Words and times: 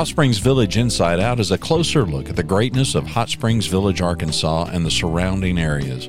Hot 0.00 0.06
Springs 0.06 0.38
Village 0.38 0.78
Inside 0.78 1.20
Out 1.20 1.40
is 1.40 1.50
a 1.50 1.58
closer 1.58 2.06
look 2.06 2.30
at 2.30 2.36
the 2.36 2.42
greatness 2.42 2.94
of 2.94 3.06
Hot 3.06 3.28
Springs 3.28 3.66
Village, 3.66 4.00
Arkansas, 4.00 4.70
and 4.72 4.82
the 4.82 4.90
surrounding 4.90 5.58
areas. 5.58 6.08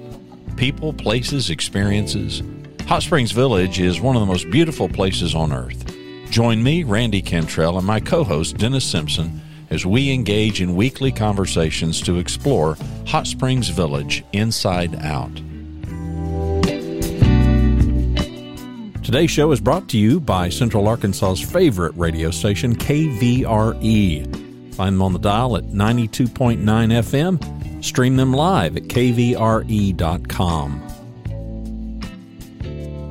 People, 0.55 0.94
places, 0.94 1.50
experiences. 1.50 2.41
Hot 2.88 3.04
Springs 3.04 3.34
Village 3.34 3.82
is 3.82 4.00
one 4.00 4.16
of 4.16 4.21
the 4.21 4.25
most 4.25 4.50
beautiful 4.50 4.88
places 4.88 5.36
on 5.36 5.52
earth. 5.52 5.93
Join 6.30 6.64
me, 6.64 6.86
Randy 6.86 7.21
Cantrell, 7.21 7.77
and 7.77 7.86
my 7.86 8.00
co 8.00 8.23
host, 8.23 8.55
Dennis 8.55 8.86
Simpson, 8.86 9.41
as 9.70 9.86
we 9.86 10.10
engage 10.10 10.62
in 10.62 10.78
weekly 10.78 11.12
conversations 11.12 12.00
to 12.04 12.18
explore 12.18 12.78
Hot 13.08 13.28
Springs 13.28 13.68
Village 13.68 14.23
inside 14.32 14.96
out. 15.04 15.38
Today's 19.12 19.32
show 19.32 19.52
is 19.52 19.59
brought 19.59 19.89
to 19.89 19.98
you 19.98 20.21
by 20.21 20.48
Central 20.48 20.88
Arkansas's 20.88 21.41
favorite 21.41 21.91
radio 21.98 22.32
station, 22.32 22.73
KVRE. 22.73 24.74
Find 24.74 24.96
them 24.96 25.01
on 25.01 25.11
the 25.11 25.20
dial 25.20 25.57
at 25.57 25.65
92.9 25.65 26.64
FM. 26.64 27.84
Stream 27.84 28.15
them 28.15 28.32
live 28.32 28.78
at 28.78 28.84
kvre.com. 28.84 30.82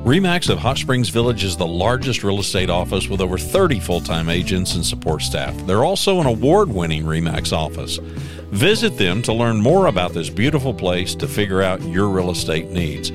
REMAX 0.03 0.49
of 0.49 0.57
Hot 0.57 0.79
Springs 0.79 1.09
Village 1.09 1.43
is 1.43 1.55
the 1.55 1.67
largest 1.67 2.23
real 2.23 2.39
estate 2.39 2.71
office 2.71 3.07
with 3.07 3.21
over 3.21 3.37
30 3.37 3.79
full 3.79 4.01
time 4.01 4.27
agents 4.27 4.73
and 4.73 4.83
support 4.83 5.21
staff. 5.21 5.55
They're 5.67 5.83
also 5.83 6.19
an 6.19 6.25
award 6.25 6.69
winning 6.69 7.03
REMAX 7.03 7.53
office. 7.53 7.99
Visit 8.49 8.97
them 8.97 9.21
to 9.21 9.33
learn 9.33 9.61
more 9.61 9.85
about 9.85 10.13
this 10.13 10.31
beautiful 10.31 10.73
place 10.73 11.13
to 11.13 11.27
figure 11.27 11.61
out 11.61 11.79
your 11.83 12.09
real 12.09 12.31
estate 12.31 12.71
needs. 12.71 13.11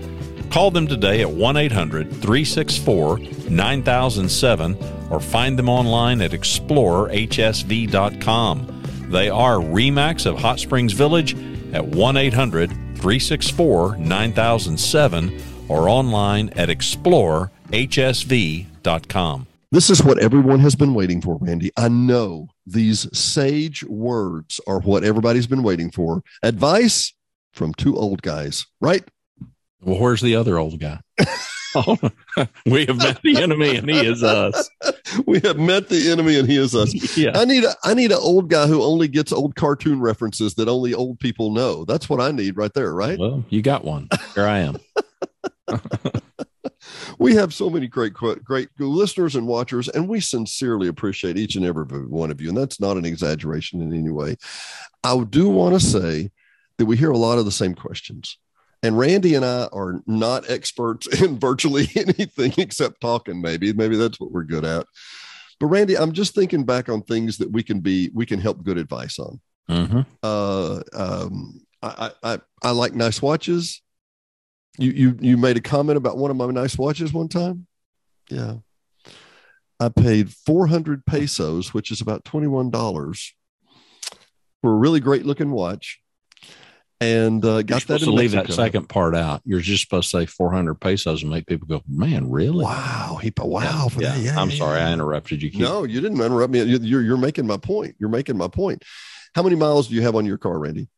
Call 0.50 0.70
them 0.70 0.86
today 0.86 1.23
at 1.23 1.30
1 1.30 1.56
800 1.56 2.10
364 2.10 3.18
9007 3.50 4.77
or 5.10 5.20
find 5.20 5.59
them 5.59 5.68
online 5.68 6.20
at 6.20 6.32
explorerhsv.com. 6.32 8.82
They 9.09 9.29
are 9.29 9.57
REMAX 9.57 10.26
of 10.26 10.38
Hot 10.38 10.59
Springs 10.59 10.93
Village 10.93 11.37
at 11.73 11.87
1 11.87 12.16
800 12.16 12.70
364 12.70 13.96
9007 13.98 15.43
or 15.68 15.88
online 15.88 16.48
at 16.51 16.68
explorerhsv.com. 16.68 19.46
This 19.73 19.90
is 19.90 20.02
what 20.02 20.20
everyone 20.20 20.60
has 20.60 20.76
been 20.76 20.95
waiting 20.95 21.20
for, 21.20 21.38
Randy. 21.40 21.73
I 21.76 21.88
know 21.88 22.48
these 22.65 23.09
sage 23.16 23.82
words 23.85 24.60
are 24.66 24.80
what 24.80 25.04
everybody's 25.04 25.48
been 25.48 25.63
waiting 25.63 25.90
for. 25.90 26.23
Advice 26.42 27.13
from 27.52 27.74
two 27.74 27.96
old 27.96 28.23
guys, 28.23 28.66
right? 28.80 29.04
Well, 29.82 29.99
where's 30.01 30.21
the 30.21 30.37
other 30.37 30.59
old 30.59 30.79
guy? 30.80 31.01
we 32.66 32.87
have 32.87 32.96
met 32.96 33.21
the 33.23 33.37
enemy 33.41 33.77
and 33.77 33.88
he 33.88 34.07
is 34.07 34.23
us. 34.23 34.71
we 35.27 35.41
have 35.41 35.59
met 35.59 35.88
the 35.88 36.10
enemy 36.10 36.38
and 36.38 36.49
he 36.49 36.57
is 36.57 36.74
us. 36.74 36.95
Yeah. 37.16 37.32
I 37.35 37.45
need 37.45 37.65
a 37.65 37.74
I 37.82 37.95
need 37.95 38.13
an 38.13 38.19
old 38.21 38.51
guy 38.51 38.66
who 38.66 38.82
only 38.82 39.09
gets 39.09 39.32
old 39.32 39.54
cartoon 39.54 40.01
references 40.01 40.54
that 40.57 40.69
only 40.69 40.93
old 40.93 41.19
people 41.19 41.51
know. 41.51 41.85
That's 41.85 42.10
what 42.10 42.21
I 42.21 42.30
need 42.30 42.57
right 42.57 42.73
there, 42.74 42.93
right? 42.93 43.19
Well, 43.19 43.45
you 43.49 43.63
got 43.63 43.85
one. 43.85 44.09
Here 44.35 44.47
I 44.47 44.59
am. 44.59 44.79
we 47.19 47.35
have 47.35 47.54
so 47.54 47.71
many 47.71 47.87
great 47.87 48.13
great 48.13 48.69
listeners 48.79 49.35
and 49.35 49.47
watchers 49.47 49.88
and 49.88 50.09
we 50.09 50.21
sincerely 50.21 50.88
appreciate 50.88 51.37
each 51.37 51.57
and 51.57 51.65
every 51.65 51.85
one 51.85 52.30
of 52.30 52.41
you 52.41 52.49
and 52.49 52.57
that's 52.57 52.80
not 52.80 52.97
an 52.97 53.04
exaggeration 53.04 53.80
in 53.82 53.93
any 53.93 54.10
way 54.10 54.37
i 55.02 55.24
do 55.30 55.49
want 55.49 55.74
to 55.74 55.80
say 55.80 56.30
that 56.79 56.87
we 56.87 56.97
hear 56.97 57.10
a 57.10 57.19
lot 57.19 57.38
of 57.38 57.45
the 57.45 57.51
same 57.51 57.74
questions 57.74 58.38
and 58.87 58.96
Randy 58.96 59.34
and 59.34 59.45
I 59.45 59.65
are 59.73 60.01
not 60.06 60.48
experts 60.48 61.06
in 61.20 61.38
virtually 61.38 61.88
anything 61.96 62.54
except 62.56 63.01
talking, 63.01 63.42
maybe. 63.42 63.73
Maybe 63.73 63.96
that's 63.96 64.20
what 64.20 64.31
we're 64.31 64.44
good 64.44 64.65
at. 64.65 64.87
But 65.59 65.66
Randy, 65.66 65.97
I'm 65.97 66.12
just 66.12 66.34
thinking 66.34 66.65
back 66.65 66.88
on 66.88 67.03
things 67.03 67.38
that 67.38 67.50
we 67.50 67.62
can 67.62 67.81
be, 67.81 68.10
we 68.14 68.26
can 68.26 68.41
help 68.41 68.62
good 68.62 68.78
advice 68.78 69.19
on. 69.19 69.41
Mm-hmm. 69.69 70.00
Uh, 70.22 70.81
um, 70.94 71.60
I, 71.82 72.10
I, 72.22 72.38
I 72.62 72.70
like 72.70 72.94
nice 72.94 73.20
watches. 73.20 73.82
You, 74.78 74.91
you, 74.92 75.18
you 75.20 75.36
made 75.36 75.56
a 75.56 75.62
comment 75.62 75.97
about 75.97 76.18
one 76.18 76.30
of 76.30 76.36
my 76.36 76.47
nice 76.47 76.78
watches 76.78 77.12
one 77.12 77.28
time. 77.28 77.66
Yeah. 78.30 78.56
I 79.80 79.88
paid 79.88 80.30
400 80.30 81.04
pesos, 81.06 81.74
which 81.74 81.91
is 81.91 82.00
about 82.00 82.24
$21 82.24 83.32
for 84.60 84.72
a 84.72 84.76
really 84.76 85.00
great 85.00 85.26
looking 85.26 85.50
watch 85.50 86.00
and 87.00 87.44
uh, 87.44 87.62
got 87.62 87.82
that. 87.86 88.00
to 88.00 88.10
leave 88.10 88.32
that 88.32 88.52
second 88.52 88.88
part 88.88 89.14
out. 89.14 89.42
You're 89.44 89.60
just 89.60 89.82
supposed 89.82 90.10
to 90.10 90.20
say 90.20 90.26
400 90.26 90.74
pesos 90.76 91.22
and 91.22 91.30
make 91.30 91.46
people 91.46 91.66
go, 91.66 91.82
"Man, 91.88 92.30
really? 92.30 92.64
Wow, 92.64 93.18
he 93.22 93.32
wow." 93.38 93.88
Yeah, 93.98 94.14
yeah. 94.14 94.16
yeah 94.16 94.40
I'm 94.40 94.50
yeah, 94.50 94.56
sorry, 94.56 94.80
I 94.80 94.92
interrupted 94.92 95.42
you. 95.42 95.50
Keep. 95.50 95.60
No, 95.60 95.84
you 95.84 96.00
didn't 96.00 96.20
interrupt 96.20 96.52
me. 96.52 96.62
You're 96.62 97.02
you're 97.02 97.16
making 97.16 97.46
my 97.46 97.58
point. 97.58 97.96
You're 97.98 98.08
making 98.08 98.36
my 98.36 98.48
point. 98.48 98.82
How 99.34 99.42
many 99.42 99.56
miles 99.56 99.88
do 99.88 99.94
you 99.94 100.02
have 100.02 100.16
on 100.16 100.24
your 100.24 100.38
car, 100.38 100.58
Randy? 100.58 100.88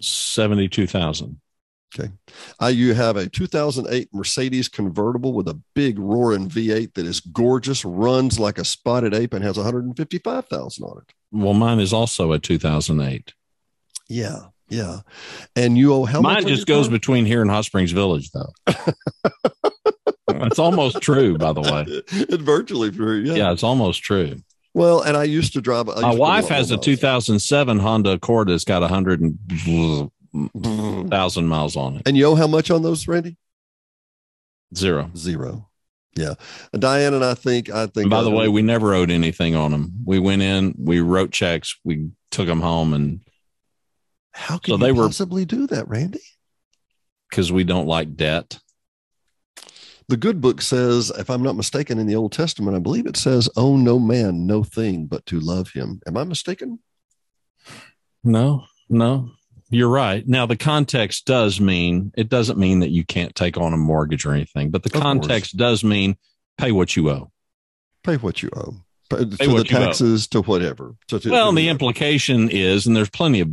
Seventy-two 0.00 0.86
thousand. 0.86 1.40
Okay. 1.94 2.10
Uh, 2.60 2.66
you 2.66 2.94
have 2.94 3.16
a 3.16 3.28
2008 3.28 4.08
Mercedes 4.12 4.68
convertible 4.68 5.32
with 5.32 5.48
a 5.48 5.58
big 5.74 5.98
roaring 5.98 6.48
V8 6.48 6.94
that 6.94 7.06
is 7.06 7.20
gorgeous, 7.20 7.84
runs 7.84 8.38
like 8.38 8.58
a 8.58 8.64
spotted 8.64 9.14
ape, 9.14 9.32
and 9.32 9.44
has 9.44 9.56
155,000 9.56 10.84
on 10.84 10.98
it. 10.98 11.14
Well, 11.30 11.54
mine 11.54 11.78
is 11.78 11.92
also 11.92 12.32
a 12.32 12.38
2008. 12.38 13.32
Yeah. 14.08 14.46
Yeah. 14.68 15.00
And 15.54 15.78
you 15.78 15.92
owe 15.92 16.04
how 16.04 16.20
Mine 16.20 16.34
much? 16.34 16.44
Mine 16.44 16.54
just 16.54 16.66
goes 16.66 16.88
between 16.88 17.24
here 17.24 17.42
and 17.42 17.50
Hot 17.50 17.64
Springs 17.64 17.92
Village, 17.92 18.30
though. 18.32 18.52
it's 20.28 20.58
almost 20.58 21.00
true, 21.00 21.38
by 21.38 21.52
the 21.52 21.60
way. 21.60 21.84
It's 21.88 22.42
virtually 22.42 22.90
true. 22.90 23.18
Yeah. 23.18 23.34
Yeah, 23.34 23.52
it's 23.52 23.62
almost 23.62 24.02
true. 24.02 24.36
Well, 24.74 25.00
and 25.00 25.16
I 25.16 25.24
used 25.24 25.54
to 25.54 25.62
drive. 25.62 25.86
My 25.86 26.14
wife 26.14 26.48
has 26.48 26.70
a 26.70 26.76
2007 26.76 27.78
Honda 27.78 28.10
Accord 28.12 28.48
that's 28.48 28.64
got 28.64 28.82
a 28.82 28.88
hundred 28.88 29.22
thousand 31.10 31.48
miles 31.48 31.76
on 31.76 31.96
it. 31.96 32.02
And 32.04 32.14
you 32.16 32.26
owe 32.26 32.34
how 32.34 32.46
much 32.46 32.70
on 32.70 32.82
those, 32.82 33.08
Randy? 33.08 33.38
Zero. 34.74 35.10
Zero. 35.16 35.70
Yeah. 36.14 36.34
Diane 36.78 37.14
and 37.14 37.24
I 37.24 37.32
think 37.34 37.70
I 37.70 37.86
think. 37.86 38.04
And 38.04 38.10
by 38.10 38.22
the 38.22 38.30
way, 38.30 38.48
we 38.48 38.60
never 38.62 38.94
owed 38.94 39.10
anything 39.10 39.54
on 39.54 39.70
them. 39.70 39.92
We 40.04 40.18
went 40.18 40.42
in, 40.42 40.74
we 40.78 41.00
wrote 41.00 41.30
checks, 41.30 41.78
we 41.84 42.10
took 42.30 42.46
them 42.46 42.60
home, 42.60 42.92
and 42.92 43.20
how 44.36 44.58
can 44.58 44.72
so 44.72 44.76
they 44.76 44.92
possibly 44.92 45.42
were, 45.42 45.46
do 45.46 45.66
that, 45.68 45.88
Randy? 45.88 46.20
Because 47.30 47.50
we 47.50 47.64
don't 47.64 47.86
like 47.86 48.16
debt. 48.16 48.58
The 50.08 50.16
good 50.16 50.40
book 50.40 50.62
says, 50.62 51.10
if 51.18 51.30
I'm 51.30 51.42
not 51.42 51.56
mistaken, 51.56 51.98
in 51.98 52.06
the 52.06 52.14
Old 52.14 52.32
Testament, 52.32 52.76
I 52.76 52.80
believe 52.80 53.06
it 53.06 53.16
says, 53.16 53.48
"Own 53.56 53.82
no 53.82 53.98
man, 53.98 54.46
no 54.46 54.62
thing, 54.62 55.06
but 55.06 55.26
to 55.26 55.40
love 55.40 55.70
him." 55.70 56.00
Am 56.06 56.16
I 56.16 56.24
mistaken? 56.24 56.78
No, 58.22 58.64
no, 58.88 59.30
you're 59.70 59.88
right. 59.88 60.26
Now, 60.28 60.46
the 60.46 60.56
context 60.56 61.24
does 61.24 61.60
mean 61.60 62.12
it 62.16 62.28
doesn't 62.28 62.58
mean 62.58 62.80
that 62.80 62.90
you 62.90 63.04
can't 63.04 63.34
take 63.34 63.56
on 63.56 63.72
a 63.72 63.78
mortgage 63.78 64.26
or 64.26 64.32
anything, 64.32 64.70
but 64.70 64.82
the 64.82 64.94
of 64.94 65.02
context 65.02 65.52
course. 65.52 65.58
does 65.58 65.84
mean 65.84 66.16
pay 66.58 66.72
what 66.72 66.94
you 66.94 67.10
owe. 67.10 67.32
Pay 68.04 68.16
what 68.18 68.42
you 68.42 68.50
owe. 68.54 68.76
Pay, 69.10 69.24
to 69.24 69.24
the 69.26 69.64
taxes, 69.64 70.28
to 70.28 70.42
whatever. 70.42 70.94
To, 71.08 71.18
to, 71.18 71.30
well, 71.30 71.50
to 71.50 71.56
the 71.56 71.68
implication 71.68 72.48
is, 72.48 72.86
and 72.86 72.94
there's 72.94 73.10
plenty 73.10 73.40
of 73.40 73.50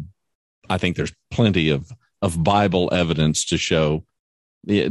I 0.70 0.78
think 0.78 0.96
there's 0.96 1.14
plenty 1.32 1.70
of 1.70 1.92
of 2.22 2.42
Bible 2.42 2.90
evidence 2.94 3.44
to 3.46 3.58
show 3.58 4.06
uh, 4.70 4.90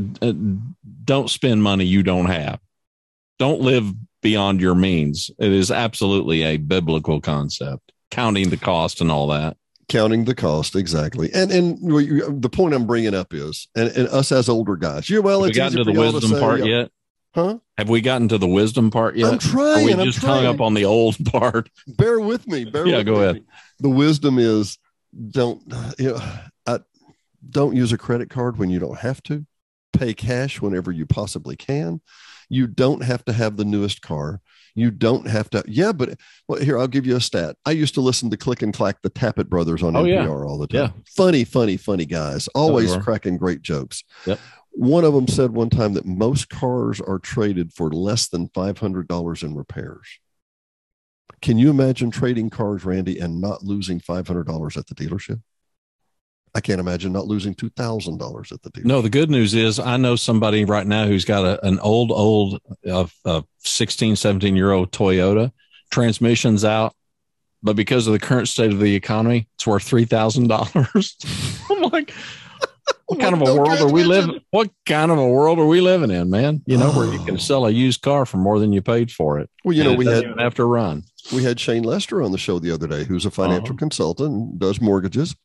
don't 1.05 1.31
spend 1.31 1.62
money 1.62 1.84
you 1.84 2.03
don't 2.03 2.27
have. 2.27 2.60
Don't 3.38 3.62
live 3.62 3.93
beyond 4.21 4.61
your 4.61 4.75
means. 4.75 5.31
It 5.38 5.50
is 5.50 5.71
absolutely 5.71 6.43
a 6.43 6.59
biblical 6.59 7.21
concept, 7.21 7.93
counting 8.11 8.50
the 8.50 8.59
cost 8.59 9.00
and 9.00 9.11
all 9.11 9.28
that. 9.28 9.56
Counting 9.88 10.25
the 10.25 10.34
cost, 10.34 10.77
exactly. 10.77 11.31
And 11.34 11.50
and 11.50 12.43
the 12.43 12.50
point 12.50 12.75
I'm 12.75 12.87
bringing 12.87 13.15
up 13.15 13.34
is, 13.34 13.69
and, 13.75 13.88
and 13.91 14.09
us 14.09 14.31
as 14.31 14.49
older 14.49 14.77
guys, 14.77 15.09
you 15.11 15.22
well, 15.22 15.43
Have 15.43 15.50
we 15.50 15.55
gotten 15.55 15.78
to 15.78 15.84
the 15.84 15.99
wisdom 15.99 16.21
to 16.21 16.28
say, 16.28 16.41
part 16.41 16.65
yet? 16.65 16.91
Huh? 17.34 17.59
Have 17.78 17.88
we 17.88 18.00
gotten 18.03 18.28
to 18.28 18.38
the 18.38 18.47
wisdom 18.47 18.91
part 18.91 19.16
yet? 19.16 19.32
I'm 19.32 19.38
trying. 19.38 19.94
Are 19.94 19.97
we 19.97 20.05
just 20.05 20.19
hung 20.19 20.44
up 20.44 20.61
on 20.61 20.75
the 20.75 20.85
old 20.85 21.17
part. 21.32 21.70
Bear 21.87 22.20
with 22.20 22.46
me. 22.46 22.64
Bear 22.64 22.87
yeah, 22.87 23.02
go 23.02 23.17
me. 23.17 23.23
ahead. 23.23 23.44
The 23.81 23.91
wisdom 23.91 24.38
is 24.38 24.79
don't 25.31 25.62
you 25.99 26.12
know 26.12 26.23
I, 26.67 26.79
don't 27.49 27.76
use 27.76 27.93
a 27.93 27.99
credit 27.99 28.31
card 28.31 28.59
when 28.59 28.70
you 28.70 28.79
don't 28.79 28.99
have 28.99 29.23
to. 29.25 29.47
Pay 29.93 30.14
cash 30.14 30.61
whenever 30.62 30.91
you 30.91 31.05
possibly 31.05 31.55
can. 31.55 32.00
You 32.49 32.67
don't 32.67 33.03
have 33.03 33.25
to 33.26 33.32
have 33.32 33.56
the 33.56 33.64
newest 33.64 34.00
car. 34.00 34.41
You 34.75 34.91
don't 34.91 35.26
have 35.29 35.50
to 35.50 35.62
yeah 35.67 35.93
but 35.93 36.19
well 36.49 36.62
here 36.62 36.79
i'll 36.79 36.88
give 36.88 37.06
you 37.06 37.17
a 37.17 37.20
stat. 37.20 37.56
I 37.67 37.73
used 37.73 37.94
to 37.94 38.00
listen 38.00 38.31
to 38.31 38.38
click 38.38 38.62
and 38.62 38.73
clack 38.73 39.03
the 39.03 39.11
tappet 39.11 39.49
brothers 39.49 39.82
on 39.82 39.94
oh, 39.97 40.05
npr 40.05 40.09
yeah. 40.09 40.29
all 40.29 40.59
the 40.59 40.67
time. 40.67 40.81
Yeah. 40.81 41.03
funny 41.15 41.44
funny 41.44 41.76
funny 41.76 42.06
guys. 42.06 42.49
Always 42.55 42.97
cracking 42.97 43.37
great 43.37 43.61
jokes. 43.61 44.03
Yep. 44.26 44.38
one 44.70 45.05
of 45.05 45.12
them 45.12 45.29
said 45.29 45.50
one 45.50 45.69
time 45.69 45.93
that 45.94 46.06
most 46.06 46.49
cars 46.49 47.00
are 47.03 47.19
traded 47.19 47.75
for 47.75 47.91
less 47.91 48.29
than 48.29 48.49
$500 48.49 49.43
in 49.43 49.55
repairs 49.55 50.08
can 51.43 51.59
you 51.59 51.71
imagine 51.71 52.11
trading 52.11 52.49
cars, 52.50 52.85
Randy, 52.85 53.19
and 53.19 53.41
not 53.41 53.62
losing 53.62 54.00
$500 54.00 54.77
at 54.77 54.87
the 54.87 54.94
dealership? 54.94 55.43
I 56.55 56.61
can't 56.61 56.81
imagine 56.81 57.12
not 57.12 57.27
losing 57.27 57.55
$2,000 57.55 58.53
at 58.53 58.62
the 58.62 58.71
dealership. 58.71 58.85
No, 58.85 59.03
the 59.03 59.11
good 59.11 59.31
news 59.31 59.55
is 59.55 59.79
I 59.79 59.97
know 59.97 60.17
somebody 60.17 60.65
right 60.65 60.87
now 60.87 61.06
who's 61.06 61.25
got 61.25 61.44
a, 61.44 61.67
an 61.67 61.79
old, 61.81 62.12
old 62.12 62.61
uh, 62.89 63.06
uh, 63.25 63.43
16, 63.59 64.17
17 64.17 64.55
year 64.55 64.71
old 64.71 64.93
Toyota 64.93 65.50
transmissions 65.91 66.65
out. 66.65 66.94
but 67.62 67.77
because 67.77 68.06
of 68.06 68.12
the 68.12 68.19
current 68.19 68.49
state 68.49 68.73
of 68.73 68.81
the 68.81 68.94
economy, 68.94 69.49
it's 69.55 69.67
worth 69.67 69.85
three 69.85 70.05
thousand 70.05 70.49
dollars. 70.49 71.17
I'm 71.71 71.83
like, 71.83 72.12
what 73.06 73.21
kind 73.21 73.35
of 73.35 73.43
a 73.43 73.55
world 73.55 73.81
are 73.81 73.93
we 73.93 74.03
living? 74.03 74.41
What 74.50 74.71
kind 74.87 75.11
of 75.11 75.19
a 75.19 75.29
world 75.29 75.59
are 75.59 75.67
we 75.67 75.81
living 75.81 76.11
in, 76.11 76.31
man? 76.31 76.62
You 76.67 76.79
know, 76.79 76.91
where 76.93 77.12
you 77.12 77.23
can 77.25 77.39
sell 77.49 77.67
a 77.67 77.71
used 77.71 78.03
car 78.03 78.27
for 78.27 78.39
more 78.39 78.59
than 78.59 78.73
you 78.73 78.83
paid 78.83 79.12
for 79.12 79.39
it. 79.39 79.49
Well, 79.65 79.77
you 79.77 79.85
know, 79.85 79.94
we 79.94 80.06
had 80.06 80.25
have 80.39 80.55
to 80.55 80.65
run. 80.65 81.05
We 81.32 81.44
had 81.44 81.60
Shane 81.60 81.84
Lester 81.84 82.22
on 82.22 82.32
the 82.32 82.38
show 82.38 82.58
the 82.58 82.72
other 82.72 82.86
day, 82.88 83.04
who's 83.04 83.26
a 83.26 83.30
financial 83.30 83.74
uh-huh. 83.74 83.78
consultant 83.78 84.30
and 84.30 84.58
does 84.58 84.80
mortgages, 84.80 85.36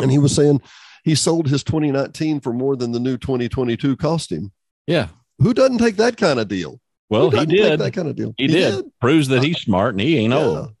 and 0.00 0.10
he 0.10 0.18
was 0.18 0.34
saying 0.34 0.60
he 1.04 1.14
sold 1.14 1.48
his 1.48 1.62
2019 1.62 2.40
for 2.40 2.52
more 2.52 2.76
than 2.76 2.92
the 2.92 2.98
new 2.98 3.16
2022 3.16 3.96
cost 3.96 4.32
him. 4.32 4.50
Yeah, 4.86 5.08
who 5.38 5.54
doesn't 5.54 5.78
take 5.78 5.96
that 5.96 6.16
kind 6.16 6.40
of 6.40 6.48
deal? 6.48 6.80
Well, 7.10 7.30
he 7.30 7.46
did 7.46 7.78
that 7.80 7.92
kind 7.92 8.08
of 8.08 8.16
deal. 8.16 8.34
He, 8.36 8.46
he 8.46 8.52
did. 8.52 8.76
did. 8.76 9.00
Proves 9.00 9.28
that 9.28 9.44
he's 9.44 9.58
smart 9.58 9.94
and 9.94 10.00
he 10.00 10.18
ain't 10.18 10.32
yeah. 10.32 10.38
old. 10.38 10.74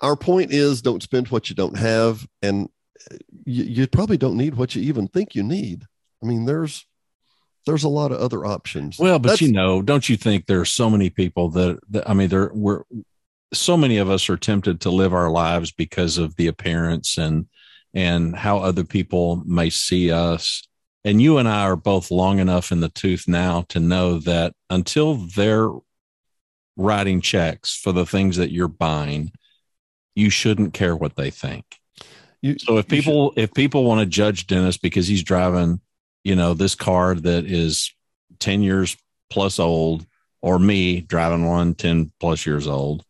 Our 0.00 0.16
point 0.16 0.52
is, 0.52 0.82
don't 0.82 1.02
spend 1.02 1.28
what 1.28 1.48
you 1.48 1.56
don't 1.56 1.78
have, 1.78 2.26
and 2.42 2.68
you, 3.44 3.64
you 3.64 3.86
probably 3.86 4.18
don't 4.18 4.36
need 4.36 4.56
what 4.56 4.74
you 4.74 4.82
even 4.82 5.08
think 5.08 5.34
you 5.34 5.42
need. 5.42 5.86
I 6.22 6.26
mean, 6.26 6.44
there's 6.44 6.84
there's 7.66 7.84
a 7.84 7.88
lot 7.88 8.12
of 8.12 8.18
other 8.18 8.44
options. 8.44 8.98
Well, 8.98 9.18
but 9.18 9.30
That's, 9.30 9.42
you 9.42 9.52
know, 9.52 9.80
don't 9.82 10.08
you 10.08 10.16
think 10.16 10.46
there's 10.46 10.70
so 10.70 10.90
many 10.90 11.10
people 11.10 11.50
that, 11.50 11.78
that 11.90 12.08
I 12.08 12.14
mean, 12.14 12.28
there 12.28 12.50
we're 12.52 12.82
so 13.54 13.76
many 13.76 13.98
of 13.98 14.10
us 14.10 14.28
are 14.28 14.36
tempted 14.36 14.80
to 14.80 14.90
live 14.90 15.14
our 15.14 15.30
lives 15.30 15.72
because 15.72 16.18
of 16.18 16.36
the 16.36 16.46
appearance 16.46 17.18
and 17.18 17.46
and 17.94 18.34
how 18.34 18.58
other 18.58 18.84
people 18.84 19.42
may 19.46 19.70
see 19.70 20.10
us. 20.10 20.66
And 21.04 21.22
you 21.22 21.38
and 21.38 21.48
I 21.48 21.62
are 21.62 21.76
both 21.76 22.10
long 22.10 22.40
enough 22.40 22.72
in 22.72 22.80
the 22.80 22.88
tooth 22.88 23.28
now 23.28 23.62
to 23.68 23.78
know 23.78 24.18
that 24.20 24.52
until 24.68 25.14
they're 25.14 25.70
writing 26.76 27.20
checks 27.20 27.76
for 27.76 27.92
the 27.92 28.06
things 28.06 28.36
that 28.36 28.50
you're 28.50 28.66
buying, 28.66 29.30
you 30.16 30.28
shouldn't 30.28 30.74
care 30.74 30.96
what 30.96 31.14
they 31.14 31.30
think. 31.30 31.64
You, 32.42 32.58
so 32.58 32.78
if 32.78 32.88
people 32.88 33.32
should. 33.32 33.44
if 33.44 33.54
people 33.54 33.84
want 33.84 34.00
to 34.00 34.06
judge 34.06 34.46
Dennis 34.46 34.76
because 34.76 35.06
he's 35.06 35.22
driving, 35.22 35.80
you 36.24 36.34
know, 36.34 36.54
this 36.54 36.74
car 36.74 37.14
that 37.14 37.44
is 37.46 37.92
10 38.40 38.62
years 38.62 38.96
plus 39.30 39.58
old, 39.58 40.04
or 40.42 40.58
me 40.58 41.00
driving 41.00 41.46
one 41.46 41.74
10 41.74 42.12
plus 42.20 42.44
years 42.44 42.66
old, 42.66 43.04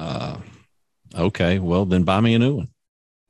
uh, 0.00 0.38
okay, 1.14 1.58
well 1.58 1.84
then 1.84 2.04
buy 2.04 2.20
me 2.20 2.34
a 2.34 2.38
new 2.38 2.56
one. 2.56 2.68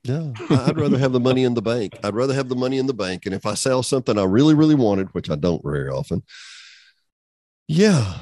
Yeah, 0.04 0.32
I'd 0.48 0.78
rather 0.78 0.96
have 0.96 1.12
the 1.12 1.20
money 1.20 1.44
in 1.44 1.52
the 1.52 1.60
bank. 1.60 1.98
I'd 2.02 2.14
rather 2.14 2.32
have 2.32 2.48
the 2.48 2.56
money 2.56 2.78
in 2.78 2.86
the 2.86 2.94
bank, 2.94 3.26
and 3.26 3.34
if 3.34 3.44
I 3.44 3.54
sell 3.54 3.82
something 3.82 4.16
I 4.16 4.24
really, 4.24 4.54
really 4.54 4.74
wanted, 4.74 5.12
which 5.12 5.28
I 5.28 5.34
don't 5.34 5.62
very 5.62 5.90
often, 5.90 6.22
yeah, 7.68 8.14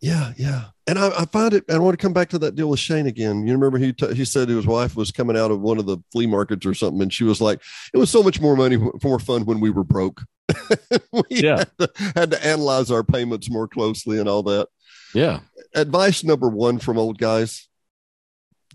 yeah, 0.00 0.32
yeah. 0.36 0.64
And 0.86 0.98
I, 0.98 1.08
I, 1.08 1.24
find 1.26 1.52
it, 1.52 1.64
I 1.68 1.78
want 1.78 1.98
to 1.98 2.02
come 2.02 2.12
back 2.12 2.28
to 2.30 2.38
that 2.38 2.54
deal 2.54 2.70
with 2.70 2.78
Shane 2.78 3.06
again. 3.06 3.46
You 3.46 3.52
remember 3.54 3.76
he 3.78 3.92
t- 3.92 4.14
he 4.14 4.24
said 4.24 4.48
his 4.48 4.66
wife 4.66 4.94
was 4.94 5.10
coming 5.10 5.36
out 5.36 5.50
of 5.50 5.60
one 5.60 5.78
of 5.78 5.86
the 5.86 5.98
flea 6.12 6.26
markets 6.26 6.64
or 6.64 6.74
something, 6.74 7.02
and 7.02 7.12
she 7.12 7.24
was 7.24 7.40
like, 7.40 7.60
"It 7.92 7.98
was 7.98 8.10
so 8.10 8.22
much 8.22 8.40
more 8.40 8.56
money, 8.56 8.76
more 9.02 9.18
fun 9.18 9.44
when 9.44 9.60
we 9.60 9.70
were 9.70 9.84
broke." 9.84 10.22
we 11.12 11.22
yeah, 11.28 11.58
had 11.58 11.78
to, 11.78 11.90
had 12.14 12.30
to 12.30 12.46
analyze 12.46 12.90
our 12.90 13.02
payments 13.02 13.50
more 13.50 13.66
closely 13.68 14.18
and 14.20 14.28
all 14.28 14.44
that. 14.44 14.68
Yeah. 15.12 15.40
Advice 15.74 16.22
number 16.22 16.48
one 16.48 16.78
from 16.78 16.98
old 16.98 17.18
guys: 17.18 17.68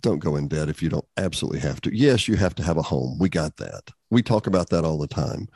Don't 0.01 0.19
go 0.19 0.35
in 0.35 0.47
debt 0.47 0.69
if 0.69 0.81
you 0.81 0.89
don't 0.89 1.05
absolutely 1.17 1.59
have 1.59 1.81
to. 1.81 1.95
Yes, 1.95 2.27
you 2.27 2.35
have 2.35 2.55
to 2.55 2.63
have 2.63 2.77
a 2.77 2.81
home. 2.81 3.17
We 3.19 3.29
got 3.29 3.57
that. 3.57 3.91
We 4.09 4.21
talk 4.21 4.47
about 4.47 4.69
that 4.69 4.83
all 4.83 4.97
the 4.97 5.07
time 5.07 5.47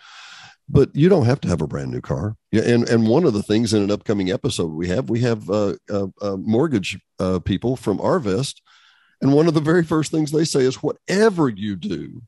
but 0.68 0.96
you 0.96 1.10
don't 1.10 1.26
have 1.26 1.40
to 1.42 1.48
have 1.48 1.62
a 1.62 1.68
brand 1.68 1.92
new 1.92 2.02
car. 2.02 2.36
Yeah, 2.52 2.64
and 2.64 2.88
and 2.90 3.08
one 3.08 3.24
of 3.24 3.34
the 3.34 3.44
things 3.44 3.74
in 3.74 3.84
an 3.84 3.92
upcoming 3.92 4.32
episode 4.32 4.72
we 4.72 4.88
have 4.88 5.10
we 5.10 5.22
have 5.22 5.50
uh, 5.50 5.76
uh, 5.90 6.08
uh, 6.22 6.38
mortgage 6.38 7.00
uh, 7.20 7.40
people 7.40 7.76
from 7.76 8.00
Arvest, 8.00 8.62
and 9.22 9.34
one 9.34 9.48
of 9.48 9.54
the 9.54 9.62
very 9.62 9.84
first 9.84 10.12
things 10.12 10.32
they 10.32 10.46
say 10.46 10.62
is 10.62 10.82
whatever 10.82 11.50
you 11.50 11.76
do, 11.76 12.22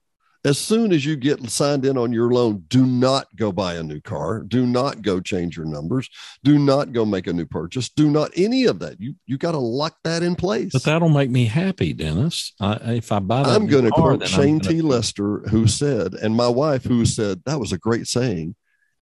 as 0.48 0.58
soon 0.58 0.92
as 0.94 1.06
you 1.06 1.16
get 1.16 1.50
signed 1.50 1.86
in 1.86 1.98
on 1.98 2.14
your 2.14 2.32
loan, 2.32 2.64
do 2.70 2.86
not 2.86 3.28
go 3.36 3.52
buy 3.52 3.76
a 3.76 3.84
new 3.84 4.00
car. 4.00 4.40
Do 4.40 4.66
not 4.66 5.02
go 5.02 5.20
change 5.20 5.58
your 5.58 5.66
numbers. 5.66 6.10
Do 6.44 6.58
not 6.58 6.94
go 6.94 7.06
make 7.06 7.28
a 7.28 7.34
new 7.34 7.46
purchase. 7.46 7.90
Do 7.90 8.10
not 8.10 8.32
any 8.36 8.66
of 8.66 8.80
that. 8.80 9.00
You 9.02 9.16
you 9.26 9.38
got 9.38 9.52
to 9.52 9.58
lock 9.58 9.98
that 10.04 10.24
in 10.24 10.36
place. 10.36 10.72
But 10.72 10.84
that'll 10.84 11.10
make 11.10 11.30
me 11.30 11.46
happy, 11.46 11.94
Dennis. 11.94 12.54
I, 12.60 12.76
if 12.94 13.12
I 13.12 13.20
buy, 13.20 13.44
I'm 13.44 13.68
going 13.68 13.86
to 13.86 13.92
quote 13.92 14.28
Shane 14.28 14.60
T. 14.60 14.82
Lester, 14.82 15.40
who 15.50 15.68
said, 15.68 16.14
and 16.14 16.36
my 16.36 16.48
wife, 16.48 16.86
who 16.86 17.06
said 17.06 17.42
that 17.46 17.60
was 17.60 17.72
a 17.72 17.78
great 17.78 18.08
saying. 18.08 18.56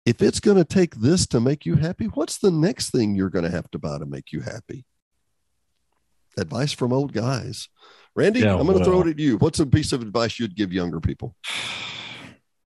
If 0.06 0.22
it's 0.22 0.40
going 0.40 0.58
to 0.58 0.66
take 0.66 0.96
this 0.96 1.26
to 1.28 1.40
make 1.40 1.66
you 1.66 1.76
happy, 1.78 2.06
what's 2.06 2.38
the 2.38 2.52
next 2.52 2.92
thing 2.92 3.16
you're 3.16 3.32
going 3.32 3.46
to 3.46 3.52
have 3.52 3.70
to 3.72 3.80
buy 3.80 3.98
to 3.98 4.06
make 4.06 4.32
you 4.32 4.42
happy? 4.42 4.86
Advice 6.38 6.74
from 6.74 6.94
old 6.94 7.12
guys. 7.12 7.70
Randy, 8.16 8.42
yeah, 8.42 8.56
I'm 8.56 8.66
going 8.66 8.68
to 8.68 8.74
well, 8.76 8.84
throw 8.84 9.02
it 9.02 9.12
at 9.12 9.20
you. 9.20 9.38
What's 9.38 9.60
a 9.60 9.66
piece 9.66 9.92
of 9.92 10.02
advice 10.02 10.40
you'd 10.40 10.56
give 10.56 10.74
younger 10.74 11.00
people? 11.00 11.36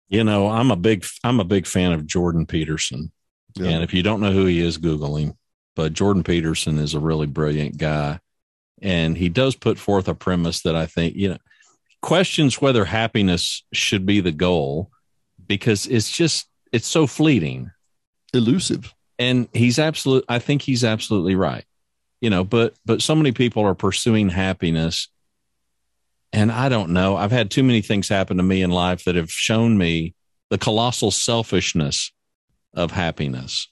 You 0.09 0.25
know, 0.25 0.49
I'm 0.49 0.71
a 0.71 0.77
big 0.77 1.07
I'm 1.25 1.41
a 1.41 1.45
big 1.45 1.67
fan 1.67 1.93
of 1.93 2.07
Jordan 2.07 2.45
Peterson. 2.45 3.11
Yeah. 3.55 3.71
And 3.71 3.83
if 3.83 3.95
you 3.95 4.03
don't 4.03 4.21
know 4.21 4.31
who 4.31 4.45
he 4.45 4.61
is, 4.61 4.77
Google 4.77 5.17
him. 5.17 5.33
But 5.75 5.95
Jordan 5.95 6.23
Peterson 6.23 6.79
is 6.79 6.93
a 6.93 7.01
really 7.01 7.27
brilliant 7.27 7.79
guy. 7.79 8.21
And 8.83 9.17
he 9.17 9.31
does 9.31 9.57
put 9.57 9.79
forth 9.79 10.09
a 10.09 10.15
premise 10.15 10.61
that 10.65 10.77
I 10.77 10.85
think, 10.85 11.17
you 11.17 11.31
know, 11.31 11.39
questions 12.03 12.61
whether 12.61 12.85
happiness 12.85 13.65
should 13.73 14.05
be 14.05 14.21
the 14.21 14.33
goal 14.33 14.91
because 15.47 15.87
it's 15.87 16.15
just 16.15 16.47
it's 16.73 16.87
so 16.87 17.07
fleeting. 17.07 17.71
Elusive. 18.35 18.93
And 19.19 19.49
he's 19.55 19.79
absolute 19.79 20.27
I 20.29 20.41
think 20.41 20.61
he's 20.61 20.85
absolutely 20.85 21.37
right. 21.37 21.65
You 22.21 22.29
know, 22.29 22.45
but 22.45 22.75
but 22.85 23.01
so 23.01 23.15
many 23.15 23.33
people 23.33 23.65
are 23.65 23.75
pursuing 23.75 24.29
happiness 24.29 25.09
and 26.33 26.51
I 26.51 26.69
don't 26.69 26.91
know. 26.91 27.17
I've 27.17 27.33
had 27.33 27.51
too 27.51 27.63
many 27.63 27.83
things 27.83 28.09
happen 28.09 28.39
to 28.39 28.43
me 28.43 28.63
in 28.63 28.71
life 28.71 29.05
that 29.05 29.17
have 29.17 29.31
shown 29.31 29.77
me 29.77 30.15
the 30.51 30.59
colossal 30.59 31.11
selfishness 31.11 32.13
of 32.75 32.91
happiness. 32.91 33.69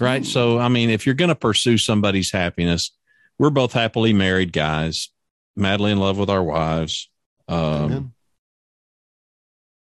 Right. 0.00 0.24
So, 0.24 0.58
I 0.58 0.68
mean, 0.68 0.90
if 0.90 1.06
you're 1.06 1.14
going 1.14 1.28
to 1.28 1.34
pursue 1.36 1.78
somebody's 1.78 2.32
happiness, 2.32 2.90
we're 3.38 3.50
both 3.50 3.72
happily 3.72 4.12
married 4.12 4.52
guys, 4.52 5.10
madly 5.56 5.92
in 5.92 5.98
love 5.98 6.18
with 6.18 6.30
our 6.30 6.42
wives. 6.42 7.08
Um, 7.48 8.14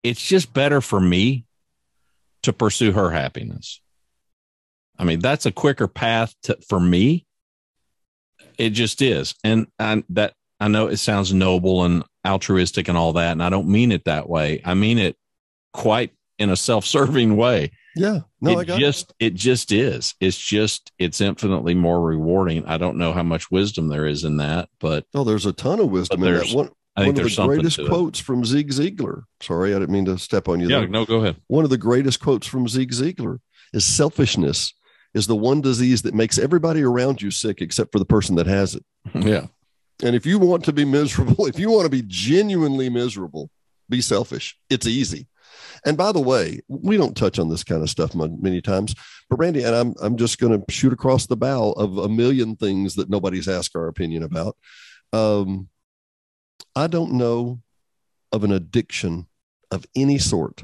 it's 0.04 0.26
just 0.26 0.54
better 0.54 0.82
for 0.82 1.00
me 1.00 1.46
to 2.44 2.52
pursue 2.52 2.92
her 2.92 3.12
happiness. 3.12 3.80
I 4.98 5.06
mean, 5.06 5.20
that's 5.20 5.46
a 5.46 5.52
quicker 5.52 5.88
path 5.88 6.36
to, 6.44 6.58
for 6.68 6.80
me. 6.80 7.26
It 8.58 8.72
just 8.72 9.02
is. 9.02 9.36
And 9.44 9.68
I, 9.80 10.04
that 10.10 10.34
I 10.64 10.70
know 10.70 10.88
it 10.88 10.96
sounds 10.96 11.34
noble 11.34 11.84
and 11.84 12.06
altruistic 12.26 12.88
and 12.88 12.98
all 12.98 13.12
that, 13.14 13.34
and 13.34 13.44
I 13.44 13.50
don't 13.50 13.68
mean 13.68 13.92
it 13.92 14.06
that 14.06 14.30
way. 14.30 14.62
I 14.64 14.76
mean 14.76 14.98
it 14.98 15.18
quite 15.74 16.14
in 16.40 16.50
a 16.50 16.56
self-serving 16.56 17.36
way. 17.36 17.72
Yeah. 17.98 18.22
No, 18.40 18.60
it 18.60 18.68
just 18.70 19.14
it. 19.20 19.26
it 19.26 19.34
just 19.34 19.74
is. 19.74 20.16
It's 20.22 20.38
just 20.38 20.94
it's 20.98 21.20
infinitely 21.20 21.74
more 21.74 22.00
rewarding. 22.00 22.66
I 22.66 22.78
don't 22.78 22.98
know 22.98 23.12
how 23.12 23.24
much 23.24 23.52
wisdom 23.52 23.90
there 23.90 24.06
is 24.06 24.24
in 24.24 24.38
that, 24.38 24.70
but 24.80 25.06
oh, 25.14 25.26
there's 25.26 25.46
a 25.46 25.52
ton 25.52 25.82
of 25.82 25.90
wisdom 25.90 26.24
in 26.24 26.34
that. 26.34 26.56
One, 26.56 26.70
I 26.96 27.04
think 27.04 27.18
one 27.18 27.26
of 27.26 27.36
the 27.36 27.46
greatest 27.46 27.86
quotes 27.86 28.22
it. 28.22 28.24
from 28.24 28.46
Zig 28.46 28.70
Ziglar. 28.70 29.24
Sorry, 29.42 29.76
I 29.76 29.80
didn't 29.80 29.92
mean 29.92 30.06
to 30.06 30.18
step 30.18 30.48
on 30.48 30.62
you. 30.62 30.70
Yeah, 30.70 30.80
there. 30.80 30.88
no, 30.88 31.06
go 31.06 31.18
ahead. 31.18 31.36
One 31.48 31.66
of 31.66 31.72
the 31.72 31.78
greatest 31.78 32.22
quotes 32.22 32.48
from 32.48 32.70
Zig 32.70 32.92
Ziglar 32.92 33.40
is 33.74 33.84
selfishness 33.84 34.74
is 35.14 35.28
the 35.28 35.36
one 35.36 35.60
disease 35.60 36.04
that 36.04 36.14
makes 36.14 36.40
everybody 36.40 36.84
around 36.84 37.22
you 37.22 37.32
sick 37.32 37.62
except 37.62 37.92
for 37.92 38.00
the 38.00 38.06
person 38.06 38.36
that 38.36 38.48
has 38.48 38.76
it. 38.76 38.86
Yeah. 39.14 39.48
And 40.02 40.16
if 40.16 40.26
you 40.26 40.40
want 40.40 40.66
to 40.66 40.74
be 40.74 40.86
miserable, 40.86 41.46
if 41.48 41.60
you 41.60 41.70
want 41.70 41.86
to 41.86 41.90
be 41.90 42.04
genuinely 42.06 42.90
miserable, 42.90 43.50
be 43.90 44.02
selfish. 44.02 44.58
It's 44.70 44.88
easy. 44.88 45.28
And 45.86 45.98
by 45.98 46.12
the 46.12 46.22
way, 46.22 46.62
we 46.68 46.98
don't 46.98 47.16
touch 47.16 47.38
on 47.38 47.50
this 47.50 47.64
kind 47.64 47.84
of 47.84 47.90
stuff 47.90 48.16
many 48.16 48.62
times, 48.62 48.96
but 49.30 49.38
Randy, 49.38 49.64
and 49.64 49.76
I'm, 49.76 49.94
I'm 50.02 50.18
just 50.18 50.40
going 50.40 50.58
to 50.58 50.74
shoot 50.74 50.94
across 50.94 51.28
the 51.28 51.38
bow 51.38 51.74
of 51.74 51.98
a 51.98 52.10
million 52.10 52.56
things 52.56 52.96
that 52.96 53.10
nobody's 53.10 53.48
asked 53.48 53.76
our 53.76 53.88
opinion 53.88 54.24
about. 54.24 54.58
Um, 55.12 55.68
I 56.76 56.88
don't 56.88 57.14
know 57.14 57.62
of 58.32 58.44
an 58.44 58.52
addiction 58.52 59.28
of 59.72 59.86
any 59.96 60.18
sort 60.18 60.64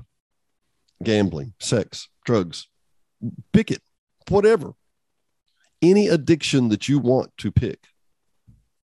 gambling, 1.03 1.53
sex, 1.59 2.09
drugs, 2.25 2.67
pick 3.53 3.71
it, 3.71 3.81
whatever. 4.29 4.73
Any 5.81 6.07
addiction 6.07 6.69
that 6.69 6.89
you 6.89 6.99
want 6.99 7.31
to 7.37 7.51
pick 7.51 7.79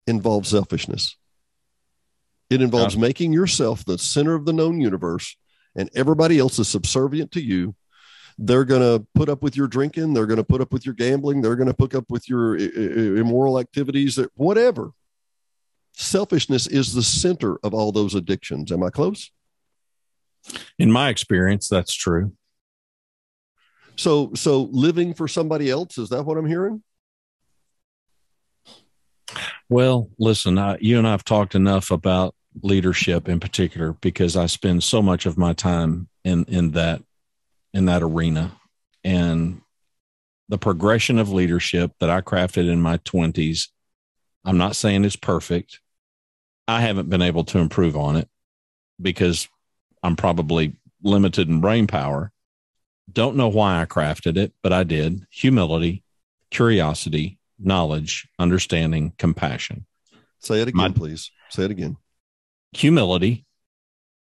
involves 0.08 0.50
selfishness. 0.50 1.18
It 2.50 2.62
involves 2.62 2.96
yeah. 2.96 3.02
making 3.02 3.34
yourself 3.34 3.84
the 3.86 3.98
center 3.98 4.34
of 4.34 4.46
the 4.46 4.54
known 4.54 4.80
universe 4.80 5.36
and 5.76 5.90
everybody 5.94 6.40
else 6.40 6.58
is 6.60 6.68
subservient 6.68 7.32
to 7.34 7.42
you. 7.42 7.76
They're 8.40 8.66
going 8.66 8.82
to 8.82 9.06
put 9.16 9.30
up 9.30 9.42
with 9.42 9.56
your 9.58 9.68
drinking. 9.68 10.14
They're 10.14 10.28
going 10.28 10.38
to 10.38 10.44
put 10.44 10.62
up 10.62 10.72
with 10.72 10.86
your 10.86 10.96
gambling. 10.96 11.42
They're 11.42 11.56
going 11.56 11.68
to 11.68 11.74
put 11.74 11.96
up 11.96 12.06
with 12.10 12.30
your 12.30 12.58
immoral 12.58 13.60
activities, 13.60 14.20
whatever. 14.36 14.92
Selfishness 15.94 16.68
is 16.68 16.94
the 16.94 17.02
center 17.02 17.58
of 17.64 17.74
all 17.74 17.92
those 17.92 18.14
addictions. 18.14 18.72
Am 18.72 18.84
I 18.84 18.92
close? 18.92 19.32
In 20.78 20.92
my 20.92 21.10
experience, 21.10 21.68
that's 21.68 21.94
true. 21.94 22.34
So, 23.96 24.32
so 24.36 24.70
living 24.72 25.16
for 25.16 25.28
somebody 25.28 25.72
else, 25.72 25.98
is 25.98 26.10
that 26.10 26.24
what 26.24 26.38
I'm 26.38 26.46
hearing? 26.46 26.84
Well, 29.70 30.10
listen, 30.18 30.58
I, 30.58 30.78
you 30.80 30.98
and 30.98 31.08
I 31.08 31.12
have 31.12 31.26
talked 31.26 31.56
enough 31.56 31.92
about 31.92 32.36
leadership 32.64 33.28
in 33.28 33.40
particular 33.40 33.94
because 33.94 34.36
I 34.36 34.46
spend 34.46 34.84
so 34.84 35.02
much 35.02 35.26
of 35.26 35.38
my 35.38 35.54
time 35.54 36.08
in 36.24 36.46
in 36.46 36.72
that 36.72 37.04
in 37.74 37.86
that 37.86 38.02
arena 38.02 38.54
and 39.04 39.62
the 40.50 40.58
progression 40.58 41.20
of 41.20 41.32
leadership 41.32 41.92
that 42.00 42.10
I 42.10 42.22
crafted 42.22 42.70
in 42.70 42.82
my 42.82 42.98
20s. 43.00 43.68
I'm 44.46 44.58
not 44.58 44.76
saying 44.76 45.04
it's 45.04 45.18
perfect. 45.18 45.82
I 46.68 46.82
haven't 46.82 47.10
been 47.10 47.22
able 47.22 47.44
to 47.46 47.60
improve 47.60 47.98
on 47.98 48.16
it 48.16 48.30
because 49.02 49.50
I'm 50.02 50.16
probably 50.16 50.78
limited 51.04 51.50
in 51.50 51.60
brain 51.60 51.88
power. 51.88 52.32
Don't 53.12 53.36
know 53.36 53.50
why 53.50 53.82
I 53.82 53.86
crafted 53.86 54.38
it, 54.38 54.54
but 54.62 54.74
I 54.74 54.84
did. 54.84 55.28
Humility, 55.30 56.04
curiosity, 56.50 57.37
knowledge, 57.60 58.28
understanding, 58.40 59.14
compassion. 59.18 59.86
Say 60.40 60.62
it 60.62 60.68
again, 60.68 60.78
my, 60.78 60.90
please. 60.90 61.32
Say 61.50 61.64
it 61.64 61.72
again. 61.72 61.98
Humility, 62.74 63.46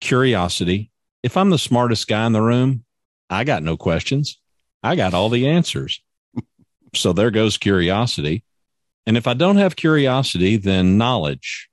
curiosity. 0.00 0.90
If 1.22 1.36
I'm 1.36 1.50
the 1.50 1.58
smartest 1.58 2.06
guy 2.06 2.26
in 2.26 2.32
the 2.32 2.42
room, 2.42 2.84
I 3.28 3.44
got 3.44 3.62
no 3.62 3.76
questions. 3.76 4.38
I 4.82 4.94
got 4.94 5.14
all 5.14 5.28
the 5.28 5.48
answers. 5.48 6.00
so 6.94 7.12
there 7.12 7.30
goes 7.30 7.58
curiosity. 7.58 8.44
And 9.06 9.16
if 9.16 9.26
I 9.26 9.34
don't 9.34 9.56
have 9.56 9.76
curiosity, 9.76 10.56
then 10.56 10.98
knowledge. 10.98 11.68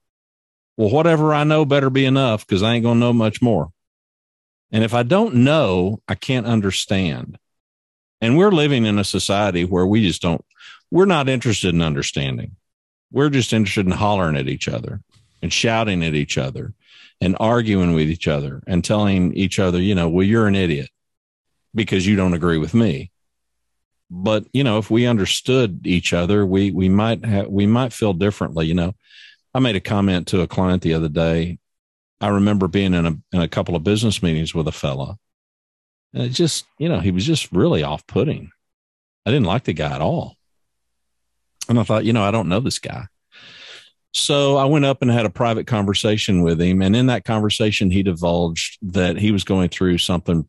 Well, 0.78 0.90
whatever 0.90 1.34
I 1.34 1.44
know 1.44 1.66
better 1.66 1.90
be 1.90 2.06
enough 2.06 2.46
because 2.46 2.64
I 2.64 2.74
ain't 2.74 2.84
going 2.84 2.96
to 2.96 3.00
know 3.00 3.14
much 3.14 3.42
more. 3.42 3.70
And 4.72 4.84
if 4.84 4.94
I 4.94 5.04
don't 5.04 5.36
know, 5.36 6.00
I 6.08 6.16
can't 6.16 6.48
understand. 6.48 7.38
And 8.22 8.38
we're 8.38 8.52
living 8.52 8.86
in 8.86 8.98
a 8.98 9.04
society 9.04 9.66
where 9.66 9.86
we 9.86 10.02
just 10.02 10.22
don't, 10.22 10.44
we're 10.94 11.06
not 11.06 11.28
interested 11.28 11.74
in 11.74 11.82
understanding. 11.82 12.56
We're 13.12 13.30
just 13.30 13.54
interested 13.54 13.86
in 13.86 13.92
hollering 13.92 14.38
at 14.38 14.48
each 14.48 14.68
other 14.68 15.02
and 15.42 15.52
shouting 15.52 16.04
at 16.04 16.14
each 16.14 16.38
other 16.38 16.74
and 17.20 17.36
arguing 17.40 17.94
with 17.94 18.10
each 18.10 18.28
other 18.28 18.62
and 18.68 18.84
telling 18.84 19.34
each 19.34 19.58
other, 19.58 19.82
you 19.82 19.96
know, 19.96 20.08
well, 20.08 20.26
you're 20.26 20.48
an 20.48 20.56
idiot 20.56 20.90
because 21.74 22.06
you 22.06 22.16
don't 22.16 22.36
agree 22.36 22.58
with 22.58 22.74
me. 22.74 23.12
But, 24.10 24.46
you 24.54 24.64
know, 24.64 24.78
if 24.78 24.92
we 24.92 25.08
understood 25.08 25.88
each 25.88 26.14
other, 26.14 26.46
we, 26.46 26.70
we 26.70 26.90
might 26.90 27.26
have, 27.26 27.48
we 27.48 27.66
might 27.66 27.92
feel 27.92 28.14
differently. 28.14 28.68
You 28.68 28.76
know, 28.76 28.94
I 29.54 29.60
made 29.60 29.76
a 29.76 29.82
comment 29.82 30.28
to 30.28 30.42
a 30.42 30.48
client 30.48 30.84
the 30.84 30.94
other 30.94 31.10
day 31.10 31.58
I 32.24 32.30
remember 32.30 32.70
being 32.70 32.94
in 32.94 33.06
a 33.06 33.18
in 33.34 33.42
a 33.42 33.50
couple 33.50 33.76
of 33.76 33.84
business 33.84 34.24
meetings 34.24 34.56
with 34.56 34.70
a 34.70 34.72
fella, 34.72 35.18
and 36.14 36.24
it 36.24 36.30
just 36.30 36.64
you 36.78 36.88
know 36.88 37.02
he 37.02 37.12
was 37.12 37.26
just 37.26 37.52
really 37.52 37.84
off 37.84 38.08
putting. 38.08 38.50
I 39.26 39.32
didn't 39.32 39.46
like 39.46 39.66
the 39.66 39.74
guy 39.74 39.94
at 39.94 40.02
all, 40.02 40.38
and 41.70 41.80
I 41.80 41.84
thought 41.84 42.06
you 42.06 42.14
know 42.14 42.24
I 42.24 42.32
don't 42.32 42.50
know 42.50 42.60
this 42.60 42.80
guy. 42.80 43.06
So 44.16 44.58
I 44.58 44.66
went 44.66 44.86
up 44.86 45.02
and 45.02 45.10
had 45.10 45.26
a 45.26 45.32
private 45.32 45.66
conversation 45.66 46.44
with 46.44 46.62
him, 46.62 46.82
and 46.82 46.96
in 46.96 47.08
that 47.08 47.26
conversation 47.26 47.90
he 47.90 48.04
divulged 48.04 48.78
that 48.94 49.18
he 49.18 49.32
was 49.32 49.44
going 49.44 49.70
through 49.70 49.98
something 49.98 50.48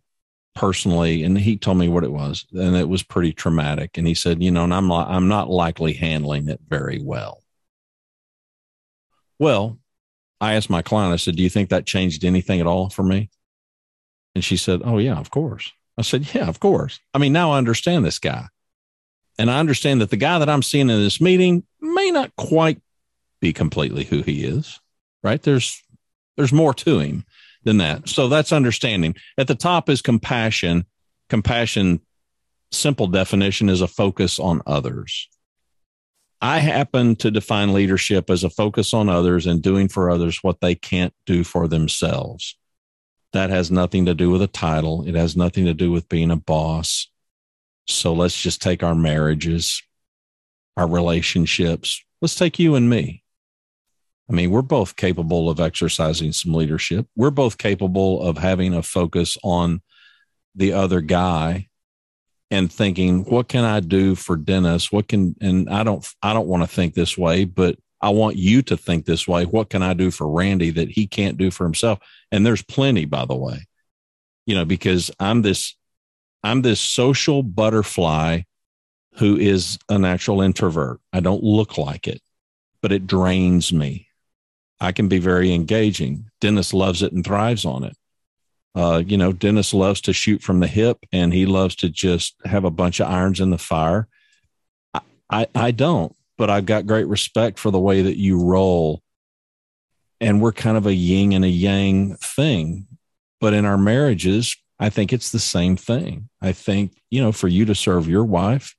personally, 0.55 1.23
and 1.23 1.39
he 1.39 1.57
told 1.57 1.79
me 1.79 1.89
what 1.89 2.05
it 2.05 2.13
was, 2.13 2.47
and 2.53 2.77
it 2.77 2.89
was 2.89 3.03
pretty 3.03 3.33
traumatic. 3.33 3.97
And 3.99 4.07
he 4.07 4.15
said, 4.15 4.43
you 4.43 4.51
know, 4.51 4.65
and 4.65 4.75
I'm 4.75 4.91
I'm 4.93 5.29
not 5.29 5.51
likely 5.51 5.95
handling 5.95 6.49
it 6.49 6.61
very 6.69 7.01
well. 7.03 7.43
Well, 9.39 9.79
I 10.41 10.55
asked 10.55 10.71
my 10.71 10.83
client, 10.83 11.13
I 11.13 11.17
said, 11.17 11.37
Do 11.37 11.43
you 11.43 11.49
think 11.49 11.71
that 11.71 11.87
changed 11.87 12.25
anything 12.25 12.61
at 12.61 12.67
all 12.67 12.91
for 12.91 13.03
me? 13.03 13.31
And 14.35 14.45
she 14.45 14.57
said, 14.57 14.83
Oh, 14.85 14.99
yeah, 14.99 15.17
of 15.17 15.31
course. 15.31 15.73
I 15.97 16.03
said, 16.03 16.35
Yeah, 16.35 16.49
of 16.49 16.61
course. 16.61 17.01
I 17.13 17.19
mean, 17.19 17.33
now 17.33 17.53
I 17.53 17.59
understand 17.59 18.05
this 18.05 18.19
guy. 18.19 18.47
And 19.39 19.51
I 19.51 19.59
understand 19.59 20.01
that 20.01 20.11
the 20.11 20.17
guy 20.17 20.39
that 20.39 20.49
I'm 20.49 20.63
seeing 20.63 20.91
in 20.91 21.01
this 21.01 21.21
meeting 21.21 21.65
may 21.81 22.11
not 22.11 22.35
quite 22.37 22.81
be 23.41 23.53
completely 23.53 24.05
who 24.05 24.23
he 24.23 24.45
is, 24.45 24.81
right? 25.23 25.43
There's 25.43 25.83
there's 26.37 26.53
more 26.53 26.75
to 26.75 26.99
him 26.99 27.25
than 27.65 27.79
that. 27.79 28.09
So 28.09 28.29
that's 28.29 28.53
understanding. 28.53 29.15
At 29.39 29.49
the 29.49 29.55
top 29.55 29.89
is 29.89 30.03
compassion. 30.03 30.87
Compassion, 31.29 32.01
simple 32.71 33.07
definition, 33.07 33.69
is 33.69 33.81
a 33.81 33.89
focus 33.89 34.39
on 34.39 34.63
others. 34.67 35.29
I 36.41 36.59
happen 36.59 37.17
to 37.17 37.31
define 37.31 37.73
leadership 37.73 38.29
as 38.29 38.45
a 38.45 38.51
focus 38.51 38.93
on 38.93 39.09
others 39.09 39.47
and 39.47 39.63
doing 39.63 39.89
for 39.89 40.11
others 40.11 40.41
what 40.43 40.61
they 40.61 40.75
can't 40.75 41.15
do 41.25 41.43
for 41.43 41.67
themselves. 41.67 42.57
That 43.33 43.51
has 43.51 43.71
nothing 43.71 44.05
to 44.07 44.15
do 44.15 44.31
with 44.31 44.43
a 44.43 44.47
title. 44.47 45.09
It 45.09 45.15
has 45.15 45.37
nothing 45.37 45.65
to 45.65 45.75
do 45.75 45.91
with 45.91 46.09
being 46.09 46.31
a 46.31 46.37
boss. 46.37 47.09
So 47.87 48.13
let's 48.13 48.41
just 48.41 48.63
take 48.63 48.83
our 48.83 48.95
marriages, 48.95 49.83
our 50.77 50.89
relationships. 50.89 52.03
Let's 52.23 52.35
take 52.35 52.59
you 52.59 52.75
and 52.75 52.89
me. 52.89 53.23
I 54.29 54.33
mean, 54.33 54.51
we're 54.51 54.63
both 54.63 54.97
capable 54.97 55.51
of 55.51 55.61
exercising 55.61 56.33
some 56.33 56.55
leadership. 56.55 57.07
We're 57.15 57.31
both 57.31 57.59
capable 57.59 58.23
of 58.23 58.39
having 58.39 58.73
a 58.73 58.83
focus 58.83 59.37
on 59.45 59.83
the 60.55 60.73
other 60.73 61.03
guy 61.03 61.69
and 62.51 62.73
thinking, 62.73 63.25
what 63.25 63.49
can 63.49 63.65
I 63.65 63.81
do 63.81 64.15
for 64.15 64.37
Dennis? 64.37 64.91
What 64.91 65.09
can, 65.09 65.35
and 65.41 65.69
I 65.69 65.83
don't, 65.83 66.07
I 66.23 66.33
don't 66.33 66.47
want 66.47 66.63
to 66.63 66.67
think 66.67 66.95
this 66.95 67.19
way, 67.19 67.45
but 67.45 67.77
I 68.01 68.11
want 68.11 68.37
you 68.37 68.63
to 68.63 68.77
think 68.77 69.05
this 69.05 69.27
way. 69.27 69.45
What 69.45 69.71
can 69.71 69.83
I 69.83 69.93
do 69.95 70.11
for 70.11 70.29
Randy 70.29 70.71
that 70.71 70.91
he 70.91 71.07
can't 71.07 71.37
do 71.37 71.51
for 71.51 71.65
himself? 71.65 71.99
And 72.31 72.47
there's 72.47 72.63
plenty, 72.63 73.05
by 73.05 73.25
the 73.27 73.37
way, 73.37 73.67
you 74.47 74.55
know, 74.55 74.65
because 74.65 75.11
I'm 75.19 75.43
this, 75.43 75.75
I'm 76.45 76.61
this 76.61 76.79
social 76.79 77.43
butterfly 77.43 78.43
who 79.15 79.37
is 79.37 79.79
a 79.89 79.99
natural 79.99 80.43
introvert. 80.43 81.01
I 81.11 81.21
don't 81.21 81.43
look 81.43 81.79
like 81.79 82.07
it, 82.07 82.21
but 82.83 82.93
it 82.93 83.07
drains 83.07 83.73
me. 83.73 84.09
I 84.79 84.93
can 84.93 85.09
be 85.09 85.19
very 85.19 85.55
engaging. 85.55 86.31
Dennis 86.41 86.75
loves 86.75 87.03
it 87.03 87.13
and 87.13 87.25
thrives 87.25 87.65
on 87.65 87.85
it. 87.85 87.97
Uh, 88.75 89.03
you 89.07 89.17
know, 89.17 89.33
Dennis 89.33 89.73
loves 89.73 90.03
to 90.03 90.13
shoot 90.13 90.43
from 90.43 90.61
the 90.61 90.67
hip 90.67 90.99
and 91.13 91.33
he 91.33 91.47
loves 91.47 91.77
to 91.77 91.89
just 91.89 92.35
have 92.45 92.65
a 92.65 92.71
bunch 92.71 93.01
of 93.01 93.09
irons 93.09 93.41
in 93.41 93.49
the 93.49 93.59
fire. 93.59 94.07
I, 94.93 95.01
I, 95.31 95.47
I 95.55 95.71
don't, 95.71 96.15
but 96.37 96.51
I've 96.51 96.67
got 96.67 96.87
great 96.87 97.07
respect 97.07 97.59
for 97.59 97.71
the 97.71 97.81
way 97.81 98.03
that 98.03 98.19
you 98.19 98.43
roll. 98.45 99.01
And 100.21 100.43
we're 100.43 100.53
kind 100.53 100.77
of 100.77 100.87
a 100.87 100.95
yin 100.95 101.33
and 101.33 101.45
a 101.45 101.49
yang 101.49 102.17
thing. 102.17 102.87
But 103.41 103.55
in 103.55 103.65
our 103.65 103.79
marriages, 103.79 104.57
I 104.79 104.91
think 104.91 105.13
it's 105.13 105.31
the 105.31 105.39
same 105.39 105.77
thing. 105.77 106.29
I 106.41 106.53
think, 106.53 107.01
you 107.11 107.21
know, 107.21 107.33
for 107.33 107.49
you 107.49 107.65
to 107.67 107.75
serve 107.75 108.09
your 108.09 108.25
wife, 108.25 108.75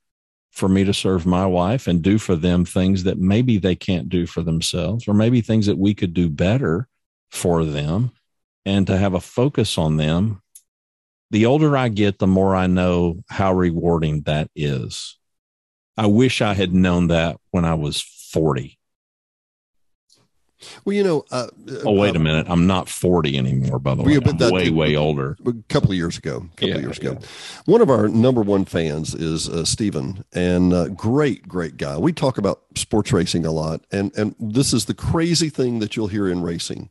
for 0.51 0.69
me 0.69 0.83
to 0.83 0.93
serve 0.93 1.25
my 1.25 1.45
wife 1.45 1.87
and 1.87 2.01
do 2.01 2.17
for 2.17 2.35
them 2.35 2.65
things 2.65 3.03
that 3.03 3.17
maybe 3.17 3.57
they 3.57 3.75
can't 3.75 4.09
do 4.09 4.25
for 4.25 4.41
themselves, 4.41 5.07
or 5.07 5.13
maybe 5.13 5.41
things 5.41 5.65
that 5.65 5.77
we 5.77 5.93
could 5.93 6.13
do 6.13 6.29
better 6.29 6.87
for 7.31 7.65
them 7.65 8.11
and 8.65 8.87
to 8.87 8.97
have 8.97 9.13
a 9.13 9.19
focus 9.19 9.77
on 9.77 9.97
them. 9.97 10.41
The 11.31 11.45
older 11.45 11.75
I 11.75 11.89
get, 11.89 12.19
the 12.19 12.27
more 12.27 12.55
I 12.55 12.67
know 12.67 13.23
how 13.29 13.53
rewarding 13.53 14.21
that 14.21 14.49
is. 14.55 15.17
I 15.97 16.07
wish 16.07 16.41
I 16.41 16.53
had 16.53 16.73
known 16.73 17.07
that 17.07 17.37
when 17.51 17.65
I 17.65 17.73
was 17.73 18.01
40. 18.01 18.74
Well, 20.83 20.95
you 20.95 21.03
know. 21.03 21.25
Uh, 21.31 21.47
oh, 21.83 21.91
wait 21.93 22.15
uh, 22.15 22.19
a 22.19 22.21
minute. 22.21 22.47
I'm 22.49 22.65
not 22.65 22.89
40 22.89 23.37
anymore, 23.37 23.79
by 23.79 23.95
the 23.95 24.03
way. 24.03 24.15
I'm 24.15 24.37
that, 24.37 24.51
way, 24.51 24.69
way 24.69 24.95
older. 24.95 25.37
A 25.45 25.53
couple 25.69 25.91
of 25.91 25.97
years 25.97 26.17
ago. 26.17 26.37
A 26.37 26.55
couple 26.55 26.69
yeah, 26.69 26.75
of 26.75 26.81
years 26.81 26.99
yeah. 27.01 27.11
ago. 27.11 27.21
One 27.65 27.81
of 27.81 27.89
our 27.89 28.07
number 28.07 28.41
one 28.41 28.65
fans 28.65 29.13
is 29.13 29.49
uh, 29.49 29.65
Stephen, 29.65 30.23
and 30.33 30.73
uh, 30.73 30.87
great, 30.89 31.47
great 31.47 31.77
guy. 31.77 31.97
We 31.97 32.13
talk 32.13 32.37
about 32.37 32.61
sports 32.75 33.11
racing 33.11 33.45
a 33.45 33.51
lot, 33.51 33.81
and 33.91 34.11
and 34.17 34.35
this 34.39 34.73
is 34.73 34.85
the 34.85 34.93
crazy 34.93 35.49
thing 35.49 35.79
that 35.79 35.95
you'll 35.95 36.07
hear 36.07 36.27
in 36.27 36.41
racing. 36.41 36.89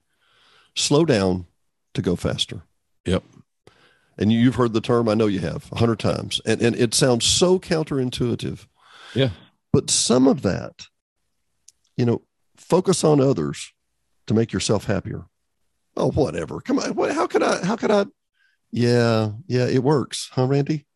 Slow 0.77 1.05
down, 1.05 1.47
to 1.95 2.03
go 2.03 2.17
faster. 2.17 2.63
Yep. 3.07 3.25
And 4.19 4.33
you've 4.33 4.57
heard 4.57 4.73
the 4.73 4.81
term, 4.81 5.09
I 5.09 5.15
know 5.15 5.27
you 5.27 5.41
have 5.41 5.71
a 5.73 5.79
hundred 5.79 5.99
times, 5.99 6.41
and, 6.45 6.61
and 6.61 6.77
it 6.77 6.95
sounds 6.95 7.25
so 7.25 7.59
counterintuitive. 7.59 8.67
Yeah. 9.15 9.31
But 9.73 9.91
some 9.91 10.29
of 10.29 10.43
that, 10.43 10.87
you 11.97 12.05
know, 12.05 12.23
focus 12.69 13.05
on 13.05 13.21
others 13.21 13.73
to 14.27 14.35
make 14.35 14.53
yourself 14.53 14.85
happier. 14.85 15.27
Oh, 15.97 16.11
whatever. 16.11 16.61
Come 16.61 16.79
on. 16.79 16.95
What, 16.95 17.13
how 17.13 17.27
could 17.27 17.43
I, 17.43 17.65
how 17.65 17.77
could 17.77 17.91
I? 17.91 18.07
Yeah. 18.73 19.33
Yeah. 19.47 19.67
It 19.67 19.83
works. 19.83 20.31
Huh, 20.33 20.47
Randy? 20.47 20.87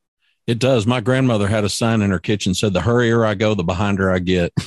It 0.46 0.58
does. 0.58 0.86
My 0.86 1.00
grandmother 1.00 1.46
had 1.46 1.64
a 1.64 1.68
sign 1.68 2.02
in 2.02 2.10
her 2.10 2.18
kitchen 2.18 2.54
said, 2.54 2.72
the 2.72 2.80
hurrier 2.80 3.24
I 3.24 3.34
go, 3.34 3.54
the 3.54 3.62
behinder 3.62 4.10
I 4.10 4.18
get. 4.18 4.52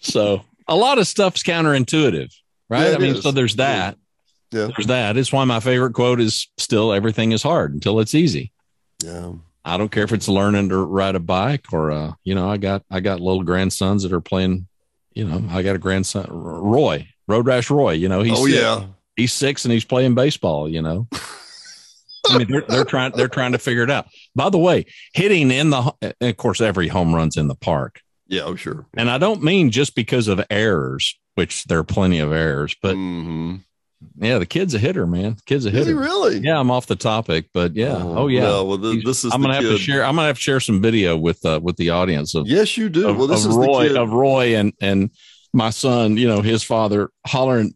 so 0.00 0.44
a 0.68 0.76
lot 0.76 0.98
of 0.98 1.06
stuff's 1.06 1.42
counterintuitive 1.42 2.32
right? 2.72 2.90
Yeah, 2.90 2.94
I 2.94 2.98
mean, 2.98 3.16
is. 3.16 3.22
so 3.22 3.30
there's 3.30 3.56
that. 3.56 3.96
Yeah. 4.50 4.68
There's 4.74 4.86
that. 4.86 5.16
It's 5.16 5.32
why 5.32 5.44
my 5.44 5.60
favorite 5.60 5.92
quote 5.92 6.20
is 6.20 6.48
still 6.58 6.92
everything 6.92 7.32
is 7.32 7.42
hard 7.42 7.74
until 7.74 8.00
it's 8.00 8.14
easy. 8.14 8.52
Yeah. 9.02 9.32
I 9.64 9.76
don't 9.76 9.90
care 9.90 10.04
if 10.04 10.12
it's 10.12 10.28
learning 10.28 10.70
to 10.70 10.78
ride 10.78 11.14
a 11.14 11.20
bike 11.20 11.66
or 11.72 11.90
uh, 11.92 12.12
you 12.24 12.34
know, 12.34 12.48
I 12.50 12.56
got 12.56 12.82
I 12.90 13.00
got 13.00 13.20
little 13.20 13.42
grandsons 13.44 14.02
that 14.02 14.12
are 14.12 14.20
playing, 14.20 14.66
you 15.14 15.24
know, 15.26 15.44
I 15.50 15.62
got 15.62 15.76
a 15.76 15.78
grandson 15.78 16.26
Roy, 16.28 17.08
Road 17.28 17.46
Rash 17.46 17.70
Roy, 17.70 17.92
you 17.92 18.08
know, 18.08 18.22
he's 18.22 18.38
Oh 18.38 18.46
yeah. 18.46 18.86
He's 19.16 19.32
six 19.32 19.64
and 19.64 19.72
he's 19.72 19.84
playing 19.84 20.14
baseball, 20.14 20.68
you 20.68 20.82
know. 20.82 21.06
I 22.30 22.38
mean, 22.38 22.46
they're, 22.50 22.64
they're 22.68 22.84
trying 22.84 23.12
they're 23.12 23.28
trying 23.28 23.52
to 23.52 23.58
figure 23.58 23.82
it 23.82 23.90
out. 23.90 24.06
By 24.34 24.48
the 24.48 24.58
way, 24.58 24.86
hitting 25.12 25.50
in 25.50 25.70
the 25.70 25.92
of 26.20 26.36
course 26.36 26.60
every 26.60 26.88
home 26.88 27.14
runs 27.14 27.36
in 27.36 27.48
the 27.48 27.54
park. 27.54 28.00
Yeah, 28.28 28.42
oh 28.42 28.56
sure. 28.56 28.86
And 28.94 29.10
I 29.10 29.18
don't 29.18 29.42
mean 29.42 29.70
just 29.70 29.94
because 29.94 30.28
of 30.28 30.40
errors, 30.48 31.18
which 31.34 31.64
there 31.64 31.78
are 31.78 31.84
plenty 31.84 32.18
of 32.20 32.32
errors, 32.32 32.74
but 32.80 32.96
Mhm. 32.96 33.60
Yeah, 34.16 34.38
the 34.38 34.46
kid's 34.46 34.74
a 34.74 34.78
hitter, 34.78 35.06
man. 35.06 35.34
The 35.34 35.42
kid's 35.46 35.66
a 35.66 35.70
hitter. 35.70 35.94
really? 35.94 36.38
Yeah, 36.38 36.58
I'm 36.58 36.70
off 36.70 36.86
the 36.86 36.96
topic, 36.96 37.48
but 37.52 37.74
yeah. 37.74 37.96
Oh, 38.00 38.28
yeah. 38.28 38.42
No, 38.42 38.64
well, 38.64 38.78
th- 38.78 39.04
this 39.04 39.24
is 39.24 39.32
I'm 39.32 39.40
gonna 39.42 39.54
have 39.54 39.64
to 39.64 39.78
share. 39.78 40.04
I'm 40.04 40.14
gonna 40.16 40.28
have 40.28 40.36
to 40.36 40.42
share 40.42 40.60
some 40.60 40.80
video 40.82 41.16
with 41.16 41.44
uh, 41.44 41.60
with 41.62 41.76
the 41.76 41.90
audience 41.90 42.34
of, 42.34 42.46
Yes, 42.46 42.76
you 42.76 42.88
do. 42.88 43.08
of, 43.08 43.16
well, 43.16 43.26
this 43.26 43.44
is 43.44 43.54
Roy 43.54 43.84
the 43.84 43.88
kid. 43.90 43.96
of 43.96 44.10
Roy 44.10 44.56
and 44.56 44.72
and 44.80 45.10
my 45.52 45.70
son. 45.70 46.16
You 46.16 46.28
know, 46.28 46.40
his 46.42 46.62
father 46.62 47.10
hollering, 47.26 47.74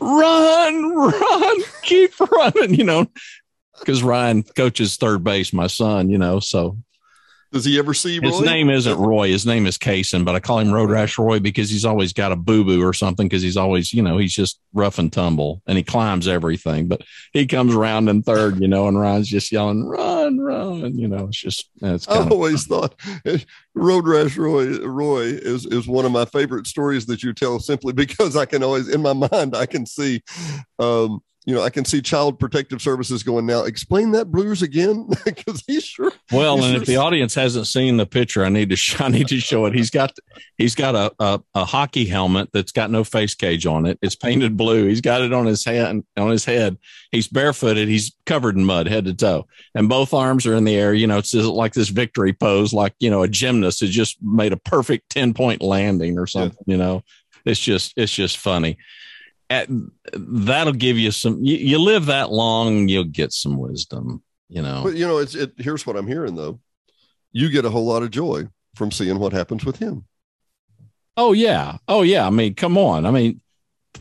"Run, 0.00 0.94
run, 0.96 1.56
keep 1.82 2.18
running!" 2.20 2.74
You 2.78 2.84
know, 2.84 3.06
because 3.80 4.02
Ryan 4.02 4.42
coaches 4.42 4.96
third 4.96 5.24
base. 5.24 5.52
My 5.52 5.66
son, 5.66 6.10
you 6.10 6.18
know, 6.18 6.40
so 6.40 6.78
Does 7.54 7.64
he 7.64 7.78
ever 7.78 7.94
see 7.94 8.18
his 8.20 8.40
name 8.40 8.68
isn't 8.68 8.98
Roy. 8.98 9.28
His 9.28 9.46
name 9.46 9.64
is 9.66 9.78
Kaysen, 9.78 10.24
but 10.24 10.34
I 10.34 10.40
call 10.40 10.58
him 10.58 10.72
Road 10.72 10.90
Rash 10.90 11.16
Roy 11.16 11.38
because 11.38 11.70
he's 11.70 11.84
always 11.84 12.12
got 12.12 12.32
a 12.32 12.36
boo 12.36 12.64
boo 12.64 12.82
or 12.84 12.92
something. 12.92 13.28
Because 13.28 13.42
he's 13.42 13.56
always, 13.56 13.92
you 13.92 14.02
know, 14.02 14.18
he's 14.18 14.34
just 14.34 14.58
rough 14.72 14.98
and 14.98 15.12
tumble 15.12 15.62
and 15.68 15.78
he 15.78 15.84
climbs 15.84 16.26
everything. 16.26 16.88
But 16.88 17.02
he 17.32 17.46
comes 17.46 17.72
around 17.72 18.08
in 18.08 18.24
third, 18.24 18.60
you 18.60 18.66
know, 18.66 18.88
and 18.88 18.98
Ryan's 18.98 19.28
just 19.28 19.52
yelling, 19.52 19.86
"Run, 19.86 20.40
run!" 20.40 20.84
And 20.84 20.98
you 20.98 21.06
know, 21.06 21.28
it's 21.28 21.40
just 21.40 21.70
it's 21.80 22.08
I 22.08 22.28
always 22.28 22.66
thought 22.66 23.00
Road 23.74 24.08
Rash 24.08 24.36
Roy 24.36 24.76
Roy 24.80 25.22
is 25.22 25.64
is 25.64 25.86
one 25.86 26.04
of 26.04 26.10
my 26.10 26.24
favorite 26.24 26.66
stories 26.66 27.06
that 27.06 27.22
you 27.22 27.32
tell 27.32 27.60
simply 27.60 27.92
because 28.04 28.36
I 28.36 28.46
can 28.46 28.64
always 28.64 28.88
in 28.88 29.00
my 29.00 29.12
mind 29.12 29.54
I 29.54 29.66
can 29.66 29.86
see 29.86 30.22
um 30.80 31.20
you 31.46 31.54
know 31.54 31.62
I 31.62 31.70
can 31.70 31.84
see 31.84 32.00
child 32.00 32.38
protective 32.38 32.80
services 32.80 33.22
going 33.22 33.46
now 33.46 33.64
explain 33.64 34.12
that 34.12 34.30
blues 34.30 34.62
again 34.62 35.08
because 35.24 35.62
he's 35.66 35.84
sure 35.84 36.12
well. 36.32 36.56
he's 36.56 36.64
And 36.66 36.74
sure- 36.74 36.82
if 36.82 36.86
the 36.86 36.96
audience 36.96 37.34
hasn't 37.34 37.66
seen 37.66 37.96
the 37.96 38.06
picture, 38.06 38.44
I 38.44 38.48
need 38.48 38.70
to 38.70 38.76
sh- 38.76 39.00
I 39.00 39.08
need 39.08 39.28
to 39.28 39.40
show 39.40 39.66
it. 39.66 39.74
He's 39.74 39.90
got 39.90 40.12
he's 40.56 40.74
got 40.74 40.94
a, 40.94 41.12
a 41.18 41.40
a 41.54 41.64
hockey 41.64 42.06
helmet 42.06 42.50
that's 42.52 42.72
got 42.72 42.90
no 42.90 43.04
face 43.04 43.34
cage 43.34 43.66
on 43.66 43.86
it. 43.86 43.98
It's 44.02 44.16
painted 44.16 44.56
blue. 44.56 44.86
He's 44.86 45.00
got 45.00 45.20
it 45.22 45.32
on 45.32 45.46
his 45.46 45.64
head 45.64 46.02
on 46.16 46.30
his 46.30 46.44
head. 46.44 46.78
He's 47.10 47.28
barefooted. 47.28 47.88
He's 47.88 48.16
covered 48.26 48.56
in 48.56 48.64
mud 48.64 48.86
head 48.88 49.04
to 49.04 49.14
toe, 49.14 49.46
and 49.74 49.88
both 49.88 50.14
arms 50.14 50.46
are 50.46 50.54
in 50.54 50.64
the 50.64 50.74
air. 50.76 50.94
You 50.94 51.06
know, 51.06 51.18
it's 51.18 51.34
like 51.34 51.74
this 51.74 51.90
victory 51.90 52.32
pose, 52.32 52.72
like 52.72 52.94
you 53.00 53.10
know 53.10 53.22
a 53.22 53.28
gymnast 53.28 53.80
has 53.80 53.90
just 53.90 54.16
made 54.22 54.52
a 54.52 54.56
perfect 54.56 55.10
ten 55.10 55.34
point 55.34 55.62
landing 55.62 56.18
or 56.18 56.26
something. 56.26 56.64
You 56.66 56.76
know, 56.78 57.02
it's 57.44 57.60
just 57.60 57.92
it's 57.96 58.12
just 58.12 58.38
funny. 58.38 58.78
At, 59.50 59.68
that'll 60.12 60.72
give 60.72 60.98
you 60.98 61.10
some. 61.10 61.38
You, 61.42 61.56
you 61.56 61.78
live 61.78 62.06
that 62.06 62.30
long, 62.30 62.88
you'll 62.88 63.04
get 63.04 63.32
some 63.32 63.56
wisdom. 63.56 64.22
You 64.48 64.62
know. 64.62 64.82
but 64.84 64.94
you 64.94 65.06
know 65.06 65.18
it's 65.18 65.34
it 65.34 65.52
here's 65.56 65.86
what 65.86 65.96
I'm 65.96 66.06
hearing 66.06 66.36
though 66.36 66.60
you 67.32 67.48
get 67.48 67.64
a 67.64 67.70
whole 67.70 67.86
lot 67.86 68.02
of 68.04 68.10
joy 68.10 68.46
from 68.76 68.92
seeing 68.92 69.18
what 69.18 69.32
happens 69.32 69.64
with 69.64 69.78
him 69.78 70.04
Oh 71.16 71.32
yeah. 71.32 71.78
Oh 71.86 72.02
yeah. 72.02 72.26
I 72.26 72.30
mean, 72.30 72.54
come 72.54 72.76
on. 72.76 73.06
I 73.06 73.10
mean, 73.10 73.40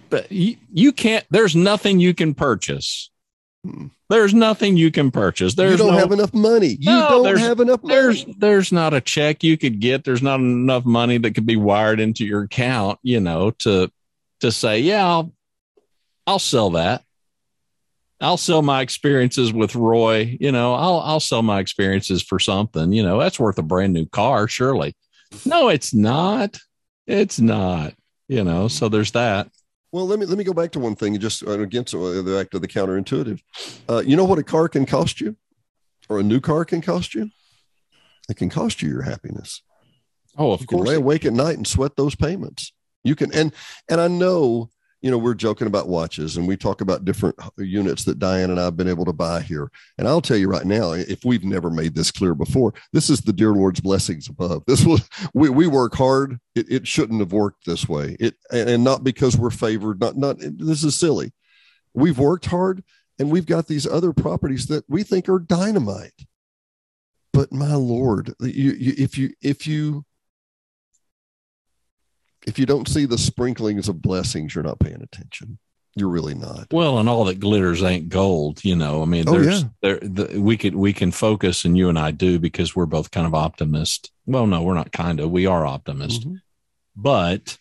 but 0.09 0.31
you, 0.31 0.55
you 0.71 0.91
can't. 0.91 1.25
There's 1.29 1.55
nothing 1.55 1.99
you 1.99 2.13
can 2.13 2.33
purchase. 2.33 3.11
Hmm. 3.65 3.87
There's 4.09 4.33
nothing 4.33 4.77
you 4.77 4.91
can 4.91 5.11
purchase. 5.11 5.55
There's 5.55 5.71
you 5.71 5.77
don't 5.77 5.93
no, 5.93 5.97
have 5.97 6.11
enough 6.11 6.33
money 6.33 6.77
you 6.79 6.91
No, 6.91 7.23
don't 7.23 7.37
have 7.37 7.59
enough 7.59 7.81
money 7.81 7.95
there's 7.95 8.25
there's 8.37 8.71
not 8.71 8.93
a 8.93 9.01
check 9.01 9.43
you 9.43 9.57
could 9.57 9.79
get. 9.79 10.03
There's 10.03 10.21
not 10.21 10.39
enough 10.39 10.85
money 10.85 11.17
that 11.19 11.33
could 11.33 11.45
be 11.45 11.55
wired 11.55 11.99
into 11.99 12.25
your 12.25 12.43
account. 12.43 12.99
You 13.03 13.19
know, 13.19 13.51
to 13.59 13.91
to 14.43 14.51
say, 14.51 14.79
yeah, 14.79 15.05
I'll 15.05 15.33
I'll 16.27 16.39
sell 16.39 16.69
that. 16.71 17.03
I'll 18.21 18.37
sell 18.37 18.61
my 18.61 18.79
experiences 18.81 19.51
with 19.51 19.75
Roy. 19.75 20.37
You 20.39 20.51
know, 20.51 20.73
I'll 20.75 20.99
I'll 20.99 21.19
sell 21.19 21.41
my 21.41 21.59
experiences 21.59 22.21
for 22.23 22.39
something. 22.39 22.93
You 22.93 23.03
know, 23.03 23.19
that's 23.19 23.39
worth 23.39 23.57
a 23.57 23.63
brand 23.63 23.91
new 23.93 24.05
car, 24.05 24.47
surely. 24.47 24.95
No, 25.45 25.67
it's 25.69 25.93
not. 25.93 26.57
It's 27.07 27.39
not. 27.39 27.93
You 28.29 28.43
know, 28.43 28.67
so 28.69 28.87
there's 28.87 29.11
that. 29.11 29.49
Well, 29.91 30.07
let 30.07 30.19
me 30.19 30.25
let 30.25 30.37
me 30.37 30.43
go 30.43 30.53
back 30.53 30.71
to 30.71 30.79
one 30.79 30.95
thing. 30.95 31.19
Just 31.19 31.43
uh, 31.45 31.59
against 31.59 31.93
uh, 31.93 31.99
the 32.21 32.35
back 32.39 32.49
to 32.51 32.59
the 32.59 32.67
counterintuitive. 32.67 33.41
Uh, 33.89 34.01
you 34.05 34.15
know 34.15 34.23
what 34.23 34.39
a 34.39 34.43
car 34.43 34.69
can 34.69 34.85
cost 34.85 35.19
you, 35.19 35.35
or 36.09 36.19
a 36.19 36.23
new 36.23 36.39
car 36.39 36.63
can 36.65 36.81
cost 36.81 37.13
you. 37.13 37.29
It 38.29 38.37
can 38.37 38.49
cost 38.49 38.81
you 38.81 38.89
your 38.89 39.01
happiness. 39.01 39.61
Oh, 40.37 40.53
of 40.53 40.61
You 40.61 40.67
can 40.67 40.77
course. 40.79 40.89
lay 40.89 40.95
awake 40.95 41.25
at 41.25 41.33
night 41.33 41.57
and 41.57 41.67
sweat 41.67 41.95
those 41.97 42.15
payments. 42.15 42.71
You 43.03 43.15
can, 43.15 43.33
and 43.33 43.53
and 43.89 43.99
I 43.99 44.07
know 44.07 44.69
you 45.01 45.11
know 45.11 45.17
we're 45.17 45.33
joking 45.33 45.67
about 45.67 45.89
watches, 45.89 46.37
and 46.37 46.47
we 46.47 46.55
talk 46.55 46.79
about 46.79 47.03
different 47.03 47.35
units 47.57 48.05
that 48.05 48.19
Diane 48.19 48.49
and 48.49 48.59
I 48.59 48.63
have 48.63 48.77
been 48.77 48.87
able 48.87 49.05
to 49.05 49.13
buy 49.13 49.41
here. 49.41 49.69
And 49.97 50.07
I'll 50.07 50.21
tell 50.21 50.37
you 50.37 50.47
right 50.47 50.65
now, 50.65 50.93
if 50.93 51.25
we've 51.25 51.43
never 51.43 51.69
made 51.69 51.93
this 51.93 52.09
clear 52.09 52.33
before, 52.33 52.73
this 52.93 53.09
is 53.09 53.19
the 53.21 53.33
dear 53.33 53.51
Lord's 53.51 53.81
blessings 53.81 54.29
above. 54.29 54.63
This 54.65 54.85
was 54.85 55.07
we 55.33 55.49
we 55.49 55.67
work 55.67 55.93
hard. 55.95 56.39
It, 56.55 56.71
it 56.71 56.87
shouldn't 56.87 57.19
have 57.19 57.33
worked 57.33 57.65
this 57.65 57.87
way. 57.87 58.15
It 58.19 58.35
and, 58.51 58.69
and 58.69 58.83
not 58.83 59.03
because 59.03 59.37
we're 59.37 59.49
favored. 59.49 59.99
Not 59.99 60.15
not 60.15 60.37
this 60.39 60.83
is 60.85 60.95
silly. 60.95 61.33
We've 61.93 62.17
worked 62.17 62.45
hard, 62.45 62.83
and 63.19 63.29
we've 63.29 63.45
got 63.45 63.67
these 63.67 63.85
other 63.85 64.13
properties 64.13 64.67
that 64.67 64.85
we 64.87 65.03
think 65.03 65.27
are 65.27 65.39
dynamite. 65.39 66.25
But 67.33 67.51
my 67.51 67.75
Lord, 67.75 68.33
you, 68.39 68.71
you 68.71 68.93
if 68.97 69.17
you 69.17 69.33
if 69.41 69.67
you 69.67 70.05
if 72.47 72.59
you 72.59 72.65
don't 72.65 72.87
see 72.87 73.05
the 73.05 73.17
sprinklings 73.17 73.87
of 73.89 74.01
blessings, 74.01 74.53
you're 74.55 74.63
not 74.63 74.79
paying 74.79 75.01
attention. 75.01 75.57
You're 75.95 76.09
really 76.09 76.33
not. 76.33 76.67
Well, 76.71 76.97
and 76.97 77.07
all 77.07 77.25
that 77.25 77.39
glitters 77.39 77.83
ain't 77.83 78.09
gold, 78.09 78.65
you 78.65 78.75
know. 78.75 79.03
I 79.03 79.05
mean, 79.05 79.25
Oh, 79.27 79.31
there's 79.39 79.61
yeah. 79.61 79.67
there 79.81 79.99
the, 79.99 80.39
we 80.41 80.57
could 80.57 80.73
we 80.75 80.91
can 80.91 81.11
focus, 81.11 81.65
and 81.65 81.77
you 81.77 81.87
and 81.87 81.99
I 81.99 82.09
do 82.11 82.39
because 82.39 82.75
we're 82.75 82.87
both 82.87 83.11
kind 83.11 83.27
of 83.27 83.35
optimist. 83.35 84.11
Well, 84.25 84.47
no, 84.47 84.63
we're 84.63 84.73
not 84.73 84.91
kind 84.91 85.19
of. 85.19 85.29
We 85.29 85.45
are 85.45 85.65
optimist, 85.65 86.27
Mhm. 86.27 86.41
but 86.95 87.57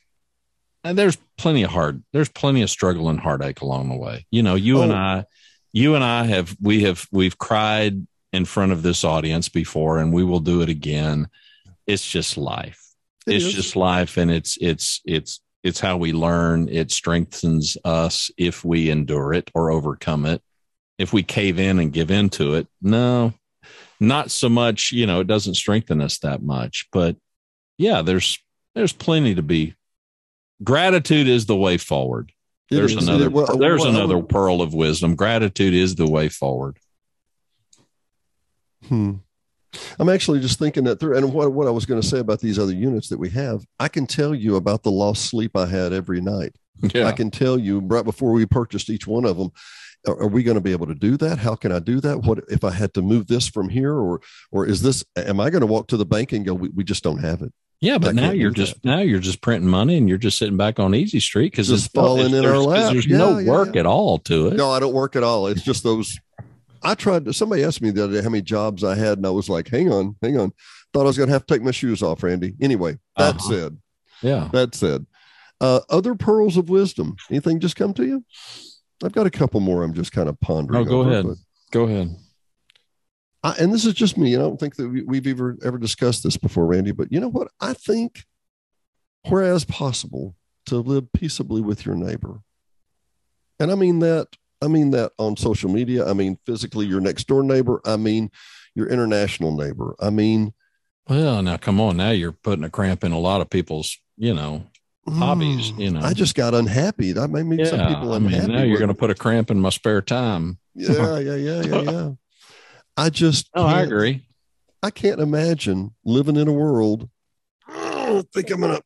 and 0.85 0.97
there's 0.99 1.19
plenty 1.37 1.63
of 1.63 1.71
hard. 1.71 2.03
There's 2.13 2.31
plenty 2.31 2.63
of 2.63 2.71
struggle 2.71 3.09
and 3.11 3.21
heartache 3.21 3.61
along 3.61 3.91
the 3.91 3.97
way. 3.97 4.27
You 4.31 4.43
know, 4.43 4.55
you 4.55 4.81
and 4.83 4.93
Oh. 4.93 4.97
I, 4.97 5.25
you 5.73 5.95
and 5.95 6.03
I 6.03 6.25
have 6.25 6.57
we 6.61 6.85
have 6.85 7.07
we've 7.13 7.37
cried 7.39 8.07
in 8.33 8.47
front 8.47 8.73
of 8.73 8.83
this 8.83 9.05
audience 9.05 9.51
before, 9.51 9.99
and 9.99 10.11
we 10.11 10.25
will 10.25 10.41
do 10.41 10.63
it 10.63 10.71
again. 10.71 11.29
It's 11.87 12.09
just 12.11 12.39
life 12.39 12.82
It 13.27 13.37
it's 13.37 13.47
is. 13.47 13.55
just 13.55 13.77
life 13.77 14.17
and 14.17 14.31
it's 14.31 14.59
it's 14.61 15.01
it's 15.05 15.41
it's 15.63 15.81
how 15.81 15.97
we 15.97 16.13
learn. 16.13 16.69
It 16.69 16.91
strengthens 16.91 17.77
us 17.85 18.31
if 18.37 18.65
we 18.65 18.91
endure 18.91 19.33
it 19.33 19.51
or 19.55 19.71
overcome 19.71 20.27
it. 20.27 20.43
If 20.99 21.13
we 21.13 21.23
cave 21.23 21.59
in 21.59 21.79
and 21.79 21.93
give 21.93 22.11
in 22.11 22.29
to 22.31 22.55
it 22.55 22.69
no 22.81 23.33
not 24.01 24.31
so 24.31 24.49
much 24.49 24.91
you 24.93 25.07
know 25.07 25.21
it 25.21 25.27
doesn't 25.27 25.55
strengthen 25.55 26.01
us 26.01 26.19
that 26.19 26.43
much. 26.43 26.89
But 26.93 27.17
yeah 27.79 28.03
there's 28.03 28.39
there's 28.75 28.93
plenty 28.93 29.35
to 29.35 29.43
be. 29.43 29.75
Gratitude 30.63 31.29
is 31.29 31.47
the 31.47 31.57
way 31.57 31.77
forward. 31.77 32.33
It 32.71 32.77
there's 32.77 32.95
is. 32.95 33.07
another 33.07 33.29
Well, 33.29 33.57
there's 33.59 33.81
well, 33.81 33.91
another 33.91 34.23
pearl 34.23 34.63
of 34.63 34.73
wisdom. 34.75 35.15
Gratitude 35.17 35.75
is 35.75 35.95
the 35.95 36.09
way 36.09 36.29
forward. 36.29 36.79
Hmm. 38.89 39.15
I'm 39.99 40.09
actually 40.09 40.41
just 40.41 40.59
thinking 40.59 40.85
that 40.85 41.01
through. 41.01 41.17
And 41.17 41.33
what, 41.33 41.53
what 41.53 41.67
I 41.67 41.71
was 41.71 41.87
going 41.87 42.01
to 42.01 42.07
say 42.07 42.19
about 42.19 42.41
these 42.41 42.59
other 42.59 42.75
units 42.75 43.09
that 43.09 43.19
we 43.19 43.31
have, 43.31 43.65
I 43.81 43.89
can 43.89 44.07
tell 44.07 44.35
you 44.35 44.57
about 44.57 44.83
the 44.83 44.91
lost 44.91 45.27
sleep 45.27 45.57
I 45.57 45.67
had 45.67 45.93
every 45.93 46.21
night. 46.21 46.55
yeah 46.95 47.07
I 47.07 47.13
can 47.13 47.31
tell 47.31 47.59
you 47.59 47.81
right 47.81 48.05
before 48.05 48.33
we 48.33 48.47
purchased 48.47 48.91
each 48.91 49.07
one 49.07 49.25
of 49.25 49.37
them. 49.39 49.51
Are, 50.07 50.23
are 50.23 50.29
we 50.29 50.43
going 50.43 50.57
to 50.57 50.61
be 50.61 50.73
able 50.73 50.87
to 50.89 50.95
do 50.97 51.17
that? 51.19 51.39
How 51.39 51.55
can 51.55 51.71
I 51.71 51.79
do 51.79 52.01
that? 52.01 52.23
What 52.23 52.41
if 52.49 52.65
I 52.65 52.73
had 52.73 52.93
to 52.95 53.03
move 53.03 53.29
this 53.29 53.49
from 53.49 53.69
here, 53.69 53.95
or 53.95 54.21
or 54.51 54.67
is 54.67 54.83
this? 54.83 55.05
Am 55.17 55.39
I 55.39 55.49
going 55.49 55.61
to 55.61 55.67
walk 55.67 55.87
to 55.89 55.97
the 55.97 56.05
bank 56.05 56.33
and 56.33 56.45
go? 56.45 56.55
We, 56.55 56.71
we 56.71 56.83
just 56.83 57.05
don't 57.05 57.19
have 57.19 57.41
it. 57.41 57.53
Yeah, 57.81 57.99
but 57.99 58.09
I 58.11 58.13
now 58.13 58.31
you're 58.33 58.51
just 58.51 58.85
now 58.85 58.99
you're 58.99 59.21
just 59.21 59.41
printing 59.43 59.71
money 59.71 59.97
and 59.97 60.09
you're 60.09 60.19
just 60.19 60.39
sitting 60.39 60.57
back 60.57 60.81
on 60.81 60.93
Easy 60.95 61.21
Street 61.21 61.53
because 61.53 61.71
it's 61.71 61.87
falling 61.87 62.35
in 62.35 62.45
our 62.45 62.59
lap. 62.59 62.93
There's 62.93 63.07
Yeah, 63.07 63.19
no 63.19 63.39
yeah, 63.39 63.49
work 63.51 63.75
yeah. 63.75 63.81
at 63.81 63.87
all 63.87 64.19
to 64.21 64.49
it. 64.49 64.55
No, 64.55 64.71
I 64.73 64.81
don't 64.81 64.93
work 64.93 65.15
at 65.15 65.23
all. 65.23 65.47
It's 65.47 65.63
just 65.63 65.85
those. 65.85 66.19
I 66.85 66.95
tried 66.95 67.25
to. 67.27 67.33
Somebody 67.33 67.65
asked 67.65 67.81
me 67.83 67.91
the 67.91 68.05
other 68.05 68.15
day 68.15 68.23
how 68.23 68.29
many 68.31 68.43
jobs 68.43 68.83
I 68.85 68.95
had, 68.95 69.19
and 69.19 69.27
I 69.27 69.31
was 69.31 69.49
like, 69.49 69.69
"Hang 69.69 69.93
on, 69.93 70.17
hang 70.23 70.39
on." 70.39 70.53
Thought 70.93 71.03
I 71.03 71.05
was 71.05 71.17
going 71.17 71.29
to 71.29 71.33
have 71.33 71.47
to 71.47 71.55
take 71.55 71.63
my 71.63 71.71
shoes 71.71 72.03
off, 72.03 72.23
Randy. 72.23 72.55
Anyway, 72.61 72.99
that 73.17 73.37
Uh-huh. 73.37 73.49
said, 73.51 73.79
Yeah. 74.23 74.49
that 74.53 74.75
said, 74.75 75.07
uh, 75.61 75.81
other 75.89 76.15
pearls 76.15 76.57
of 76.57 76.69
wisdom. 76.69 77.17
Anything 77.31 77.61
just 77.61 77.77
come 77.77 77.95
to 77.95 78.05
you? 78.05 78.25
I've 79.05 79.13
got 79.13 79.27
a 79.27 79.31
couple 79.31 79.61
more. 79.61 79.83
I'm 79.83 79.95
just 79.95 80.13
kind 80.13 80.29
of 80.29 80.39
pondering. 80.41 80.83
Oh, 80.83 80.85
go 80.91 81.01
over, 81.01 81.11
ahead. 81.11 81.27
Go 81.71 81.85
ahead. 81.85 82.17
I, 83.43 83.55
and 83.59 83.73
this 83.73 83.85
is 83.85 83.95
just 83.95 84.17
me. 84.19 84.35
I 84.37 84.39
don't 84.39 84.61
think 84.61 84.77
that 84.77 84.89
we, 84.89 85.03
we've 85.03 85.27
ever 85.27 85.57
ever 85.65 85.79
discussed 85.79 86.23
this 86.23 86.37
before, 86.37 86.67
Randy. 86.67 86.93
But 86.93 87.11
you 87.11 87.19
know 87.21 87.31
what? 87.31 87.49
I 87.61 87.73
think, 87.75 88.25
whereas 89.29 89.65
possible, 89.65 90.37
to 90.67 90.77
live 90.79 91.13
peaceably 91.13 91.61
with 91.61 91.85
your 91.87 91.95
neighbor, 91.97 92.41
and 93.59 93.71
I 93.73 93.75
mean 93.77 93.99
that. 94.01 94.29
I 94.63 94.69
mean 94.69 94.91
that 94.93 95.13
on 95.19 95.37
social 95.37 95.71
media. 95.71 96.07
I 96.07 96.13
mean 96.13 96.39
physically 96.47 96.87
your 96.87 97.01
next 97.01 97.27
door 97.27 97.43
neighbor. 97.43 97.81
I 97.85 97.97
mean 97.97 98.31
your 98.75 98.89
international 98.89 99.57
neighbor. 99.57 99.95
I 100.01 100.11
mean 100.11 100.55
Well, 101.09 101.43
now 101.43 101.57
come 101.57 101.81
on. 101.81 101.97
Now 101.97 102.11
you're 102.11 102.33
putting 102.33 102.65
a 102.65 102.71
cramp 102.71 103.05
in 103.05 103.13
a 103.13 103.19
lot 103.19 103.41
of 103.41 103.51
people's, 103.51 103.99
you 104.17 104.35
know, 104.35 104.65
hobbies. 105.09 105.73
mm, 105.73 105.79
You 105.81 105.91
know. 105.91 106.01
I 106.01 106.15
just 106.15 106.35
got 106.35 106.55
unhappy. 106.55 107.13
That 107.13 107.29
made 107.29 107.47
me 107.47 107.65
some 107.65 107.81
yeah. 107.81 107.89
people 107.89 108.13
I 108.13 108.19
mean, 108.19 108.47
now 108.47 108.63
you're 108.63 108.79
going 108.79 108.89
to 108.89 108.95
put 108.95 109.11
a 109.11 109.15
cramp 109.15 109.51
in 109.51 109.61
my 109.61 109.71
spare 109.71 110.01
time. 110.01 110.59
Yeah, 110.75 111.19
yeah, 111.19 111.35
yeah, 111.35 111.63
yeah, 111.63 111.81
yeah. 111.83 112.11
I 112.97 113.11
just 113.11 113.51
Oh, 113.55 113.67
I 113.67 113.83
agree. 113.83 114.27
I 114.83 114.91
can't 114.91 115.21
imagine 115.21 115.95
living 116.05 116.37
in 116.37 116.49
a 116.49 116.53
world 116.53 117.09
don't 118.13 118.31
think 118.33 118.51
I'm 118.51 118.61
gonna 118.61 118.81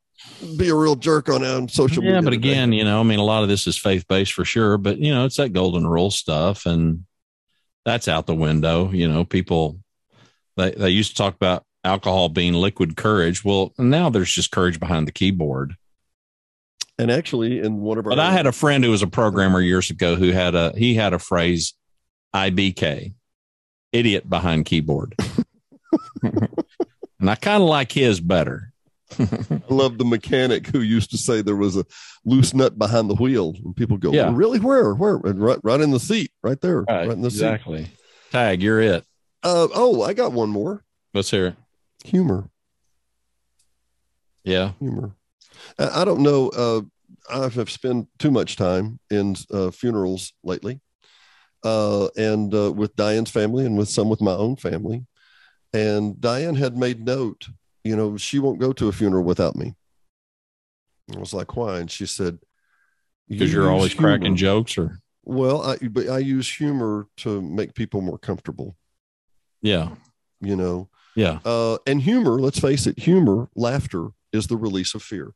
be 0.56 0.68
a 0.68 0.74
real 0.74 0.96
jerk 0.96 1.28
on 1.28 1.44
on 1.44 1.68
social 1.68 2.02
yeah, 2.02 2.20
media. 2.20 2.22
but 2.22 2.30
today. 2.30 2.50
again, 2.50 2.72
you 2.72 2.84
know, 2.84 3.00
I 3.00 3.02
mean, 3.02 3.18
a 3.18 3.24
lot 3.24 3.42
of 3.42 3.48
this 3.48 3.66
is 3.66 3.78
faith 3.78 4.06
based 4.08 4.32
for 4.32 4.44
sure, 4.44 4.78
but 4.78 4.98
you 4.98 5.12
know, 5.12 5.24
it's 5.24 5.36
that 5.36 5.52
golden 5.52 5.86
rule 5.86 6.10
stuff, 6.10 6.66
and 6.66 7.04
that's 7.84 8.08
out 8.08 8.26
the 8.26 8.34
window. 8.34 8.90
You 8.90 9.08
know, 9.08 9.24
people 9.24 9.80
they 10.56 10.72
they 10.72 10.90
used 10.90 11.10
to 11.10 11.16
talk 11.16 11.34
about 11.34 11.64
alcohol 11.84 12.28
being 12.28 12.54
liquid 12.54 12.96
courage. 12.96 13.44
Well, 13.44 13.72
now 13.78 14.10
there's 14.10 14.32
just 14.32 14.50
courage 14.50 14.80
behind 14.80 15.06
the 15.06 15.12
keyboard. 15.12 15.76
and 16.98 17.10
actually, 17.10 17.60
in 17.60 17.78
one 17.78 17.98
of 17.98 18.06
our 18.06 18.10
But 18.10 18.20
I 18.20 18.32
had 18.32 18.46
a 18.46 18.52
friend 18.52 18.84
who 18.84 18.90
was 18.90 19.02
a 19.02 19.06
programmer 19.06 19.60
years 19.60 19.90
ago 19.90 20.16
who 20.16 20.30
had 20.30 20.54
a 20.54 20.72
he 20.76 20.94
had 20.94 21.12
a 21.12 21.18
phrase 21.18 21.74
IBK, 22.34 23.14
idiot 23.92 24.28
behind 24.28 24.66
keyboard. 24.66 25.14
and 26.22 27.30
I 27.30 27.34
kind 27.36 27.62
of 27.62 27.68
like 27.68 27.92
his 27.92 28.20
better. 28.20 28.72
I 29.18 29.60
love 29.68 29.98
the 29.98 30.04
mechanic 30.04 30.66
who 30.68 30.80
used 30.80 31.10
to 31.12 31.18
say 31.18 31.40
there 31.40 31.54
was 31.56 31.76
a 31.76 31.84
loose 32.24 32.52
nut 32.54 32.76
behind 32.78 33.08
the 33.08 33.14
wheel, 33.14 33.54
and 33.64 33.74
people 33.76 33.96
go, 33.98 34.12
Yeah. 34.12 34.30
"Really? 34.34 34.58
Where? 34.58 34.94
Where?" 34.94 35.16
And 35.24 35.40
right, 35.40 35.58
right 35.62 35.80
in 35.80 35.90
the 35.92 36.00
seat, 36.00 36.32
right 36.42 36.60
there, 36.60 36.80
right, 36.82 37.06
Right, 37.06 37.10
in 37.10 37.22
the 37.22 37.30
seat. 37.30 37.36
exactly. 37.36 37.86
Tag, 38.32 38.62
you're 38.62 38.80
it. 38.80 39.04
Uh, 39.42 39.68
oh, 39.74 40.02
I 40.02 40.12
got 40.12 40.32
one 40.32 40.48
more. 40.50 40.84
Let's 41.14 41.30
hear 41.30 41.46
it. 41.46 41.54
Humor, 42.04 42.50
Yeah. 44.44 44.72
humor. 44.78 45.12
I, 45.78 46.02
I 46.02 46.04
don't 46.04 46.20
know. 46.20 46.48
Uh, 46.50 46.82
I 47.30 47.48
have 47.48 47.70
spent 47.70 48.08
too 48.18 48.30
much 48.30 48.56
time 48.56 48.98
in 49.10 49.36
uh, 49.52 49.70
funerals 49.70 50.32
lately, 50.44 50.80
uh, 51.64 52.08
and 52.16 52.52
uh, 52.54 52.72
with 52.72 52.94
Diane's 52.96 53.30
family, 53.30 53.64
and 53.64 53.76
with 53.78 53.88
some 53.88 54.08
with 54.08 54.20
my 54.20 54.32
own 54.32 54.56
family. 54.56 55.06
And 55.72 56.20
Diane 56.20 56.54
had 56.54 56.76
made 56.76 57.04
note, 57.04 57.48
you 57.86 57.96
know, 57.96 58.16
she 58.16 58.38
won't 58.38 58.58
go 58.60 58.72
to 58.72 58.88
a 58.88 58.92
funeral 58.92 59.24
without 59.24 59.56
me. 59.56 59.74
I 61.14 61.18
was 61.18 61.32
like, 61.32 61.56
why? 61.56 61.78
And 61.80 61.90
she 61.90 62.06
said, 62.06 62.38
Because 63.28 63.52
"You 63.52 63.60
you're 63.60 63.70
always 63.70 63.94
cracking 63.94 64.36
jokes 64.36 64.76
or 64.76 64.98
Well, 65.22 65.62
I 65.62 65.76
but 65.88 66.08
I 66.08 66.18
use 66.18 66.52
humor 66.52 67.06
to 67.18 67.40
make 67.40 67.74
people 67.74 68.00
more 68.00 68.18
comfortable, 68.18 68.76
yeah. 69.62 69.90
you 70.40 70.56
know. 70.56 70.88
Yeah. 71.14 71.38
Uh, 71.44 71.78
and 71.86 72.02
humor, 72.02 72.38
let's 72.40 72.58
face 72.60 72.86
it, 72.86 72.98
humor, 72.98 73.48
laughter 73.54 74.08
is 74.32 74.48
the 74.48 74.56
release 74.56 74.94
of 74.94 75.02
fear. 75.02 75.32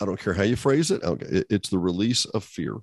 I 0.00 0.06
don't 0.06 0.18
care 0.18 0.34
how 0.34 0.42
you 0.44 0.56
phrase 0.56 0.90
it. 0.90 1.02
Okay, 1.02 1.44
it's 1.50 1.68
the 1.68 1.78
release 1.78 2.24
of 2.26 2.42
fear. 2.44 2.76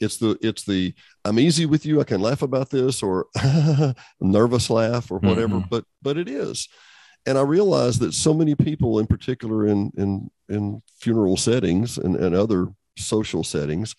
It's 0.00 0.16
the 0.16 0.36
it's 0.40 0.64
the 0.64 0.94
I'm 1.24 1.38
easy 1.38 1.66
with 1.66 1.84
you. 1.86 2.00
I 2.00 2.04
can 2.04 2.20
laugh 2.20 2.42
about 2.42 2.70
this 2.70 3.02
or 3.02 3.26
nervous 4.20 4.70
laugh 4.70 5.10
or 5.10 5.18
whatever. 5.18 5.56
Mhm. 5.60 5.68
But 5.70 5.84
but 6.02 6.16
it 6.16 6.28
is, 6.28 6.68
and 7.26 7.38
I 7.38 7.42
realize 7.42 7.98
that 8.00 8.14
so 8.14 8.34
many 8.34 8.54
people, 8.54 8.98
in 8.98 9.06
particular 9.06 9.66
in 9.66 9.92
in 9.96 10.30
in 10.48 10.82
funeral 10.98 11.36
settings 11.36 11.98
and, 11.98 12.16
and 12.16 12.34
other 12.34 12.68
social 12.96 13.42
settings, 13.44 13.94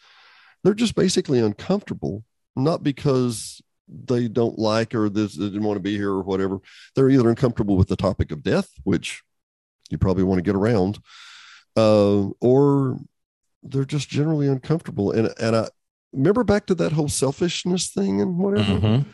they're 0.64 0.74
just 0.74 0.96
basically 0.96 1.40
uncomfortable, 1.40 2.24
not 2.56 2.84
because 2.84 3.62
they 3.88 4.28
don't 4.28 4.58
like 4.58 4.96
or 4.96 5.10
this 5.10 5.36
they 5.36 5.46
didn't 5.46 5.64
want 5.64 5.78
to 5.78 5.82
be 5.84 5.96
here 5.96 6.12
or 6.12 6.24
whatever. 6.24 6.60
They're 6.96 7.10
either 7.10 7.30
uncomfortable 7.30 7.78
with 7.78 7.88
the 7.88 7.96
topic 7.96 8.32
of 8.32 8.44
death, 8.44 8.70
which 8.84 9.22
you 9.90 9.98
probably 9.98 10.24
want 10.24 10.40
to 10.40 10.44
get 10.44 10.56
around, 10.56 11.00
uh, 11.76 12.28
or 12.42 12.98
they're 13.64 13.86
just 13.86 14.10
generally 14.10 14.48
uncomfortable. 14.48 15.12
And 15.12 15.34
and 15.40 15.56
I 15.56 15.70
remember 16.14 16.44
back 16.44 16.66
to 16.68 16.76
that 16.76 16.94
whole 16.94 17.10
selfishness 17.10 17.90
thing 17.90 18.22
and 18.22 18.38
whatever. 18.38 18.80
Mhm. 18.80 19.06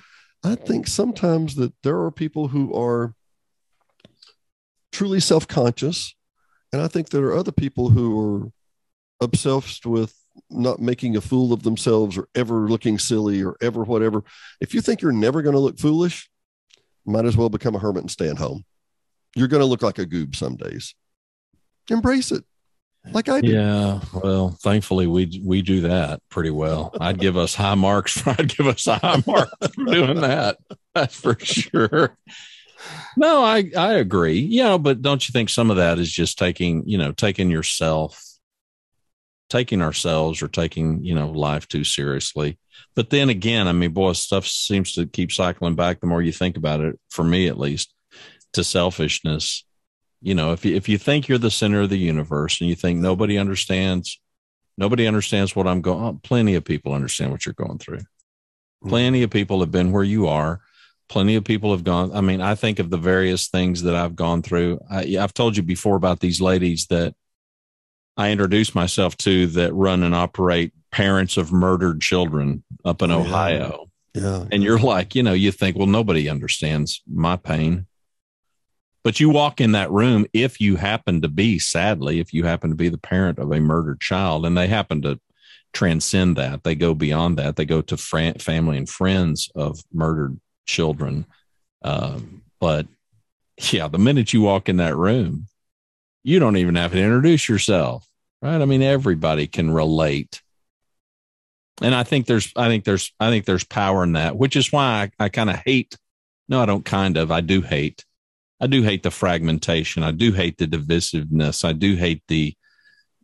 I 0.43 0.55
think 0.55 0.87
sometimes 0.87 1.55
that 1.55 1.73
there 1.83 1.99
are 2.01 2.11
people 2.11 2.47
who 2.47 2.73
are 2.73 3.13
truly 4.91 5.19
self-conscious, 5.19 6.15
and 6.73 6.81
I 6.81 6.87
think 6.87 7.09
there 7.09 7.25
are 7.25 7.37
other 7.37 7.51
people 7.51 7.89
who 7.89 8.19
are 8.19 8.51
obsessed 9.21 9.85
with 9.85 10.15
not 10.49 10.79
making 10.79 11.15
a 11.15 11.21
fool 11.21 11.53
of 11.53 11.63
themselves 11.63 12.17
or 12.17 12.27
ever 12.35 12.69
looking 12.69 12.97
silly 12.97 13.43
or 13.43 13.55
ever 13.61 13.83
whatever. 13.83 14.23
If 14.59 14.73
you 14.73 14.81
think 14.81 15.01
you're 15.01 15.11
never 15.11 15.41
going 15.41 15.55
to 15.55 15.59
look 15.59 15.77
foolish, 15.77 16.29
might 17.05 17.25
as 17.25 17.35
well 17.35 17.49
become 17.49 17.75
a 17.75 17.79
hermit 17.79 18.03
and 18.03 18.11
stay 18.11 18.29
at 18.29 18.37
home. 18.37 18.63
You're 19.35 19.47
going 19.47 19.61
to 19.61 19.67
look 19.67 19.81
like 19.81 19.99
a 19.99 20.05
goob 20.05 20.35
some 20.35 20.55
days. 20.55 20.93
Embrace 21.89 22.31
it, 22.31 22.43
like 23.11 23.27
I 23.27 23.41
do. 23.41 23.51
Yeah. 23.51 23.99
Well, 24.13 24.57
thankfully 24.61 25.07
we 25.07 25.41
we 25.43 25.61
do 25.61 25.81
that 25.81 26.21
pretty 26.29 26.51
well. 26.51 26.93
I'd 26.99 27.19
give 27.19 27.37
us 27.37 27.55
high 27.55 27.75
marks 27.75 28.19
for 28.19 28.31
I'd 28.31 28.55
give 28.55 28.67
us 28.67 28.87
a 28.87 28.97
high 28.97 29.23
mark 29.25 29.49
for 29.73 29.85
doing 29.85 30.21
that. 30.21 30.57
That's 30.95 31.15
for 31.15 31.37
sure. 31.39 32.15
No, 33.17 33.43
I 33.43 33.69
I 33.77 33.93
agree. 33.93 34.39
You 34.39 34.63
know, 34.63 34.77
but 34.77 35.01
don't 35.01 35.27
you 35.27 35.33
think 35.33 35.49
some 35.49 35.69
of 35.69 35.77
that 35.77 35.99
is 35.99 36.11
just 36.11 36.39
taking, 36.39 36.83
you 36.87 36.97
know, 36.97 37.11
taking 37.11 37.49
yourself 37.49 38.21
taking 39.51 39.81
ourselves 39.81 40.41
or 40.41 40.47
taking, 40.47 41.03
you 41.03 41.13
know, 41.13 41.29
life 41.29 41.67
too 41.67 41.83
seriously. 41.83 42.57
But 42.95 43.09
then 43.09 43.27
again, 43.27 43.67
I 43.67 43.73
mean, 43.73 43.91
boy, 43.91 44.13
stuff 44.13 44.47
seems 44.47 44.93
to 44.93 45.05
keep 45.05 45.29
cycling 45.29 45.75
back 45.75 45.99
the 45.99 46.07
more 46.07 46.21
you 46.21 46.31
think 46.31 46.55
about 46.55 46.79
it, 46.79 46.97
for 47.09 47.25
me 47.25 47.47
at 47.47 47.59
least, 47.59 47.93
to 48.53 48.63
selfishness. 48.63 49.65
You 50.21 50.35
know, 50.35 50.53
if 50.53 50.63
you, 50.63 50.73
if 50.73 50.87
you 50.87 50.97
think 50.97 51.27
you're 51.27 51.37
the 51.37 51.51
center 51.51 51.81
of 51.81 51.89
the 51.89 51.97
universe 51.97 52.61
and 52.61 52.69
you 52.69 52.75
think 52.75 52.99
nobody 52.99 53.37
understands, 53.37 54.21
nobody 54.77 55.05
understands 55.05 55.53
what 55.53 55.67
I'm 55.67 55.81
going, 55.81 56.01
oh, 56.01 56.19
plenty 56.23 56.55
of 56.55 56.63
people 56.63 56.93
understand 56.93 57.31
what 57.31 57.45
you're 57.45 57.53
going 57.53 57.77
through. 57.77 57.97
Mm-hmm. 57.97 58.89
Plenty 58.89 59.23
of 59.23 59.31
people 59.31 59.59
have 59.59 59.71
been 59.71 59.91
where 59.91 60.03
you 60.03 60.27
are. 60.27 60.61
Plenty 61.11 61.35
of 61.35 61.43
people 61.43 61.71
have 61.71 61.83
gone. 61.83 62.13
I 62.13 62.21
mean, 62.21 62.39
I 62.39 62.55
think 62.55 62.79
of 62.79 62.89
the 62.89 62.95
various 62.95 63.49
things 63.49 63.83
that 63.83 63.95
I've 63.95 64.15
gone 64.15 64.41
through. 64.41 64.79
I, 64.89 65.17
I've 65.19 65.33
told 65.33 65.57
you 65.57 65.61
before 65.61 65.97
about 65.97 66.21
these 66.21 66.39
ladies 66.39 66.87
that 66.87 67.13
I 68.15 68.31
introduced 68.31 68.75
myself 68.75 69.17
to 69.17 69.47
that 69.47 69.73
run 69.73 70.03
and 70.03 70.15
operate 70.15 70.71
parents 70.89 71.35
of 71.35 71.51
murdered 71.51 71.99
children 71.99 72.63
up 72.85 73.01
in 73.01 73.11
oh, 73.11 73.23
Yeah. 73.23 73.27
Ohio. 73.27 73.91
Yeah. 74.13 74.45
And 74.53 74.63
you're 74.63 74.79
like, 74.79 75.13
you 75.13 75.21
know, 75.21 75.33
you 75.33 75.51
think, 75.51 75.75
well, 75.75 75.85
nobody 75.85 76.29
understands 76.29 77.01
my 77.05 77.35
pain. 77.35 77.87
But 79.03 79.19
you 79.19 79.29
walk 79.29 79.59
in 79.59 79.73
that 79.73 79.91
room 79.91 80.25
if 80.31 80.61
you 80.61 80.77
happen 80.77 81.21
to 81.23 81.27
be, 81.27 81.59
sadly, 81.59 82.21
if 82.21 82.33
you 82.33 82.45
happen 82.45 82.69
to 82.69 82.75
be 82.77 82.87
the 82.87 82.97
parent 82.97 83.37
of 83.37 83.51
a 83.51 83.59
murdered 83.59 83.99
child, 83.99 84.45
and 84.45 84.57
they 84.57 84.67
happen 84.67 85.01
to 85.01 85.19
transcend 85.73 86.37
that, 86.37 86.63
they 86.63 86.75
go 86.75 86.93
beyond 86.93 87.37
that, 87.37 87.57
they 87.57 87.65
go 87.65 87.81
to 87.81 87.97
fran- 87.97 88.35
family 88.35 88.77
and 88.77 88.87
friends 88.87 89.51
of 89.55 89.81
murdered 89.91 90.39
children. 90.65 91.25
Um, 91.81 92.43
but 92.59 92.87
yeah, 93.71 93.87
the 93.87 93.97
minute 93.97 94.33
you 94.33 94.41
walk 94.41 94.69
in 94.69 94.77
that 94.77 94.95
room, 94.95 95.47
you 96.23 96.39
don't 96.39 96.57
even 96.57 96.75
have 96.75 96.91
to 96.91 96.99
introduce 96.99 97.49
yourself, 97.49 98.07
right? 98.41 98.61
I 98.61 98.65
mean, 98.65 98.81
everybody 98.81 99.47
can 99.47 99.71
relate 99.71 100.41
and 101.81 101.95
I 101.95 102.03
think 102.03 102.27
there's, 102.27 102.51
I 102.55 102.67
think 102.67 102.83
there's, 102.83 103.11
I 103.19 103.29
think 103.29 103.45
there's 103.45 103.63
power 103.63 104.03
in 104.03 104.13
that, 104.13 104.37
which 104.37 104.55
is 104.55 104.71
why 104.71 105.09
I, 105.19 105.25
I 105.25 105.29
kind 105.29 105.49
of 105.49 105.57
hate. 105.65 105.97
No, 106.47 106.61
I 106.61 106.65
don't 106.65 106.85
kind 106.85 107.17
of. 107.17 107.31
I 107.31 107.41
do 107.41 107.61
hate. 107.61 108.05
I 108.59 108.67
do 108.67 108.83
hate 108.83 109.03
the 109.03 109.11
fragmentation. 109.11 110.03
I 110.03 110.11
do 110.11 110.31
hate 110.31 110.57
the 110.57 110.67
divisiveness. 110.67 111.65
I 111.65 111.73
do 111.73 111.95
hate 111.95 112.23
the 112.27 112.55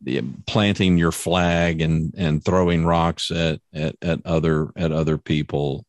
the 0.02 0.22
planting 0.46 0.98
your 0.98 1.12
flag 1.12 1.82
and 1.82 2.14
and 2.18 2.44
throwing 2.44 2.86
rocks 2.86 3.32
at 3.32 3.60
at 3.74 3.96
at 4.02 4.26
other 4.26 4.70
at 4.76 4.92
other 4.92 5.18
people. 5.18 5.86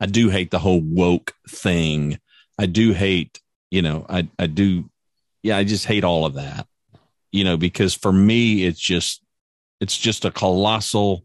I 0.00 0.06
do 0.06 0.28
hate 0.28 0.50
the 0.50 0.58
whole 0.58 0.80
woke 0.80 1.34
thing. 1.48 2.18
I 2.58 2.66
do 2.66 2.92
hate, 2.92 3.40
you 3.70 3.82
know, 3.82 4.06
I 4.08 4.28
I 4.38 4.46
do 4.46 4.90
yeah, 5.42 5.56
I 5.56 5.64
just 5.64 5.86
hate 5.86 6.04
all 6.04 6.24
of 6.24 6.34
that. 6.34 6.66
You 7.32 7.44
know, 7.44 7.56
because 7.56 7.94
for 7.94 8.12
me 8.12 8.64
it's 8.64 8.80
just 8.80 9.22
it's 9.80 9.96
just 9.96 10.24
a 10.24 10.30
colossal 10.30 11.24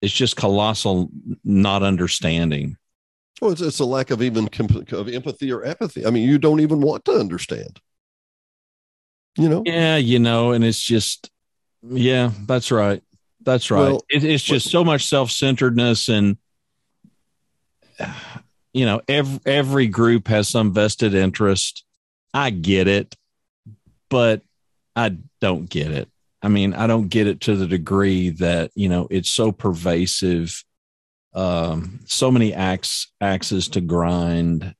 it's 0.00 0.12
just 0.12 0.36
colossal 0.36 1.10
not 1.44 1.82
understanding. 1.82 2.76
Well, 3.40 3.52
it's, 3.52 3.60
it's 3.60 3.78
a 3.78 3.84
lack 3.84 4.10
of 4.10 4.20
even 4.20 4.48
comp- 4.48 4.92
of 4.92 5.08
empathy 5.08 5.50
or 5.52 5.64
apathy. 5.64 6.04
I 6.04 6.10
mean, 6.10 6.28
you 6.28 6.38
don't 6.38 6.60
even 6.60 6.80
want 6.80 7.04
to 7.06 7.12
understand. 7.12 7.80
You 9.36 9.48
know, 9.48 9.62
Yeah, 9.64 9.96
you 9.96 10.18
know, 10.18 10.52
and 10.52 10.62
it's 10.62 10.80
just, 10.80 11.30
yeah, 11.82 12.32
that's 12.46 12.70
right. 12.70 13.02
That's 13.40 13.70
right. 13.70 13.90
Well, 13.90 14.04
it, 14.10 14.24
it's 14.24 14.44
just 14.44 14.70
so 14.70 14.84
much 14.84 15.06
self 15.06 15.30
centeredness, 15.30 16.08
and 16.08 16.36
you 18.72 18.84
know, 18.84 19.00
every 19.08 19.40
every 19.46 19.86
group 19.86 20.28
has 20.28 20.48
some 20.48 20.72
vested 20.72 21.14
interest. 21.14 21.84
I 22.34 22.50
get 22.50 22.88
it, 22.88 23.14
but 24.08 24.42
I 24.96 25.16
don't 25.40 25.68
get 25.68 25.90
it. 25.90 26.08
I 26.42 26.48
mean, 26.48 26.74
I 26.74 26.86
don't 26.86 27.08
get 27.08 27.26
it 27.26 27.40
to 27.42 27.56
the 27.56 27.66
degree 27.66 28.30
that 28.30 28.70
you 28.74 28.88
know 28.88 29.06
it's 29.10 29.30
so 29.30 29.52
pervasive. 29.52 30.64
Um, 31.34 32.00
so 32.04 32.30
many 32.30 32.52
axe 32.52 33.10
axes 33.20 33.68
to 33.68 33.80
grind, 33.80 34.74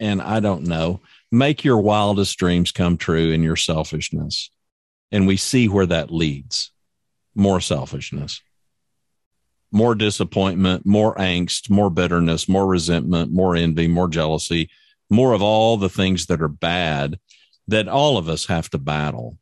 and 0.00 0.22
I 0.22 0.40
don't 0.40 0.64
know 0.64 1.00
make 1.34 1.64
your 1.64 1.78
wildest 1.78 2.38
dreams 2.38 2.72
come 2.72 2.96
true 2.96 3.30
in 3.32 3.42
your 3.42 3.56
selfishness. 3.56 4.50
And 5.12 5.26
we 5.26 5.36
see 5.36 5.68
where 5.68 5.86
that 5.86 6.10
leads 6.10 6.72
more 7.34 7.60
selfishness, 7.60 8.40
more 9.74 9.94
disappointment, 9.94 10.86
more 10.86 11.14
angst, 11.16 11.68
more 11.68 11.90
bitterness, 11.90 12.48
more 12.48 12.66
resentment, 12.66 13.32
more 13.32 13.56
envy, 13.56 13.88
more 13.88 14.08
jealousy, 14.08 14.70
more 15.10 15.34
of 15.34 15.42
all 15.42 15.76
the 15.76 15.90
things 15.90 16.26
that 16.26 16.40
are 16.40 16.48
bad. 16.48 17.18
that 17.68 17.88
all 17.88 18.18
of 18.18 18.28
us 18.28 18.46
have 18.46 18.68
to 18.70 18.78
battle. 18.78 19.38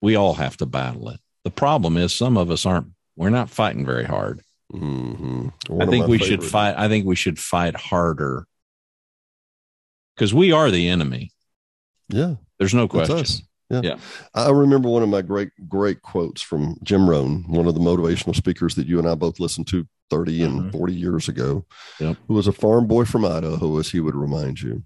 We 0.00 0.16
all 0.16 0.34
have 0.34 0.56
to 0.58 0.66
battle 0.66 1.10
it. 1.10 1.20
The 1.44 1.50
problem 1.50 1.96
is 1.96 2.14
some 2.14 2.36
of 2.36 2.50
us 2.50 2.64
aren't, 2.66 2.88
we're 3.16 3.30
not 3.30 3.50
fighting 3.50 3.84
very 3.84 4.04
hard. 4.04 4.42
Mm-hmm. 4.72 5.48
I 5.80 5.86
think 5.86 6.06
we 6.06 6.18
should 6.18 6.44
fight. 6.44 6.74
I 6.78 6.88
think 6.88 7.04
we 7.04 7.16
should 7.16 7.38
fight 7.38 7.76
harder 7.76 8.46
because 10.14 10.32
we 10.32 10.52
are 10.52 10.70
the 10.70 10.88
enemy. 10.88 11.32
Yeah. 12.08 12.36
There's 12.58 12.74
no 12.74 12.88
question. 12.88 13.46
Yeah. 13.70 13.80
Yeah. 13.84 13.98
I 14.34 14.50
remember 14.50 14.88
one 14.88 15.02
of 15.04 15.08
my 15.08 15.22
great, 15.22 15.50
great 15.68 16.02
quotes 16.02 16.42
from 16.42 16.76
Jim 16.82 17.08
Rohn, 17.08 17.44
one 17.48 17.66
of 17.68 17.74
the 17.74 17.80
motivational 17.80 18.34
speakers 18.34 18.74
that 18.74 18.86
you 18.88 18.98
and 18.98 19.08
I 19.08 19.14
both 19.14 19.38
listened 19.38 19.68
to 19.68 19.86
30 20.10 20.42
and 20.42 20.60
Mhm. 20.62 20.72
40 20.72 20.92
years 20.94 21.28
ago, 21.28 21.64
Yep. 22.00 22.16
who 22.26 22.34
was 22.34 22.48
a 22.48 22.52
farm 22.52 22.88
boy 22.88 23.04
from 23.04 23.24
Idaho, 23.24 23.78
as 23.78 23.90
he 23.90 24.00
would 24.00 24.16
remind 24.16 24.60
you. 24.60 24.82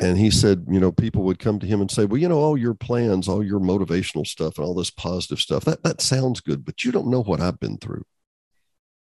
And 0.00 0.16
he 0.16 0.30
said, 0.30 0.64
you 0.70 0.78
know, 0.78 0.92
people 0.92 1.24
would 1.24 1.40
come 1.40 1.58
to 1.58 1.66
him 1.66 1.80
and 1.80 1.90
say, 1.90 2.04
well, 2.04 2.20
you 2.20 2.28
know, 2.28 2.38
all 2.38 2.56
your 2.56 2.72
plans, 2.74 3.28
all 3.28 3.42
your 3.44 3.58
motivational 3.58 4.26
stuff, 4.26 4.56
and 4.56 4.64
all 4.64 4.74
this 4.74 4.90
positive 4.90 5.40
stuff, 5.40 5.64
that, 5.64 5.82
that 5.82 6.00
sounds 6.00 6.40
good, 6.40 6.64
but 6.64 6.84
you 6.84 6.92
don't 6.92 7.08
know 7.10 7.22
what 7.22 7.40
I've 7.40 7.58
been 7.58 7.78
through. 7.78 8.04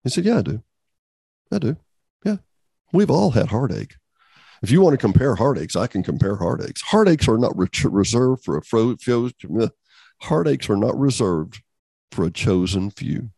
He 0.02 0.10
said, 0.10 0.24
yeah, 0.24 0.38
I 0.38 0.42
do. 0.42 0.62
I 1.52 1.58
do. 1.58 1.76
Yeah. 2.24 2.38
We've 2.92 3.10
all 3.10 3.30
had 3.30 3.48
heartache. 3.48 3.94
If 4.62 4.70
you 4.70 4.80
want 4.80 4.94
to 4.94 4.98
compare 4.98 5.36
heartaches, 5.36 5.76
I 5.76 5.86
can 5.86 6.02
compare 6.02 6.36
heartaches. 6.36 6.82
Heartaches 6.82 7.28
are 7.28 7.38
not 7.38 7.56
re- 7.56 7.68
reserved 7.84 8.44
for 8.44 8.58
a 8.58 8.62
fro- 8.62 8.96
few. 8.96 9.30
Heartaches 10.22 10.68
are 10.68 10.76
not 10.76 10.98
reserved 10.98 11.62
for 12.12 12.24
a 12.24 12.30
chosen 12.30 12.90
few. 12.90 13.30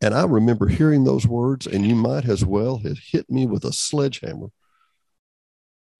And 0.00 0.12
I 0.12 0.24
remember 0.24 0.66
hearing 0.66 1.04
those 1.04 1.26
words, 1.26 1.66
and 1.66 1.86
you 1.86 1.94
might 1.94 2.28
as 2.28 2.44
well 2.44 2.78
have 2.78 2.98
hit 2.98 3.30
me 3.30 3.46
with 3.46 3.64
a 3.64 3.72
sledgehammer. 3.72 4.48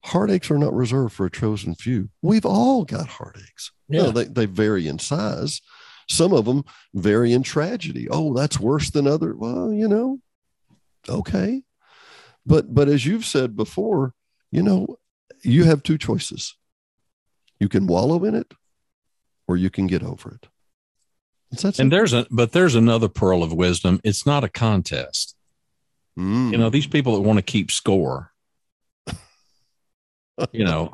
Heartaches 0.05 0.51
are 0.51 0.59
not 0.59 0.75
reserved 0.75 1.15
for 1.15 1.27
a 1.27 1.31
chosen 1.31 1.75
few. 1.75 2.11
We've 2.21 2.45
all 2.45 2.85
got 2.85 3.07
heartaches. 3.07 3.73
Yeah. 3.89 4.11
they, 4.11 4.25
they 4.25 4.47
vary 4.47 4.87
in 4.87 4.99
size. 4.99 5.63
Some 6.09 6.35
of 6.35 6.45
them 6.45 6.65
vary 6.93 7.33
in 7.33 7.43
tragedy. 7.43 8.09
Oh, 8.11 8.35
that's 8.35 8.61
worse 8.61 8.91
than 8.91 9.07
other. 9.07 9.35
Well, 9.35 9.73
you 9.73 9.89
know, 9.89 10.19
okay. 11.09 11.63
But 12.47 12.75
but 12.75 12.89
as 12.89 13.07
you've 13.07 13.25
said 13.25 13.57
before, 13.57 14.13
you 14.51 14.63
know, 14.63 14.99
you 15.43 15.65
have 15.65 15.83
two 15.83 15.99
choices. 15.99 16.57
You 17.59 17.69
can 17.69 17.87
wallow 17.87 18.25
in 18.25 18.35
it, 18.35 18.53
or 19.47 19.57
you 19.57 19.71
can 19.71 19.87
get 19.87 20.03
over 20.03 20.35
it. 20.35 20.49
And 21.79 21.93
there's 21.93 22.13
a, 22.13 22.27
but 22.31 22.53
there's 22.53 22.75
another 22.75 23.09
pearl 23.09 23.43
of 23.43 23.53
wisdom. 23.53 24.01
It's 24.03 24.27
not 24.27 24.45
a 24.45 24.49
contest. 24.49 25.37
Mm. 26.19 26.53
You 26.53 26.59
know, 26.59 26.71
these 26.71 26.87
people 26.87 27.15
that 27.15 27.21
want 27.21 27.39
to 27.39 27.43
keep 27.43 27.71
score, 27.71 28.33
you 30.53 30.65
know, 30.65 30.93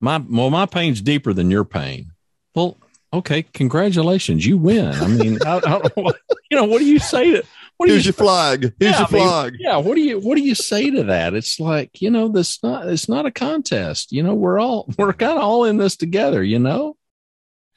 my, 0.00 0.18
well, 0.18 0.50
my 0.50 0.66
pain's 0.66 1.00
deeper 1.00 1.32
than 1.32 1.50
your 1.50 1.64
pain. 1.64 2.12
Well, 2.54 2.78
okay. 3.12 3.42
Congratulations. 3.42 4.46
You 4.46 4.58
win. 4.58 4.92
I 4.92 5.06
mean, 5.06 5.38
I, 5.46 5.60
I 5.64 5.80
what, 5.94 6.18
you 6.50 6.56
know, 6.56 6.64
what 6.64 6.78
do 6.78 6.86
you 6.86 6.98
say 6.98 7.32
to, 7.32 7.44
what 7.80 7.88
Here's 7.88 8.04
you 8.04 8.10
your 8.10 8.12
flag. 8.14 8.74
Here's 8.78 8.92
Yeah, 8.92 8.98
your 8.98 9.08
I 9.08 9.12
mean, 9.12 9.28
flag. 9.28 9.56
yeah 9.58 9.76
what 9.78 9.94
do 9.94 10.02
you 10.02 10.18
what 10.20 10.36
do 10.36 10.42
you 10.42 10.54
say 10.54 10.90
to 10.90 11.04
that 11.04 11.32
it's 11.32 11.58
like 11.58 12.02
you 12.02 12.10
know 12.10 12.28
this 12.28 12.62
not 12.62 12.86
it's 12.88 13.08
not 13.08 13.24
a 13.24 13.30
contest 13.30 14.12
you 14.12 14.22
know 14.22 14.34
we're 14.34 14.60
all 14.60 14.86
we're 14.98 15.14
kind 15.14 15.38
of 15.38 15.44
all 15.44 15.64
in 15.64 15.78
this 15.78 15.96
together 15.96 16.42
you 16.44 16.58
know 16.58 16.96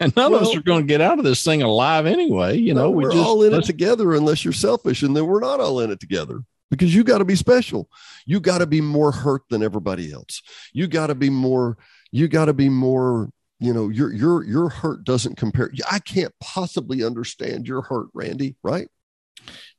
and 0.02 0.14
none 0.18 0.34
of 0.34 0.42
us 0.42 0.54
are 0.56 0.62
going 0.62 0.82
to 0.82 0.88
get 0.88 1.00
out 1.00 1.20
of 1.20 1.24
this 1.24 1.44
thing 1.44 1.62
alive 1.62 2.06
anyway 2.06 2.58
you 2.58 2.74
know 2.74 2.84
No, 2.84 2.92
we 2.92 3.04
we're 3.06 3.12
just 3.12 3.26
all 3.26 3.44
in 3.44 3.54
it 3.54 3.64
together 3.64 4.14
unless 4.14 4.44
you're 4.44 4.52
selfish, 4.54 5.04
and 5.04 5.16
then 5.16 5.26
we're 5.26 5.40
not 5.40 5.62
all 5.62 5.80
in 5.80 5.90
it 5.92 6.00
together 6.02 6.42
because 6.70 6.94
you 6.94 7.04
got 7.06 7.20
to 7.20 7.26
be 7.26 7.36
special. 7.36 7.88
You 8.26 8.40
got 8.42 8.58
to 8.58 8.66
be 8.66 8.82
more 8.82 9.12
hurt 9.12 9.44
than 9.50 9.64
everybody 9.64 10.12
else. 10.12 10.42
You 10.74 10.88
got 10.88 11.08
to 11.08 11.16
be 11.16 11.30
more. 11.30 11.78
You 12.12 12.28
got 12.28 12.46
to 12.46 12.54
be 12.54 12.68
more. 12.68 13.30
You 13.60 13.74
know, 13.74 13.88
your 13.90 14.12
your 14.12 14.44
your 14.44 14.70
hurt 14.70 15.06
doesn't 15.06 15.38
compare. 15.38 15.72
I 15.90 16.00
can't 16.00 16.34
possibly 16.42 17.04
understand 17.04 17.68
your 17.68 17.84
hurt, 17.84 18.08
Randy. 18.14 18.56
Right? 18.64 18.90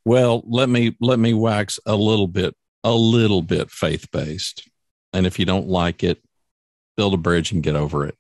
Well 0.05 0.43
let 0.47 0.69
me 0.69 0.97
let 1.01 1.19
me 1.19 1.35
wax 1.35 1.79
a 1.87 1.97
little 1.97 2.29
bit 2.29 2.55
a 2.83 2.93
little 2.93 3.43
bit 3.43 3.71
faith 3.71 4.11
based 4.11 4.69
and 5.13 5.27
if 5.27 5.39
you 5.39 5.45
don't 5.45 5.69
like 5.69 6.03
it 6.03 6.23
build 6.97 7.15
a 7.15 7.19
bridge 7.19 7.53
and 7.53 7.63
get 7.63 7.77
over 7.77 8.07
it. 8.07 8.17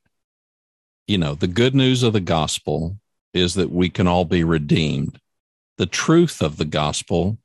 You 1.06 1.18
know 1.18 1.34
the 1.34 1.46
good 1.46 1.74
news 1.74 2.02
of 2.02 2.12
the 2.12 2.20
gospel 2.20 2.96
is 3.32 3.54
that 3.54 3.70
we 3.70 3.90
can 3.90 4.06
all 4.06 4.24
be 4.24 4.44
redeemed. 4.44 5.18
The 5.76 5.86
truth 5.86 6.40
of 6.40 6.56
the 6.56 6.64
gospel 6.64 7.38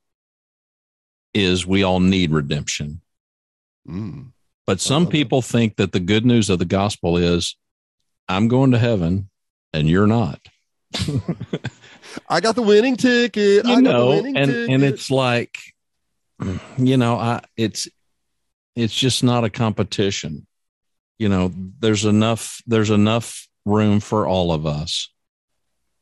is 1.33 1.65
we 1.65 1.83
all 1.83 1.99
need 1.99 2.31
redemption. 2.31 3.01
Mm. 3.87 4.33
but 4.67 4.79
some 4.79 5.05
that. 5.05 5.11
people 5.11 5.41
think 5.41 5.77
that 5.77 5.93
the 5.93 5.99
good 5.99 6.25
news 6.25 6.49
of 6.49 6.59
the 6.59 6.65
gospel 6.65 7.17
is 7.17 7.55
i'm 8.27 8.47
going 8.47 8.71
to 8.71 8.77
heaven 8.77 9.29
and 9.73 9.87
you're 9.89 10.05
not 10.05 10.39
I 12.27 12.41
got 12.41 12.55
the 12.55 12.61
winning 12.61 12.95
ticket. 12.97 13.65
I 13.65 13.69
you 13.69 13.75
got 13.75 13.83
the 13.83 13.97
know 13.97 14.07
winning 14.09 14.37
and 14.37 14.47
ticket. 14.51 14.69
and 14.69 14.83
it's 14.83 15.09
like 15.11 15.59
you 16.77 16.97
know 16.97 17.15
i 17.15 17.41
it's 17.57 17.87
it's 18.75 18.93
just 18.93 19.23
not 19.23 19.43
a 19.43 19.49
competition 19.49 20.47
you 21.17 21.27
know 21.27 21.51
there's 21.79 22.05
enough 22.05 22.61
there's 22.65 22.89
enough 22.89 23.47
room 23.65 23.99
for 23.99 24.25
all 24.25 24.51
of 24.51 24.65
us 24.65 25.09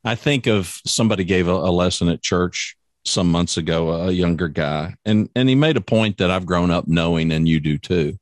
i 0.03 0.15
think 0.15 0.45
of 0.47 0.79
somebody 0.85 1.23
gave 1.23 1.47
a, 1.47 1.51
a 1.51 1.71
lesson 1.71 2.07
at 2.07 2.21
church 2.21 2.77
some 3.03 3.31
months 3.31 3.57
ago 3.57 3.89
a 3.89 4.11
younger 4.11 4.47
guy 4.47 4.95
and 5.05 5.29
and 5.35 5.49
he 5.49 5.55
made 5.55 5.77
a 5.77 5.81
point 5.81 6.17
that 6.17 6.29
i've 6.29 6.45
grown 6.45 6.69
up 6.69 6.87
knowing 6.87 7.31
and 7.31 7.47
you 7.47 7.59
do 7.59 7.77
too 7.77 8.17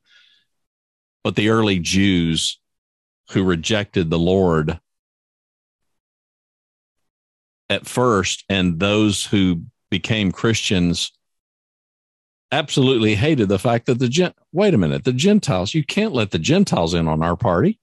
but 1.23 1.35
the 1.35 1.49
early 1.49 1.79
jews 1.79 2.59
who 3.31 3.43
rejected 3.43 4.09
the 4.09 4.19
lord 4.19 4.79
at 7.69 7.85
first 7.87 8.43
and 8.49 8.79
those 8.79 9.25
who 9.25 9.61
became 9.89 10.31
christians 10.31 11.11
absolutely 12.51 13.15
hated 13.15 13.49
the 13.49 13.59
fact 13.59 13.85
that 13.87 13.99
the 13.99 14.07
gent 14.07 14.35
wait 14.51 14.73
a 14.73 14.77
minute 14.77 15.03
the 15.03 15.11
gentiles 15.13 15.73
you 15.73 15.83
can't 15.83 16.13
let 16.13 16.31
the 16.31 16.39
gentiles 16.39 16.93
in 16.93 17.07
on 17.07 17.23
our 17.23 17.35
party 17.35 17.79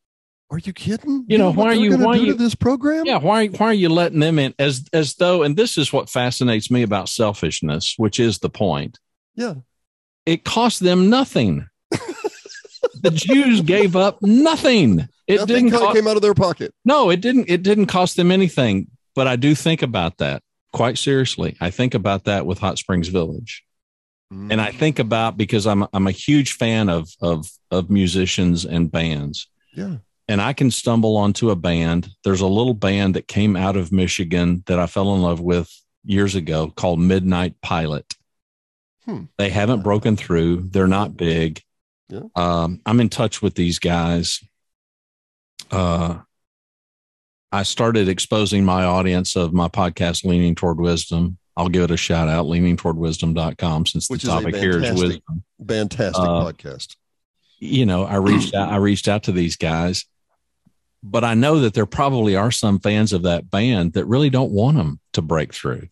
Are 0.50 0.58
you 0.58 0.72
kidding? 0.72 1.24
You 1.28 1.38
know, 1.38 1.48
what 1.48 1.56
why 1.56 1.66
are 1.68 1.74
you- 1.74 1.96
why 1.98 2.16
do 2.18 2.24
you- 2.24 2.32
to 2.32 2.38
this 2.38 2.54
program? 2.54 3.04
yeah 3.04 3.18
why 3.18 3.48
why 3.48 3.66
are 3.66 3.74
you 3.74 3.88
letting 3.88 4.20
them 4.20 4.38
in 4.38 4.54
as 4.58 4.84
as 4.92 5.14
though 5.16 5.42
and 5.42 5.56
this 5.56 5.76
is 5.76 5.92
what 5.92 6.08
fascinates 6.10 6.70
me 6.70 6.82
about 6.82 7.08
selfishness 7.08 7.94
which 7.96 8.20
is 8.20 8.38
the 8.38 8.50
point 8.50 8.98
Yeah. 9.34 9.54
it 10.26 10.44
cost 10.44 10.80
them 10.80 11.10
nothing 11.10 11.66
the 13.02 13.10
jews 13.10 13.62
gave 13.62 13.96
up 13.96 14.18
nothing 14.22 15.08
it 15.26 15.36
Nothing 15.40 15.46
didn't 15.46 15.70
kinda 15.72 15.92
came 15.92 16.06
out 16.06 16.16
of 16.16 16.22
their 16.22 16.34
pocket. 16.34 16.72
no 16.84 17.10
it 17.10 17.20
didn't 17.20 17.46
it 17.48 17.62
didn't 17.62 17.86
cost 17.86 18.16
them 18.16 18.30
anything 18.30 18.88
but 19.14 19.26
i 19.26 19.36
do 19.36 19.54
think 19.54 19.82
about 19.82 20.18
that 20.18 20.42
quite 20.72 20.98
seriously 20.98 21.56
i 21.60 21.70
think 21.70 21.94
about 21.94 22.24
that 22.24 22.46
with 22.46 22.58
hot 22.58 22.78
springs 22.78 23.08
village 23.08 23.64
and 24.50 24.60
I 24.60 24.70
think 24.70 24.98
about 24.98 25.36
because 25.36 25.66
I'm 25.66 25.86
I'm 25.92 26.06
a 26.06 26.12
huge 26.12 26.54
fan 26.54 26.88
of 26.88 27.10
of 27.20 27.50
of 27.70 27.90
musicians 27.90 28.64
and 28.64 28.90
bands, 28.90 29.48
yeah. 29.74 29.96
and 30.26 30.40
I 30.40 30.54
can 30.54 30.70
stumble 30.70 31.18
onto 31.18 31.50
a 31.50 31.56
band. 31.56 32.08
There's 32.24 32.40
a 32.40 32.46
little 32.46 32.74
band 32.74 33.14
that 33.14 33.28
came 33.28 33.56
out 33.56 33.76
of 33.76 33.92
Michigan 33.92 34.62
that 34.66 34.78
I 34.78 34.86
fell 34.86 35.14
in 35.14 35.20
love 35.20 35.40
with 35.40 35.70
years 36.04 36.34
ago 36.34 36.72
called 36.74 36.98
Midnight 36.98 37.60
Pilot. 37.60 38.14
Hmm. 39.04 39.24
They 39.36 39.50
haven't 39.50 39.82
broken 39.82 40.16
through. 40.16 40.68
They're 40.70 40.86
not 40.86 41.16
big. 41.16 41.60
Yeah. 42.08 42.22
Um, 42.34 42.80
I'm 42.86 43.00
in 43.00 43.10
touch 43.10 43.42
with 43.42 43.54
these 43.54 43.78
guys. 43.78 44.40
Uh, 45.70 46.20
I 47.52 47.64
started 47.64 48.08
exposing 48.08 48.64
my 48.64 48.84
audience 48.84 49.36
of 49.36 49.52
my 49.52 49.68
podcast, 49.68 50.24
Leaning 50.24 50.54
Toward 50.54 50.80
Wisdom. 50.80 51.36
I'll 51.54 51.68
give 51.68 51.84
it 51.84 51.90
a 51.90 51.98
shout 51.98 52.28
out, 52.28 52.46
leaningtowardwisdom.com, 52.46 53.84
since 53.86 54.08
Which 54.08 54.22
the 54.22 54.28
is 54.28 54.34
topic 54.34 54.56
here 54.56 54.82
is 54.82 54.98
wisdom. 54.98 55.44
Fantastic 55.68 56.22
Uh, 56.24 56.44
podcast. 56.44 56.96
You 57.58 57.84
know, 57.84 58.04
I 58.04 58.16
reached 58.16 58.54
out, 58.54 58.72
I 58.72 58.76
reached 58.76 59.06
out 59.06 59.24
to 59.24 59.32
these 59.32 59.56
guys, 59.56 60.06
but 61.02 61.24
I 61.24 61.34
know 61.34 61.60
that 61.60 61.74
there 61.74 61.84
probably 61.86 62.36
are 62.36 62.50
some 62.50 62.80
fans 62.80 63.12
of 63.12 63.22
that 63.24 63.50
band 63.50 63.92
that 63.92 64.06
really 64.06 64.30
don't 64.30 64.50
want 64.50 64.78
them 64.78 64.98
to 65.12 65.20
break 65.22 65.52
through. 65.52 65.88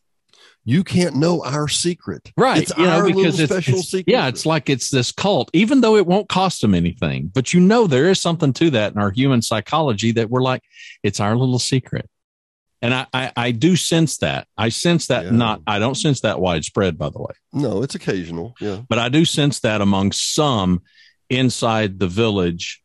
You 0.71 0.85
can't 0.85 1.17
know 1.17 1.43
our 1.45 1.67
secret. 1.67 2.31
Right. 2.37 2.63
It's 2.63 2.73
you 2.79 2.85
know, 2.85 2.91
our 2.91 3.07
because 3.07 3.17
little 3.17 3.41
it's, 3.41 3.53
special 3.53 3.75
it's- 3.75 3.89
secret. 3.91 4.13
yeah, 4.13 4.29
it's 4.29 4.47
like 4.47 4.71
it's 4.71 4.89
this 4.91 5.11
cult, 5.11 5.51
even 5.53 5.81
though 5.81 5.97
it 5.97 6.07
won't 6.07 6.29
cost 6.29 6.61
them 6.61 6.75
anything. 6.75 7.31
But 7.35 7.53
you 7.53 7.59
know, 7.61 7.87
there 7.89 8.09
is 8.09 8.21
something 8.21 8.53
to 8.55 8.71
that 8.71 8.93
in 8.93 8.99
our 9.01 9.11
human 9.11 9.43
psychology 9.43 10.13
that 10.13 10.31
we're 10.31 10.43
like, 10.43 10.63
it's 11.03 11.19
our 11.19 11.35
little 11.37 11.59
secret. 11.59 12.09
And 12.83 12.95
I, 12.95 13.07
I, 13.13 13.33
I 13.37 13.51
do 13.51 13.75
sense 13.77 14.19
that. 14.19 14.47
I 14.57 14.69
sense 14.71 15.09
that 15.09 15.25
Yeah. 15.25 15.31
not, 15.33 15.61
I 15.67 15.79
don't 15.81 15.97
sense 15.97 16.21
that 16.21 16.41
widespread, 16.41 16.97
by 16.97 17.11
the 17.11 17.19
way, 17.19 17.33
no, 17.53 17.83
it's 17.83 17.95
occasional. 17.97 18.55
Yeah. 18.61 18.81
but 18.89 18.99
I 18.99 19.09
do 19.09 19.25
sense 19.25 19.61
that 19.61 19.81
among 19.81 20.13
some 20.13 20.83
inside 21.29 21.99
the 21.99 22.07
village 22.09 22.81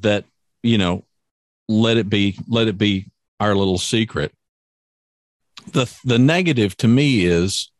that, 0.00 0.24
you 0.62 0.78
know, 0.78 1.04
let 1.68 1.96
it 1.96 2.08
be, 2.08 2.38
let 2.48 2.68
it 2.68 2.78
be 2.78 3.10
our 3.38 3.54
little 3.54 3.76
secret. 3.78 4.32
The, 5.72 5.92
the 6.04 6.18
negative 6.18 6.76
to 6.78 6.88
me 6.88 7.24
is, 7.24 7.70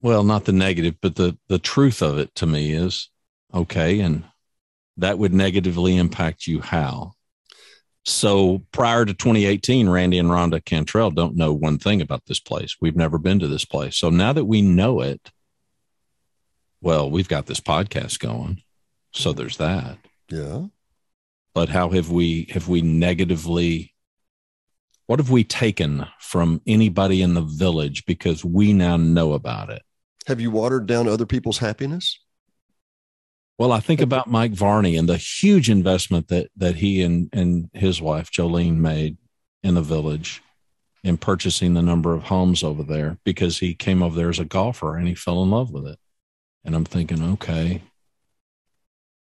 well, 0.00 0.24
not 0.24 0.44
the 0.44 0.52
negative, 0.52 0.96
but 1.00 1.16
the, 1.16 1.36
the 1.48 1.58
truth 1.58 2.02
of 2.02 2.18
it 2.18 2.34
to 2.36 2.46
me 2.46 2.72
is 2.72 3.10
Okay. 3.54 4.00
And 4.00 4.24
that 4.96 5.18
would 5.18 5.32
negatively 5.32 5.96
impact 5.96 6.46
you 6.46 6.60
how? 6.60 7.12
So 8.04 8.62
prior 8.72 9.04
to 9.04 9.14
2018, 9.14 9.88
Randy 9.88 10.18
and 10.18 10.28
Rhonda 10.28 10.62
Cantrell 10.62 11.10
don't 11.10 11.36
know 11.36 11.54
one 11.54 11.78
thing 11.78 12.02
about 12.02 12.26
this 12.26 12.40
place. 12.40 12.76
We've 12.80 12.96
never 12.96 13.16
been 13.16 13.38
to 13.38 13.48
this 13.48 13.64
place. 13.64 13.96
So 13.96 14.10
now 14.10 14.32
that 14.34 14.44
we 14.44 14.60
know 14.60 15.00
it, 15.00 15.30
well, 16.82 17.10
we've 17.10 17.28
got 17.28 17.46
this 17.46 17.60
podcast 17.60 18.18
going. 18.18 18.62
So 19.12 19.32
there's 19.32 19.56
that. 19.56 19.96
Yeah. 20.28 20.66
But 21.54 21.70
how 21.70 21.90
have 21.90 22.10
we 22.10 22.48
have 22.52 22.68
we 22.68 22.82
negatively 22.82 23.93
what 25.06 25.18
have 25.18 25.30
we 25.30 25.44
taken 25.44 26.06
from 26.18 26.60
anybody 26.66 27.22
in 27.22 27.34
the 27.34 27.42
village 27.42 28.04
because 28.06 28.44
we 28.44 28.72
now 28.72 28.96
know 28.96 29.32
about 29.32 29.70
it? 29.70 29.82
Have 30.26 30.40
you 30.40 30.50
watered 30.50 30.86
down 30.86 31.08
other 31.08 31.26
people's 31.26 31.58
happiness? 31.58 32.18
Well, 33.58 33.70
I 33.70 33.80
think 33.80 34.00
about 34.00 34.30
Mike 34.30 34.52
Varney 34.52 34.96
and 34.96 35.08
the 35.08 35.16
huge 35.16 35.70
investment 35.70 36.28
that 36.28 36.50
that 36.56 36.76
he 36.76 37.02
and 37.02 37.28
and 37.32 37.70
his 37.72 38.00
wife 38.00 38.30
Jolene 38.30 38.78
made 38.78 39.16
in 39.62 39.74
the 39.74 39.82
village 39.82 40.42
in 41.04 41.18
purchasing 41.18 41.74
the 41.74 41.82
number 41.82 42.14
of 42.14 42.24
homes 42.24 42.64
over 42.64 42.82
there 42.82 43.18
because 43.24 43.58
he 43.58 43.74
came 43.74 44.02
over 44.02 44.16
there 44.16 44.30
as 44.30 44.38
a 44.38 44.44
golfer 44.44 44.96
and 44.96 45.06
he 45.06 45.14
fell 45.14 45.42
in 45.42 45.50
love 45.50 45.70
with 45.70 45.86
it. 45.86 45.98
And 46.64 46.74
I'm 46.74 46.86
thinking, 46.86 47.22
okay, 47.34 47.82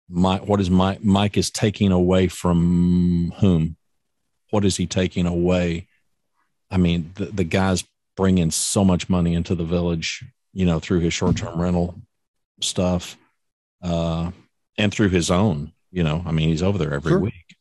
Mike, 0.09 0.47
what 0.47 0.61
is 0.61 0.71
Mike? 0.71 1.03
Mike 1.03 1.39
is 1.39 1.51
taking 1.51 1.91
away 1.91 2.29
from 2.29 3.33
whom? 3.39 3.77
What 4.51 4.65
is 4.65 4.77
he 4.77 4.87
taking 4.87 5.27
away? 5.27 5.87
I 6.71 6.77
mean, 6.77 7.13
the, 7.15 7.27
the 7.27 7.45
guy's 7.45 7.85
bringing 8.17 8.51
so 8.51 8.85
much 8.85 9.09
money 9.09 9.35
into 9.35 9.55
the 9.55 9.65
village, 9.65 10.25
you 10.53 10.67
know, 10.67 10.79
through 10.79 11.01
his 11.01 11.15
short 11.15 11.37
term 11.37 11.61
rental 11.61 12.01
stuff 12.61 13.17
uh, 13.83 14.31
and 14.77 14.93
through 14.93 15.09
his 15.09 15.31
own. 15.31 15.73
You 15.93 16.05
know, 16.05 16.23
I 16.25 16.31
mean, 16.33 16.49
he's 16.51 16.63
over 16.63 16.79
there 16.79 16.93
every 16.95 17.11
Sure. 17.11 17.19
week. 17.19 17.57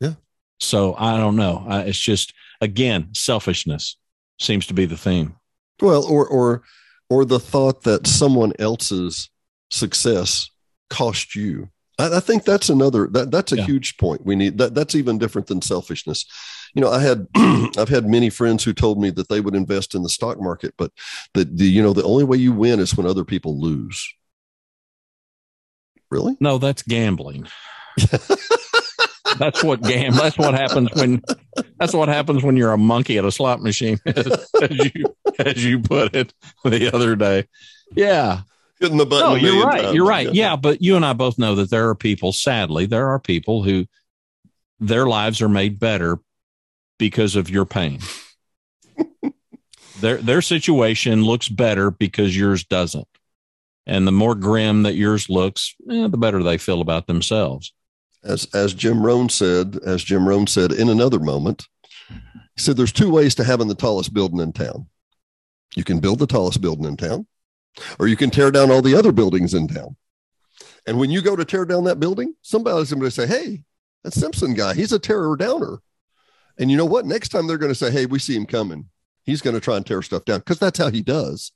Yeah. 0.00 0.14
So 0.58 0.94
I 0.98 1.16
don't 1.16 1.36
know. 1.36 1.64
I, 1.68 1.82
it's 1.82 1.98
just 1.98 2.32
again 2.60 3.10
selfishness 3.14 3.96
seems 4.40 4.66
to 4.66 4.74
be 4.74 4.84
the 4.84 4.96
theme. 4.96 5.36
Well, 5.80 6.04
or 6.04 6.26
or 6.26 6.62
or 7.08 7.24
the 7.24 7.38
thought 7.38 7.82
that 7.84 8.06
someone 8.06 8.52
else's 8.58 9.30
success 9.70 10.50
cost 10.90 11.34
you. 11.36 11.68
I, 11.98 12.16
I 12.16 12.20
think 12.20 12.44
that's 12.44 12.68
another 12.68 13.08
that 13.12 13.30
that's 13.30 13.52
a 13.52 13.56
Yeah. 13.56 13.64
huge 13.66 13.96
point. 13.98 14.24
We 14.24 14.36
need 14.36 14.58
that. 14.58 14.74
That's 14.74 14.94
even 14.94 15.18
different 15.18 15.48
than 15.48 15.62
selfishness. 15.62 16.24
You 16.74 16.82
know, 16.82 16.90
I 16.90 17.00
had 17.00 17.26
I've 17.78 17.88
had 17.88 18.06
many 18.06 18.30
friends 18.30 18.64
who 18.64 18.72
told 18.72 19.00
me 19.00 19.10
that 19.10 19.28
they 19.28 19.40
would 19.40 19.54
invest 19.54 19.94
in 19.94 20.02
the 20.02 20.08
stock 20.08 20.40
market, 20.40 20.74
but 20.78 20.92
that 21.34 21.56
the 21.56 21.64
you 21.66 21.82
know 21.82 21.92
the 21.92 22.04
only 22.04 22.24
way 22.24 22.36
you 22.36 22.52
win 22.52 22.80
is 22.80 22.96
when 22.96 23.06
other 23.06 23.24
people 23.24 23.60
lose. 23.60 24.06
Really? 26.10 26.36
No, 26.40 26.58
that's 26.58 26.82
gambling. 26.82 27.46
that's 29.38 29.62
what 29.62 29.82
gam. 29.82 30.14
That's 30.14 30.38
what 30.38 30.54
happens 30.54 30.88
when. 30.94 31.22
That's 31.78 31.92
what 31.92 32.08
happens 32.08 32.42
when 32.42 32.56
you're 32.56 32.72
a 32.72 32.78
monkey 32.78 33.18
at 33.18 33.24
a 33.24 33.32
slot 33.32 33.60
machine, 33.62 33.98
as 34.06 34.26
you 34.94 35.16
as 35.38 35.64
you 35.64 35.80
put 35.80 36.14
it 36.14 36.32
the 36.64 36.90
other 36.94 37.14
day. 37.16 37.46
Yeah. 37.94 38.42
Hitting 38.80 38.96
the 38.96 39.06
button. 39.06 39.30
No, 39.30 39.34
you're 39.34 39.64
right. 39.64 39.82
times. 39.82 39.94
You're 39.94 40.06
right. 40.06 40.32
Yeah, 40.32 40.56
but 40.56 40.82
you 40.82 40.96
and 40.96 41.04
I 41.04 41.12
both 41.12 41.38
know 41.38 41.56
that 41.56 41.70
there 41.70 41.88
are 41.88 41.94
people. 41.94 42.32
Sadly, 42.32 42.86
there 42.86 43.08
are 43.08 43.18
people 43.18 43.62
who 43.62 43.86
their 44.78 45.06
lives 45.06 45.42
are 45.42 45.48
made 45.48 45.80
better 45.80 46.18
because 46.98 47.36
of 47.36 47.50
your 47.50 47.64
pain. 47.64 48.00
their 50.00 50.18
their 50.18 50.42
situation 50.42 51.24
looks 51.24 51.48
better 51.48 51.90
because 51.90 52.36
yours 52.36 52.64
doesn't. 52.64 53.08
And 53.86 54.06
the 54.06 54.12
more 54.12 54.34
grim 54.34 54.82
that 54.82 54.94
yours 54.94 55.30
looks, 55.30 55.74
eh, 55.90 56.08
the 56.08 56.18
better 56.18 56.42
they 56.42 56.58
feel 56.58 56.80
about 56.80 57.06
themselves. 57.06 57.72
as 58.22 58.46
as 58.54 58.74
Jim 58.74 59.02
Rohn 59.02 59.28
said, 59.28 59.78
as 59.84 60.04
Jim 60.04 60.28
Rohn 60.28 60.46
said 60.46 60.72
in 60.72 60.88
another 60.88 61.18
moment, 61.18 61.66
he 62.10 62.62
said 62.62 62.76
there's 62.76 62.92
two 62.92 63.10
ways 63.10 63.34
to 63.36 63.44
having 63.44 63.68
the 63.68 63.74
tallest 63.74 64.12
building 64.12 64.40
in 64.40 64.52
town. 64.52 64.86
You 65.74 65.84
can 65.84 66.00
build 66.00 66.18
the 66.18 66.26
tallest 66.26 66.60
building 66.60 66.84
in 66.84 66.96
town, 66.96 67.26
or 67.98 68.08
you 68.08 68.16
can 68.16 68.30
tear 68.30 68.50
down 68.50 68.70
all 68.70 68.82
the 68.82 68.94
other 68.94 69.12
buildings 69.12 69.54
in 69.54 69.68
town. 69.68 69.96
And 70.86 70.98
when 70.98 71.10
you 71.10 71.20
go 71.20 71.36
to 71.36 71.44
tear 71.44 71.64
down 71.64 71.84
that 71.84 72.00
building, 72.00 72.34
somebody's 72.42 72.92
going 72.92 73.02
to 73.02 73.10
say, 73.10 73.26
"Hey, 73.26 73.64
that 74.04 74.14
Simpson 74.14 74.54
guy, 74.54 74.74
he's 74.74 74.92
a 74.92 74.98
terror 74.98 75.36
downer." 75.36 75.78
And 76.58 76.70
you 76.70 76.76
know 76.76 76.86
what? 76.86 77.06
Next 77.06 77.28
time 77.28 77.46
they're 77.46 77.58
going 77.58 77.72
to 77.72 77.74
say, 77.74 77.90
"Hey, 77.90 78.06
we 78.06 78.18
see 78.18 78.34
him 78.34 78.46
coming. 78.46 78.86
He's 79.24 79.42
going 79.42 79.54
to 79.54 79.60
try 79.60 79.76
and 79.76 79.84
tear 79.86 80.02
stuff 80.02 80.24
down," 80.24 80.38
because 80.40 80.58
that's 80.58 80.78
how 80.78 80.90
he 80.90 81.02
does. 81.02 81.52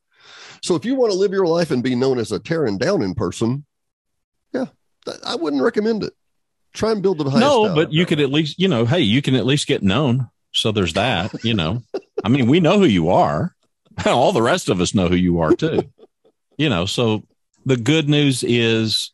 So 0.63 0.75
if 0.75 0.85
you 0.85 0.95
want 0.95 1.13
to 1.13 1.19
live 1.19 1.33
your 1.33 1.47
life 1.47 1.71
and 1.71 1.83
be 1.83 1.95
known 1.95 2.19
as 2.19 2.31
a 2.31 2.39
tearing 2.39 2.79
down 2.79 3.03
in 3.03 3.15
person, 3.15 3.65
yeah, 4.53 4.67
I 5.25 5.35
wouldn't 5.37 5.63
recommend 5.63 6.05
it. 6.05 6.13
Try 6.75 6.93
and 6.93 7.03
build 7.03 7.19
the 7.19 7.25
highest. 7.25 7.41
no, 7.41 7.75
but 7.75 7.93
you 7.93 8.07
could 8.07 8.21
at 8.21 8.31
least, 8.31 8.59
you 8.59 8.69
know, 8.69 8.87
hey, 8.87 9.01
you 9.01 9.21
can 9.21 9.35
at 9.35 9.45
least 9.45 9.67
get 9.67 9.83
known. 9.83 10.29
So 10.53 10.73
there's 10.73 10.93
that, 10.95 11.45
you 11.45 11.55
know. 11.55 11.83
I 12.25 12.29
mean, 12.29 12.47
we 12.47 12.61
know 12.61 12.79
who 12.79 12.85
you 12.85 13.11
are. 13.11 13.55
All 14.07 14.33
the 14.33 14.43
rest 14.43 14.69
of 14.69 14.81
us 14.81 14.95
know 14.95 15.09
who 15.09 15.17
you 15.17 15.41
are 15.41 15.55
too. 15.55 15.91
You 16.63 16.69
know, 16.69 16.87
so 16.87 17.25
the 17.67 17.77
good 17.77 18.09
news 18.09 18.45
is 18.45 19.11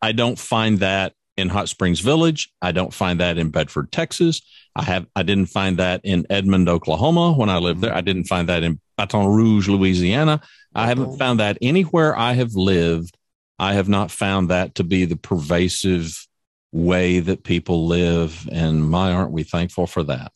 I 0.00 0.12
don't 0.12 0.38
find 0.38 0.78
that 0.78 1.12
in 1.36 1.48
Hot 1.48 1.68
Springs 1.68 1.98
Village. 1.98 2.52
I 2.62 2.70
don't 2.70 2.94
find 2.94 3.18
that 3.18 3.36
in 3.36 3.50
Bedford, 3.50 3.90
Texas. 3.90 4.40
I 4.76 4.84
have 4.84 5.06
I 5.16 5.24
didn't 5.24 5.46
find 5.46 5.78
that 5.78 6.02
in 6.04 6.24
Edmond, 6.30 6.68
Oklahoma 6.68 7.32
when 7.32 7.48
I 7.48 7.58
lived 7.58 7.80
there. 7.80 7.92
I 7.92 8.00
didn't 8.00 8.28
find 8.28 8.48
that 8.48 8.62
in 8.62 8.78
Baton 8.96 9.26
Rouge, 9.26 9.68
Louisiana. 9.68 10.40
I 10.72 10.86
haven't 10.86 11.18
found 11.18 11.40
that 11.40 11.58
anywhere 11.60 12.16
I 12.16 12.34
have 12.34 12.54
lived. 12.54 13.16
I 13.58 13.74
have 13.74 13.88
not 13.88 14.12
found 14.12 14.50
that 14.50 14.76
to 14.76 14.84
be 14.84 15.06
the 15.06 15.16
pervasive 15.16 16.28
way 16.70 17.18
that 17.18 17.42
people 17.42 17.88
live. 17.88 18.48
And 18.52 18.88
my, 18.88 19.12
aren't 19.12 19.32
we 19.32 19.42
thankful 19.42 19.88
for 19.88 20.04
that? 20.04 20.30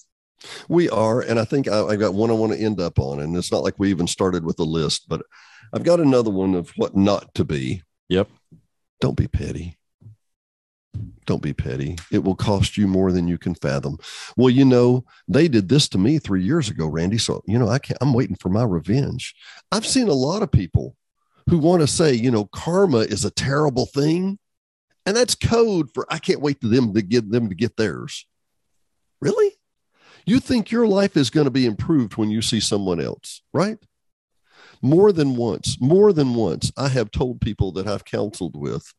we 0.68 0.88
are, 0.88 1.20
and 1.20 1.38
I 1.38 1.44
think 1.44 1.68
I, 1.68 1.82
I 1.82 1.96
got 1.96 2.14
one 2.14 2.30
I 2.30 2.34
want 2.34 2.52
to 2.52 2.58
end 2.58 2.80
up 2.80 2.98
on, 2.98 3.20
and 3.20 3.36
it's 3.36 3.52
not 3.52 3.64
like 3.64 3.74
we 3.78 3.90
even 3.90 4.06
started 4.06 4.44
with 4.44 4.58
a 4.60 4.64
list, 4.64 5.08
but 5.08 5.22
I've 5.72 5.84
got 5.84 6.00
another 6.00 6.30
one 6.30 6.54
of 6.54 6.70
what 6.76 6.96
not 6.96 7.34
to 7.34 7.44
be. 7.44 7.82
Yep. 8.08 8.28
Don't 9.00 9.16
be 9.16 9.28
petty. 9.28 9.76
Don't 11.26 11.42
be 11.42 11.52
petty. 11.52 11.96
It 12.10 12.24
will 12.24 12.34
cost 12.34 12.76
you 12.76 12.86
more 12.86 13.12
than 13.12 13.28
you 13.28 13.38
can 13.38 13.54
fathom. 13.54 13.98
Well, 14.36 14.50
you 14.50 14.64
know, 14.64 15.04
they 15.28 15.46
did 15.46 15.68
this 15.68 15.88
to 15.90 15.98
me 15.98 16.18
three 16.18 16.42
years 16.42 16.70
ago, 16.70 16.86
Randy. 16.86 17.18
So, 17.18 17.42
you 17.46 17.58
know, 17.58 17.68
I 17.68 17.78
can't, 17.78 17.98
I'm 18.00 18.14
waiting 18.14 18.36
for 18.36 18.48
my 18.48 18.64
revenge. 18.64 19.34
I've 19.70 19.86
seen 19.86 20.08
a 20.08 20.14
lot 20.14 20.42
of 20.42 20.50
people 20.50 20.96
who 21.50 21.58
want 21.58 21.82
to 21.82 21.86
say, 21.86 22.14
you 22.14 22.30
know, 22.30 22.46
karma 22.46 22.98
is 22.98 23.24
a 23.24 23.30
terrible 23.30 23.86
thing. 23.86 24.38
And 25.04 25.16
that's 25.16 25.34
code 25.34 25.90
for 25.92 26.06
I 26.10 26.18
can't 26.18 26.40
wait 26.40 26.60
to 26.62 26.68
them 26.68 26.94
to 26.94 27.02
get 27.02 27.30
them 27.30 27.48
to 27.48 27.54
get 27.54 27.76
theirs. 27.76 28.26
Really? 29.20 29.52
You 30.26 30.40
think 30.40 30.70
your 30.70 30.86
life 30.86 31.16
is 31.16 31.30
going 31.30 31.46
to 31.46 31.50
be 31.50 31.66
improved 31.66 32.16
when 32.16 32.30
you 32.30 32.42
see 32.42 32.60
someone 32.60 33.00
else, 33.00 33.42
right? 33.52 33.78
More 34.82 35.12
than 35.12 35.36
once, 35.36 35.80
more 35.80 36.12
than 36.12 36.34
once, 36.34 36.72
I 36.76 36.88
have 36.88 37.10
told 37.10 37.40
people 37.40 37.72
that 37.72 37.86
I've 37.86 38.04
counseled 38.04 38.56
with, 38.56 38.92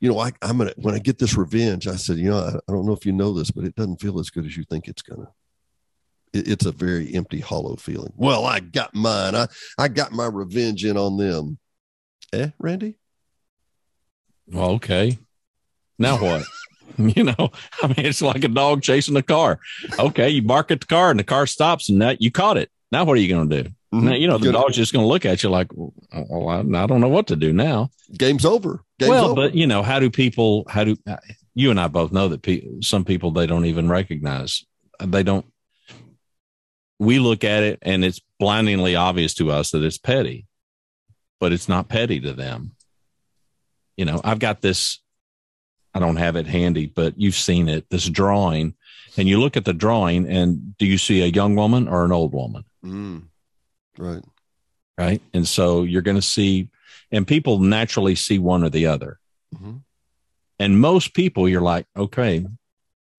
you 0.00 0.10
know, 0.10 0.18
I, 0.18 0.32
I'm 0.42 0.58
gonna 0.58 0.74
when 0.76 0.94
I 0.94 0.98
get 0.98 1.18
this 1.18 1.36
revenge, 1.36 1.86
I 1.86 1.96
said, 1.96 2.18
you 2.18 2.30
know, 2.30 2.38
I, 2.38 2.48
I 2.48 2.72
don't 2.72 2.86
know 2.86 2.92
if 2.92 3.06
you 3.06 3.12
know 3.12 3.32
this, 3.32 3.50
but 3.50 3.64
it 3.64 3.74
doesn't 3.74 4.00
feel 4.00 4.20
as 4.20 4.30
good 4.30 4.44
as 4.44 4.56
you 4.56 4.64
think 4.64 4.88
it's 4.88 5.02
gonna. 5.02 5.28
It, 6.32 6.48
it's 6.48 6.66
a 6.66 6.72
very 6.72 7.14
empty, 7.14 7.40
hollow 7.40 7.76
feeling. 7.76 8.12
Well, 8.16 8.44
I 8.44 8.60
got 8.60 8.94
mine. 8.94 9.34
I 9.34 9.48
I 9.78 9.88
got 9.88 10.12
my 10.12 10.26
revenge 10.26 10.84
in 10.84 10.96
on 10.96 11.16
them. 11.16 11.58
Eh, 12.32 12.50
Randy? 12.58 12.98
Well, 14.48 14.72
okay. 14.72 15.18
Now 15.98 16.18
what? 16.18 16.44
you 16.98 17.24
know, 17.24 17.50
I 17.82 17.86
mean, 17.88 18.06
it's 18.06 18.22
like 18.22 18.44
a 18.44 18.48
dog 18.48 18.82
chasing 18.82 19.16
a 19.16 19.22
car. 19.22 19.58
Okay, 19.98 20.28
you 20.30 20.42
bark 20.42 20.70
at 20.70 20.80
the 20.80 20.86
car 20.86 21.10
and 21.10 21.18
the 21.18 21.24
car 21.24 21.46
stops, 21.46 21.88
and 21.88 22.00
that 22.02 22.20
you 22.20 22.30
caught 22.30 22.56
it. 22.56 22.70
Now 22.92 23.04
what 23.04 23.18
are 23.18 23.20
you 23.20 23.28
going 23.28 23.48
to 23.48 23.62
do? 23.62 23.70
Now, 24.04 24.14
you 24.14 24.26
know, 24.26 24.38
the 24.38 24.46
Gonna- 24.52 24.58
dog's 24.64 24.76
just 24.76 24.92
going 24.92 25.04
to 25.04 25.08
look 25.08 25.24
at 25.24 25.42
you 25.42 25.50
like, 25.50 25.68
well, 25.74 25.92
I, 26.48 26.60
I 26.60 26.86
don't 26.86 27.00
know 27.00 27.08
what 27.08 27.26
to 27.28 27.36
do 27.36 27.52
now. 27.52 27.90
Game's 28.16 28.44
over. 28.44 28.82
Game's 28.98 29.10
well, 29.10 29.24
over. 29.26 29.34
but 29.34 29.54
you 29.54 29.66
know, 29.66 29.82
how 29.82 29.98
do 30.00 30.10
people? 30.10 30.64
How 30.68 30.84
do 30.84 30.96
you 31.54 31.70
and 31.70 31.80
I 31.80 31.88
both 31.88 32.12
know 32.12 32.28
that 32.28 32.42
pe- 32.42 32.80
some 32.82 33.04
people 33.04 33.30
they 33.30 33.46
don't 33.46 33.64
even 33.66 33.88
recognize. 33.88 34.64
They 35.00 35.22
don't. 35.22 35.46
We 36.98 37.18
look 37.18 37.44
at 37.44 37.62
it 37.62 37.78
and 37.82 38.04
it's 38.04 38.20
blindingly 38.38 38.96
obvious 38.96 39.34
to 39.34 39.50
us 39.50 39.70
that 39.72 39.82
it's 39.82 39.98
petty, 39.98 40.46
but 41.40 41.52
it's 41.52 41.68
not 41.68 41.88
petty 41.88 42.20
to 42.20 42.32
them. 42.32 42.72
You 43.96 44.04
know, 44.04 44.20
I've 44.24 44.38
got 44.38 44.60
this. 44.62 45.00
I 45.94 45.98
don't 45.98 46.16
have 46.16 46.36
it 46.36 46.46
handy, 46.46 46.86
but 46.86 47.14
you've 47.18 47.34
seen 47.34 47.68
it. 47.68 47.88
This 47.90 48.08
drawing, 48.08 48.74
and 49.16 49.26
you 49.28 49.40
look 49.40 49.56
at 49.56 49.64
the 49.64 49.72
drawing, 49.72 50.26
and 50.28 50.76
do 50.76 50.84
you 50.86 50.98
see 50.98 51.22
a 51.22 51.26
young 51.26 51.56
woman 51.56 51.88
or 51.88 52.04
an 52.04 52.12
old 52.12 52.32
woman? 52.34 52.64
Mm, 52.84 53.22
right. 53.98 54.22
Right, 54.98 55.20
and 55.34 55.46
so 55.46 55.82
you're 55.82 56.00
going 56.02 56.16
to 56.16 56.22
see, 56.22 56.70
and 57.12 57.26
people 57.26 57.58
naturally 57.58 58.14
see 58.14 58.38
one 58.38 58.64
or 58.64 58.70
the 58.70 58.86
other. 58.86 59.18
Mhm. 59.54 59.82
And 60.58 60.80
most 60.80 61.12
people, 61.12 61.46
you're 61.48 61.60
like, 61.60 61.86
okay, 61.94 62.46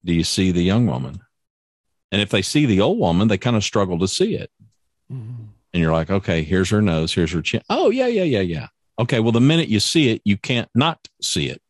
do 0.04 0.14
you 0.14 0.24
see 0.24 0.52
the 0.52 0.64
young 0.64 0.88
woman? 0.88 1.20
And 2.12 2.20
if 2.20 2.30
they 2.30 2.42
see 2.42 2.66
the 2.66 2.82
old 2.82 2.98
woman, 2.98 3.28
they 3.28 3.38
kind 3.38 3.56
of 3.56 3.64
struggle 3.64 4.00
to 4.00 4.08
see 4.08 4.34
it. 4.34 4.50
Mhm. 5.12 5.50
And 5.72 5.82
you're 5.84 5.92
like, 5.92 6.10
okay, 6.10 6.42
here's 6.42 6.72
her 6.72 6.82
nose, 6.82 7.14
here's 7.14 7.32
her 7.34 7.44
chin. 7.44 7.62
Oh, 7.70 7.92
yeah, 7.92 8.08
yeah, 8.08 8.24
yeah, 8.24 8.42
yeah. 8.42 8.68
Okay, 8.98 9.20
well, 9.20 9.32
the 9.32 9.40
minute 9.40 9.70
you 9.70 9.80
see 9.80 10.10
it, 10.10 10.22
you 10.26 10.36
can't 10.38 10.70
not 10.74 11.08
see 11.22 11.48
it 11.50 11.62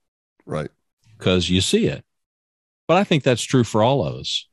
Right. 0.45 0.69
because 1.17 1.49
you 1.49 1.59
see 1.59 1.87
it. 1.87 2.05
But 2.87 2.95
I 2.95 3.03
think 3.03 3.23
that's 3.23 3.43
true 3.43 3.65
for 3.65 3.83
all 3.83 4.05
of 4.05 4.15
us. 4.15 4.47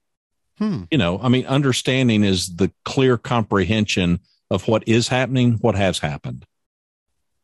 Hmm. 0.58 0.84
You 0.90 0.98
know, 0.98 1.20
I 1.20 1.28
mean, 1.28 1.46
understanding 1.46 2.24
is 2.24 2.56
the 2.56 2.72
clear 2.84 3.16
comprehension 3.16 4.18
of 4.54 4.66
what 4.68 4.84
is 4.86 5.08
happening, 5.08 5.54
what 5.60 5.74
has 5.74 5.98
happened. 5.98 6.46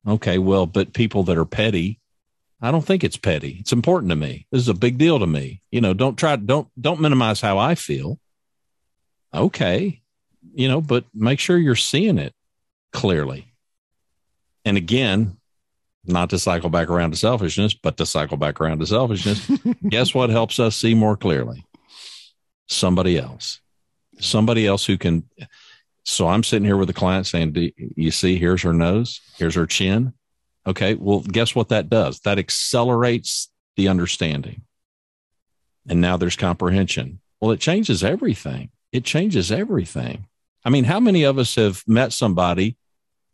Okay, 0.06 0.38
well, 0.38 0.66
but 0.66 0.94
people 0.94 1.24
that 1.24 1.36
are 1.36 1.44
petty, 1.44 2.00
I 2.62 2.70
don't 2.70 2.84
think 2.84 3.04
it's 3.04 3.16
petty. 3.16 3.58
It's 3.60 3.72
important 3.72 4.10
to 4.10 4.16
me. 4.16 4.46
This 4.50 4.62
is 4.62 4.68
a 4.68 4.74
big 4.74 4.98
deal 4.98 5.18
to 5.18 5.26
me. 5.26 5.62
You 5.70 5.80
know, 5.80 5.94
don't 5.94 6.16
try 6.16 6.36
don't 6.36 6.68
don't 6.80 7.00
minimize 7.00 7.40
how 7.40 7.58
I 7.58 7.74
feel. 7.74 8.18
Okay. 9.32 10.00
You 10.54 10.68
know, 10.68 10.80
but 10.80 11.04
make 11.14 11.38
sure 11.38 11.56
you're 11.56 11.76
seeing 11.76 12.18
it 12.18 12.34
clearly. 12.92 13.52
And 14.64 14.76
again, 14.76 15.36
not 16.04 16.30
to 16.30 16.38
cycle 16.38 16.70
back 16.70 16.88
around 16.88 17.12
to 17.12 17.16
selfishness, 17.16 17.74
but 17.74 17.96
to 17.98 18.06
cycle 18.06 18.36
back 18.36 18.60
around 18.60 18.80
to 18.80 18.86
selfishness. 18.86 19.50
guess 19.88 20.14
what 20.14 20.30
helps 20.30 20.58
us 20.58 20.76
see 20.76 20.94
more 20.94 21.16
clearly? 21.16 21.64
Somebody 22.66 23.18
else. 23.18 23.60
Somebody 24.18 24.66
else 24.66 24.84
who 24.84 24.98
can. 24.98 25.24
So 26.10 26.28
I'm 26.28 26.42
sitting 26.42 26.66
here 26.66 26.76
with 26.76 26.88
the 26.88 26.94
client 26.94 27.26
saying, 27.26 27.52
Do 27.52 27.70
you 27.76 28.10
see, 28.10 28.36
here's 28.36 28.62
her 28.62 28.72
nose, 28.72 29.20
here's 29.36 29.54
her 29.54 29.66
chin. 29.66 30.12
Okay. 30.66 30.94
Well, 30.94 31.20
guess 31.20 31.54
what 31.54 31.70
that 31.70 31.88
does? 31.88 32.20
That 32.20 32.38
accelerates 32.38 33.50
the 33.76 33.88
understanding. 33.88 34.62
And 35.88 36.00
now 36.00 36.16
there's 36.16 36.36
comprehension. 36.36 37.20
Well, 37.40 37.52
it 37.52 37.60
changes 37.60 38.04
everything. 38.04 38.70
It 38.92 39.04
changes 39.04 39.50
everything. 39.50 40.26
I 40.64 40.70
mean, 40.70 40.84
how 40.84 41.00
many 41.00 41.22
of 41.22 41.38
us 41.38 41.54
have 41.54 41.82
met 41.86 42.12
somebody? 42.12 42.76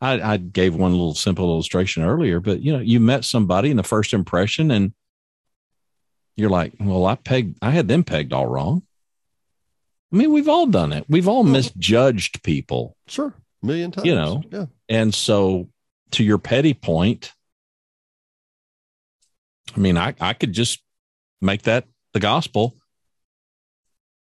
I, 0.01 0.21
I 0.21 0.37
gave 0.37 0.77
one 0.77 0.93
little 0.93 1.15
simple 1.15 1.51
illustration 1.51 2.05
earlier, 2.05 2.39
but 2.39 2.61
you 2.61 2.73
know, 2.73 2.79
you 2.79 3.01
met 3.01 3.25
somebody 3.25 3.71
in 3.71 3.77
the 3.77 3.83
first 3.83 4.13
impression 4.13 4.71
and 4.71 4.93
you're 6.37 6.51
like, 6.51 6.75
well, 6.79 7.07
I 7.07 7.17
pegged, 7.17 7.59
I 7.63 7.71
had 7.71 7.89
them 7.89 8.05
pegged 8.05 8.33
all 8.33 8.47
wrong. 8.47 8.83
I 10.13 10.17
mean, 10.17 10.33
we've 10.33 10.49
all 10.49 10.67
done 10.67 10.93
it. 10.93 11.05
We've 11.09 11.29
all 11.29 11.43
misjudged 11.43 12.43
people. 12.43 12.97
Sure. 13.09 13.35
A 13.63 13.67
million 13.67 13.91
times. 13.91 14.07
You 14.07 14.15
know. 14.15 14.43
Yeah. 14.51 14.67
And 14.89 15.15
so, 15.15 15.69
to 16.13 16.23
your 16.23 16.39
petty 16.39 16.75
point, 16.75 17.33
I 19.75 19.81
mean, 19.81 19.97
I, 19.97 20.15
I 20.21 20.33
could 20.33 20.53
just 20.53 20.83
make 21.41 21.63
that 21.63 21.87
the 22.15 22.21
gospel. 22.21 22.77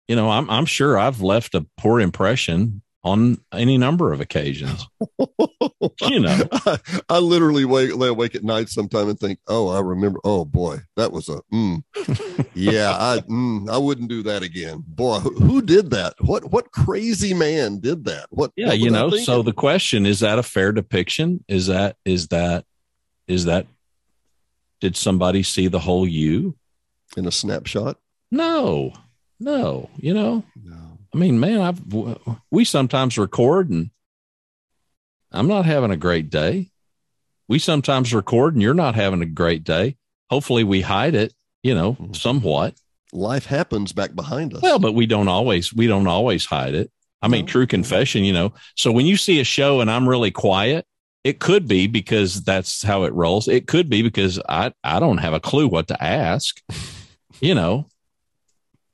You 0.08 0.16
know, 0.16 0.30
I'm 0.30 0.50
I'm 0.50 0.66
sure 0.66 0.98
I've 0.98 1.22
left 1.22 1.56
a 1.56 1.66
poor 1.78 2.00
impression 2.00 2.82
on 3.06 3.38
any 3.54 3.78
number 3.78 4.12
of 4.12 4.20
occasions. 4.20 4.86
you 6.02 6.20
know, 6.20 6.44
I, 6.52 6.78
I 7.08 7.20
literally 7.20 7.64
wake, 7.64 7.96
lay 7.96 8.10
awake 8.10 8.36
at 8.36 8.44
night 8.44 8.68
sometime 8.68 9.08
and 9.08 9.18
think, 9.18 9.40
oh, 9.48 9.70
I 9.70 9.80
remember. 9.80 10.20
Oh 10.24 10.44
boy, 10.44 10.80
that 10.98 11.12
was 11.12 11.30
a, 11.30 11.42
mm. 11.54 11.84
yeah, 12.54 12.98
I, 13.00 13.20
mm, 13.20 13.70
I 13.70 13.78
wouldn't 13.78 14.10
do 14.10 14.24
that 14.24 14.44
again. 14.44 14.84
Boy, 14.88 15.20
who, 15.20 15.36
who 15.36 15.62
did 15.62 15.92
that? 15.92 16.16
What, 16.20 16.52
what 16.52 16.72
crazy 16.72 17.34
man 17.34 17.80
did 17.80 18.06
that? 18.06 18.26
What? 18.32 18.52
yeah, 18.58 18.70
what 18.70 18.80
you 18.80 18.90
know. 18.90 19.12
So 19.12 19.44
the 19.44 19.54
question 19.54 20.06
is 20.06 20.20
that 20.20 20.40
a 20.40 20.44
fair 20.44 20.72
depiction? 20.72 21.46
Is 21.48 21.68
that 21.68 21.98
is 22.04 22.30
that 22.30 22.66
is 23.28 23.46
that 23.46 23.68
did 24.82 24.98
somebody 24.98 25.44
see 25.44 25.68
the 25.68 25.80
whole 25.80 26.08
you? 26.08 26.56
in 27.16 27.28
a 27.28 27.32
snapshot. 27.32 27.98
No, 28.32 28.94
no. 29.40 29.90
You 29.98 30.14
know, 30.14 30.44
No. 30.62 30.85
I 31.16 31.18
mean, 31.18 31.40
man, 31.40 31.62
I've 31.62 31.82
we 32.52 32.66
sometimes 32.66 33.18
record 33.18 33.70
and 33.70 33.90
I'm 35.32 35.48
not 35.48 35.66
having 35.66 35.92
a 35.92 35.96
great 35.98 36.30
day. 36.30 36.72
We 37.48 37.58
sometimes 37.58 38.14
record 38.14 38.54
and 38.54 38.62
you're 38.62 38.74
not 38.74 38.96
having 38.96 39.22
a 39.22 39.26
great 39.26 39.64
day. 39.64 39.96
Hopefully, 40.30 40.66
we 40.66 40.82
hide 40.82 41.16
it, 41.16 41.34
you 41.64 41.74
know, 41.74 41.94
Mhm. 41.94 42.16
somewhat. 42.18 42.76
Life 43.14 43.46
happens 43.46 43.94
back 43.94 44.14
behind 44.14 44.54
us. 44.56 44.62
Well, 44.62 44.78
but 44.78 44.92
we 44.92 45.06
don't 45.06 45.30
always 45.30 45.74
we 45.74 45.88
don't 45.88 46.08
always 46.08 46.44
hide 46.46 46.76
it. 46.76 46.92
I 47.22 47.30
mean, 47.30 47.46
No. 47.46 47.48
true 47.48 47.68
confession, 47.68 48.26
you 48.26 48.34
know. 48.34 48.54
So 48.76 48.92
when 48.92 49.06
you 49.06 49.16
see 49.16 49.40
a 49.40 49.46
show 49.46 49.80
and 49.80 49.90
I'm 49.90 50.10
really 50.10 50.32
quiet, 50.32 50.86
it 51.24 51.40
could 51.40 51.66
be 51.66 51.88
because 51.88 52.44
that's 52.44 52.84
how 52.84 53.04
it 53.04 53.14
rolls. 53.14 53.48
It 53.48 53.68
could 53.68 53.90
be 53.90 54.02
because 54.02 54.38
I 54.50 54.74
I 54.84 55.00
don't 55.00 55.20
have 55.20 55.34
a 55.34 55.40
clue 55.40 55.70
what 55.70 55.88
to 55.88 56.04
ask. 56.04 56.62
You 57.40 57.56
know, 57.56 57.86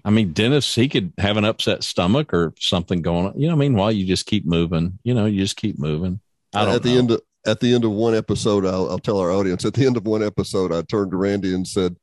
I 0.03 0.09
mean, 0.09 0.33
Dennis, 0.33 0.73
he 0.73 0.89
could 0.89 1.13
have 1.17 1.37
an 1.37 1.45
upset 1.45 1.83
stomach 1.83 2.33
or 2.33 2.53
something 2.59 3.01
going 3.01 3.27
on. 3.27 3.39
You 3.39 3.49
know, 3.49 3.55
meanwhile, 3.55 3.91
you 3.91 4.05
just 4.05 4.25
keep 4.25 4.45
moving. 4.45 4.99
You 5.03 5.13
know, 5.13 5.25
you 5.25 5.39
just 5.39 5.57
keep 5.57 5.77
moving. 5.77 6.19
I 6.53 6.65
don't 6.65 6.75
at 6.75 6.83
the 6.83 6.93
know. 6.93 6.99
end 6.99 7.11
of 7.11 7.21
at 7.45 7.59
the 7.59 7.73
end 7.73 7.85
of 7.85 7.91
one 7.91 8.15
episode, 8.15 8.65
I'll, 8.65 8.89
I'll 8.89 8.99
tell 8.99 9.19
our 9.19 9.31
audience. 9.31 9.65
At 9.65 9.73
the 9.73 9.85
end 9.85 9.97
of 9.97 10.05
one 10.05 10.23
episode, 10.23 10.71
I 10.71 10.81
turned 10.83 11.11
to 11.11 11.17
Randy 11.17 11.53
and 11.53 11.67
said, 11.67 11.95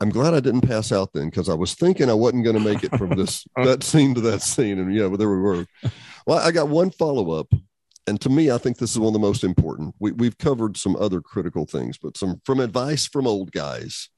"I'm 0.00 0.10
glad 0.10 0.34
I 0.34 0.40
didn't 0.40 0.62
pass 0.62 0.92
out 0.92 1.12
then 1.12 1.30
because 1.30 1.48
I 1.48 1.54
was 1.54 1.74
thinking 1.74 2.10
I 2.10 2.14
wasn't 2.14 2.44
going 2.44 2.56
to 2.56 2.62
make 2.62 2.84
it 2.84 2.96
from 2.96 3.10
this 3.10 3.44
that 3.56 3.82
scene 3.82 4.14
to 4.14 4.20
that 4.22 4.42
scene." 4.42 4.78
And 4.78 4.94
yeah, 4.94 5.08
but 5.08 5.18
there 5.18 5.30
we 5.30 5.40
were. 5.40 5.66
Well, 6.26 6.38
I 6.38 6.50
got 6.50 6.68
one 6.68 6.90
follow 6.90 7.32
up, 7.32 7.52
and 8.06 8.20
to 8.20 8.28
me, 8.28 8.50
I 8.50 8.58
think 8.58 8.78
this 8.78 8.92
is 8.92 8.98
one 8.98 9.08
of 9.08 9.12
the 9.14 9.18
most 9.18 9.44
important. 9.44 9.94
We, 9.98 10.12
we've 10.12 10.38
covered 10.38 10.76
some 10.76 10.96
other 10.96 11.20
critical 11.20 11.66
things, 11.66 11.98
but 11.98 12.16
some 12.16 12.40
from 12.44 12.60
advice 12.60 13.06
from 13.06 13.26
old 13.26 13.52
guys. 13.52 14.08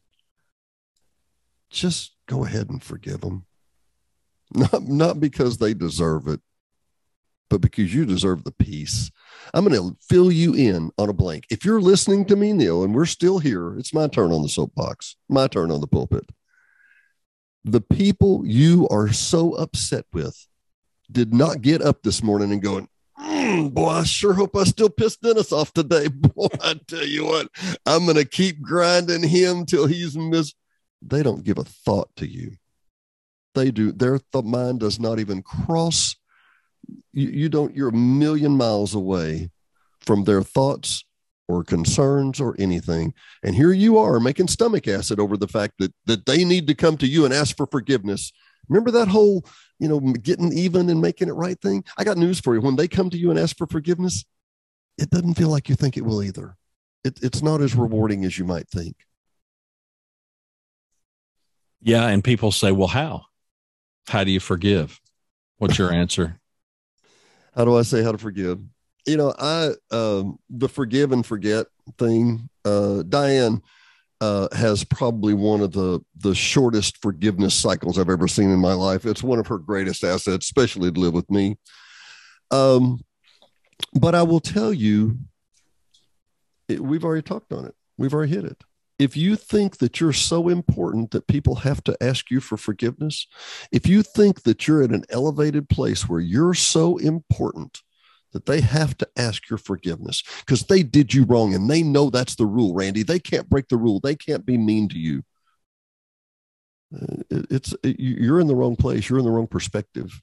Just 1.70 2.15
go 2.26 2.44
ahead 2.44 2.68
and 2.70 2.82
forgive 2.82 3.20
them, 3.20 3.46
not 4.54 4.82
not 4.82 5.20
because 5.20 5.58
they 5.58 5.74
deserve 5.74 6.28
it, 6.28 6.40
but 7.48 7.60
because 7.60 7.94
you 7.94 8.04
deserve 8.04 8.44
the 8.44 8.52
peace. 8.52 9.10
I'm 9.54 9.66
going 9.66 9.76
to 9.76 9.96
fill 10.08 10.32
you 10.32 10.54
in 10.54 10.90
on 10.98 11.08
a 11.08 11.12
blank. 11.12 11.44
If 11.50 11.64
you're 11.64 11.80
listening 11.80 12.24
to 12.26 12.36
me, 12.36 12.52
Neil, 12.52 12.82
and 12.82 12.94
we're 12.94 13.06
still 13.06 13.38
here, 13.38 13.76
it's 13.78 13.94
my 13.94 14.08
turn 14.08 14.32
on 14.32 14.42
the 14.42 14.48
soapbox, 14.48 15.16
my 15.28 15.46
turn 15.46 15.70
on 15.70 15.80
the 15.80 15.86
pulpit. 15.86 16.28
The 17.64 17.80
people 17.80 18.42
you 18.46 18.88
are 18.88 19.12
so 19.12 19.52
upset 19.54 20.04
with 20.12 20.46
did 21.10 21.32
not 21.32 21.62
get 21.62 21.82
up 21.82 22.02
this 22.02 22.22
morning 22.22 22.52
and 22.52 22.62
going, 22.62 22.88
"Mm, 23.18 23.72
boy, 23.72 23.88
I 23.88 24.04
sure 24.04 24.34
hope 24.34 24.56
I 24.56 24.64
still 24.64 24.90
piss 24.90 25.16
Dennis 25.16 25.52
off 25.52 25.72
today. 25.72 26.08
Boy, 26.12 26.48
I 26.60 26.74
tell 26.86 27.06
you 27.06 27.24
what, 27.24 27.48
I'm 27.84 28.04
going 28.04 28.16
to 28.16 28.24
keep 28.24 28.60
grinding 28.60 29.22
him 29.22 29.66
till 29.66 29.86
he's 29.86 30.16
mis. 30.16 30.54
They 31.08 31.22
don't 31.22 31.44
give 31.44 31.58
a 31.58 31.64
thought 31.64 32.10
to 32.16 32.26
you. 32.26 32.52
They 33.54 33.70
do. 33.70 33.92
Their 33.92 34.18
th- 34.18 34.44
mind 34.44 34.80
does 34.80 35.00
not 35.00 35.18
even 35.18 35.42
cross 35.42 36.16
you, 37.12 37.28
you 37.28 37.48
don't 37.48 37.74
you're 37.74 37.88
a 37.88 37.92
million 37.92 38.56
miles 38.56 38.94
away 38.94 39.50
from 40.00 40.24
their 40.24 40.42
thoughts 40.42 41.04
or 41.48 41.64
concerns 41.64 42.40
or 42.40 42.56
anything. 42.58 43.14
And 43.42 43.54
here 43.54 43.72
you 43.72 43.98
are 43.98 44.20
making 44.20 44.48
stomach 44.48 44.86
acid 44.88 45.18
over 45.18 45.36
the 45.36 45.48
fact 45.48 45.74
that 45.78 45.92
that 46.06 46.26
they 46.26 46.44
need 46.44 46.66
to 46.66 46.74
come 46.74 46.96
to 46.98 47.06
you 47.06 47.24
and 47.24 47.34
ask 47.34 47.56
for 47.56 47.66
forgiveness. 47.66 48.32
Remember 48.68 48.90
that 48.92 49.08
whole 49.08 49.44
you 49.78 49.88
know 49.88 50.00
getting 50.00 50.52
even 50.52 50.88
and 50.90 51.00
making 51.00 51.28
it 51.28 51.32
right 51.32 51.60
thing? 51.60 51.84
I 51.96 52.04
got 52.04 52.18
news 52.18 52.40
for 52.40 52.54
you. 52.54 52.60
When 52.60 52.76
they 52.76 52.88
come 52.88 53.10
to 53.10 53.18
you 53.18 53.30
and 53.30 53.38
ask 53.38 53.56
for 53.56 53.66
forgiveness 53.66 54.24
it 54.98 55.10
doesn't 55.10 55.34
feel 55.34 55.48
like 55.48 55.68
you 55.68 55.74
think 55.74 55.96
it 55.96 56.04
will 56.04 56.22
either. 56.22 56.56
It, 57.04 57.18
it's 57.22 57.42
not 57.42 57.60
as 57.60 57.74
rewarding 57.74 58.24
as 58.24 58.38
you 58.38 58.44
might 58.44 58.68
think 58.68 58.96
Yeah, 61.80 62.06
and 62.06 62.22
people 62.24 62.52
say, 62.52 62.72
"Well, 62.72 62.88
how? 62.88 63.26
How 64.08 64.24
do 64.24 64.30
you 64.30 64.40
forgive?" 64.40 65.00
What's 65.58 65.78
your 65.78 65.92
answer? 65.92 66.38
how 67.56 67.64
do 67.64 67.76
I 67.76 67.82
say 67.82 68.02
how 68.02 68.12
to 68.12 68.18
forgive? 68.18 68.60
You 69.06 69.16
know, 69.16 69.34
I 69.38 69.70
um, 69.90 70.38
the 70.50 70.68
forgive 70.68 71.12
and 71.12 71.24
forget 71.24 71.66
thing. 71.98 72.48
Uh, 72.64 73.02
Diane 73.02 73.62
uh, 74.20 74.48
has 74.52 74.84
probably 74.84 75.34
one 75.34 75.60
of 75.60 75.72
the 75.72 76.00
the 76.16 76.34
shortest 76.34 77.00
forgiveness 77.00 77.54
cycles 77.54 77.98
I've 77.98 78.10
ever 78.10 78.28
seen 78.28 78.50
in 78.50 78.58
my 78.58 78.72
life. 78.72 79.06
It's 79.06 79.22
one 79.22 79.38
of 79.38 79.46
her 79.46 79.58
greatest 79.58 80.04
assets, 80.04 80.46
especially 80.46 80.90
to 80.92 81.00
live 81.00 81.14
with 81.14 81.30
me. 81.30 81.56
Um, 82.50 83.00
but 83.92 84.14
I 84.14 84.22
will 84.22 84.40
tell 84.40 84.72
you, 84.72 85.18
it, 86.68 86.80
we've 86.80 87.04
already 87.04 87.22
talked 87.22 87.52
on 87.52 87.66
it. 87.66 87.74
We've 87.96 88.12
already 88.12 88.32
hit 88.32 88.44
it. 88.44 88.62
If 88.98 89.16
you 89.16 89.36
think 89.36 89.78
that 89.78 90.00
you're 90.00 90.12
so 90.12 90.48
important 90.48 91.10
that 91.10 91.26
people 91.26 91.56
have 91.56 91.84
to 91.84 91.96
ask 92.02 92.30
you 92.30 92.40
for 92.40 92.56
forgiveness, 92.56 93.26
if 93.70 93.86
you 93.86 94.02
think 94.02 94.42
that 94.44 94.66
you're 94.66 94.82
at 94.82 94.90
an 94.90 95.04
elevated 95.10 95.68
place 95.68 96.08
where 96.08 96.20
you're 96.20 96.54
so 96.54 96.96
important 96.96 97.82
that 98.32 98.46
they 98.46 98.60
have 98.60 98.96
to 98.98 99.08
ask 99.16 99.48
your 99.50 99.58
forgiveness 99.58 100.22
because 100.40 100.64
they 100.64 100.82
did 100.82 101.12
you 101.12 101.24
wrong 101.24 101.54
and 101.54 101.70
they 101.70 101.82
know 101.82 102.10
that's 102.10 102.36
the 102.36 102.46
rule, 102.46 102.74
Randy. 102.74 103.02
They 103.02 103.18
can't 103.18 103.48
break 103.48 103.68
the 103.68 103.76
rule. 103.76 104.00
They 104.00 104.14
can't 104.14 104.44
be 104.46 104.56
mean 104.56 104.88
to 104.90 104.98
you. 104.98 105.22
Uh, 106.94 107.22
It's 107.50 107.74
it- 107.82 107.98
you're 107.98 108.40
in 108.40 108.46
the 108.46 108.54
wrong 108.54 108.76
place. 108.76 109.08
You're 109.08 109.18
in 109.18 109.24
the 109.24 109.30
wrong 109.30 109.46
perspective. 109.46 110.22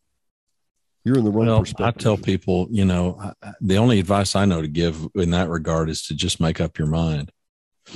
You're 1.03 1.17
in 1.17 1.25
the 1.25 1.31
wrong 1.31 1.47
Well, 1.47 1.65
I 1.79 1.91
tell 1.91 2.17
people, 2.17 2.67
you 2.71 2.85
know, 2.85 3.33
the 3.59 3.75
only 3.75 3.99
advice 3.99 4.35
I 4.35 4.45
know 4.45 4.61
to 4.61 4.67
give 4.67 5.07
in 5.15 5.31
that 5.31 5.49
regard 5.49 5.89
is 5.89 6.03
to 6.03 6.15
just 6.15 6.39
make 6.39 6.61
up 6.61 6.77
your 6.77 6.87
mind. 6.87 7.31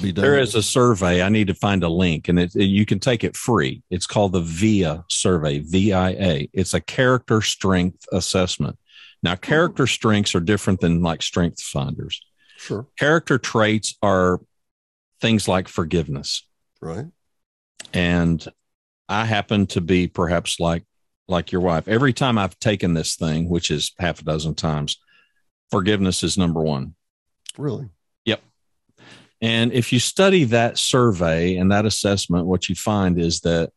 Be 0.01 0.11
done. 0.11 0.23
There 0.23 0.39
is 0.39 0.53
a 0.53 0.61
survey. 0.61 1.21
I 1.21 1.29
need 1.29 1.47
to 1.47 1.53
find 1.53 1.83
a 1.83 1.89
link, 1.89 2.27
and 2.27 2.39
it, 2.39 2.53
you 2.55 2.85
can 2.85 2.99
take 2.99 3.23
it 3.23 3.35
free. 3.35 3.83
It's 3.89 4.07
called 4.07 4.33
the 4.33 4.41
VIA 4.41 5.05
survey, 5.09 5.59
V-I-A. 5.59 6.49
It's 6.53 6.73
a 6.73 6.81
character 6.81 7.41
strength 7.41 8.05
assessment. 8.11 8.77
Now, 9.23 9.35
hmm. 9.35 9.41
character 9.41 9.88
strengths 9.88 10.35
are 10.35 10.39
different 10.39 10.81
than 10.81 11.01
like 11.01 11.21
strength 11.21 11.61
finders. 11.61 12.21
Sure. 12.57 12.88
Character 12.97 13.38
traits 13.38 13.95
are 14.01 14.41
things 15.21 15.47
like 15.47 15.67
forgiveness. 15.67 16.45
Right. 16.81 17.05
And 17.93 18.45
I 19.09 19.25
happen 19.25 19.67
to 19.67 19.81
be 19.81 20.07
perhaps 20.07 20.59
like 20.59 20.83
like 21.27 21.51
your 21.51 21.61
wife. 21.61 21.88
Every 21.88 22.13
time 22.13 22.38
I've 22.38 22.57
taken 22.59 22.93
this 22.93 23.15
thing, 23.15 23.49
which 23.49 23.69
is 23.69 23.91
half 23.99 24.21
a 24.21 24.23
dozen 24.23 24.55
times, 24.55 24.97
forgiveness 25.71 26.23
is 26.23 26.38
number 26.38 26.61
one. 26.61 26.95
Really? 27.57 27.89
And 29.41 29.71
if 29.71 29.93
you 29.93 29.99
study 29.99 30.45
that 30.45 30.77
survey 30.77 31.55
and 31.57 31.71
that 31.71 31.85
assessment, 31.85 32.47
what 32.47 32.69
you 32.69 32.75
find 32.75 33.19
is 33.19 33.41
that 33.41 33.71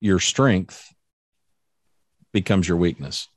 your 0.00 0.18
strength 0.20 0.92
becomes 2.32 2.66
your 2.68 2.76
weakness. 2.78 3.28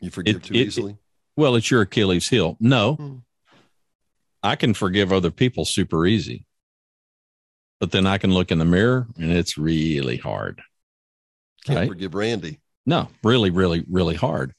You 0.00 0.10
forgive 0.10 0.36
It- 0.36 0.42
too 0.44 0.54
it- 0.54 0.66
easily? 0.66 0.96
Well, 1.36 1.56
it's 1.56 1.70
your 1.70 1.82
Achilles 1.82 2.28
heel. 2.28 2.56
No, 2.60 2.94
Hmm. 2.96 3.16
I 4.42 4.56
can 4.56 4.74
forgive 4.74 5.12
other 5.12 5.30
people 5.30 5.64
super 5.64 6.06
easy. 6.06 6.46
But 7.80 7.90
then 7.90 8.06
I 8.06 8.18
can 8.18 8.32
look 8.32 8.50
in 8.50 8.58
the 8.58 8.64
mirror 8.64 9.08
and 9.16 9.32
it's 9.32 9.56
really 9.58 10.16
hard. 10.16 10.62
Can't 11.64 11.78
Right. 11.80 11.88
forgive 11.88 12.14
Randy. 12.14 12.60
No, 12.86 13.08
really, 13.22 13.50
really, 13.50 13.84
really 13.88 14.14
hard. 14.16 14.54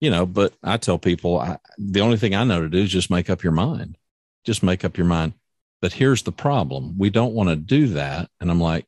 You 0.00 0.10
know, 0.10 0.26
but 0.26 0.54
I 0.62 0.76
tell 0.76 0.98
people 0.98 1.38
I, 1.38 1.58
the 1.78 2.00
only 2.00 2.16
thing 2.18 2.34
I 2.34 2.44
know 2.44 2.60
to 2.60 2.68
do 2.68 2.78
is 2.78 2.90
just 2.90 3.10
make 3.10 3.28
up 3.30 3.42
your 3.42 3.52
mind. 3.52 3.96
Just 4.44 4.62
make 4.62 4.84
up 4.84 4.96
your 4.96 5.06
mind. 5.06 5.34
But 5.82 5.92
here's 5.92 6.22
the 6.22 6.32
problem 6.32 6.96
we 6.98 7.10
don't 7.10 7.34
want 7.34 7.48
to 7.50 7.56
do 7.56 7.88
that. 7.88 8.28
And 8.40 8.50
I'm 8.50 8.60
like, 8.60 8.86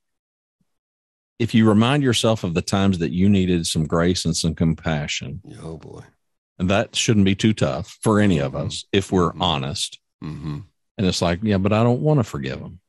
if 1.38 1.54
you 1.54 1.68
remind 1.68 2.02
yourself 2.02 2.42
of 2.44 2.54
the 2.54 2.62
times 2.62 2.98
that 2.98 3.12
you 3.12 3.28
needed 3.28 3.66
some 3.66 3.86
grace 3.86 4.24
and 4.24 4.36
some 4.36 4.54
compassion, 4.54 5.40
Oh 5.62 5.76
boy. 5.76 6.02
and 6.58 6.68
that 6.70 6.96
shouldn't 6.96 7.26
be 7.26 7.34
too 7.36 7.52
tough 7.52 7.96
for 8.02 8.18
any 8.20 8.38
of 8.38 8.52
Mhm. 8.52 8.66
us 8.66 8.84
if 8.92 9.12
we're 9.12 9.32
Mhm. 9.32 9.40
honest. 9.42 9.98
Mm-hmm. 10.24 10.58
And 10.96 11.06
it's 11.06 11.22
like, 11.22 11.40
yeah, 11.44 11.58
but 11.58 11.72
I 11.72 11.84
don't 11.84 12.00
want 12.00 12.18
to 12.18 12.24
forgive 12.24 12.58
them. 12.58 12.80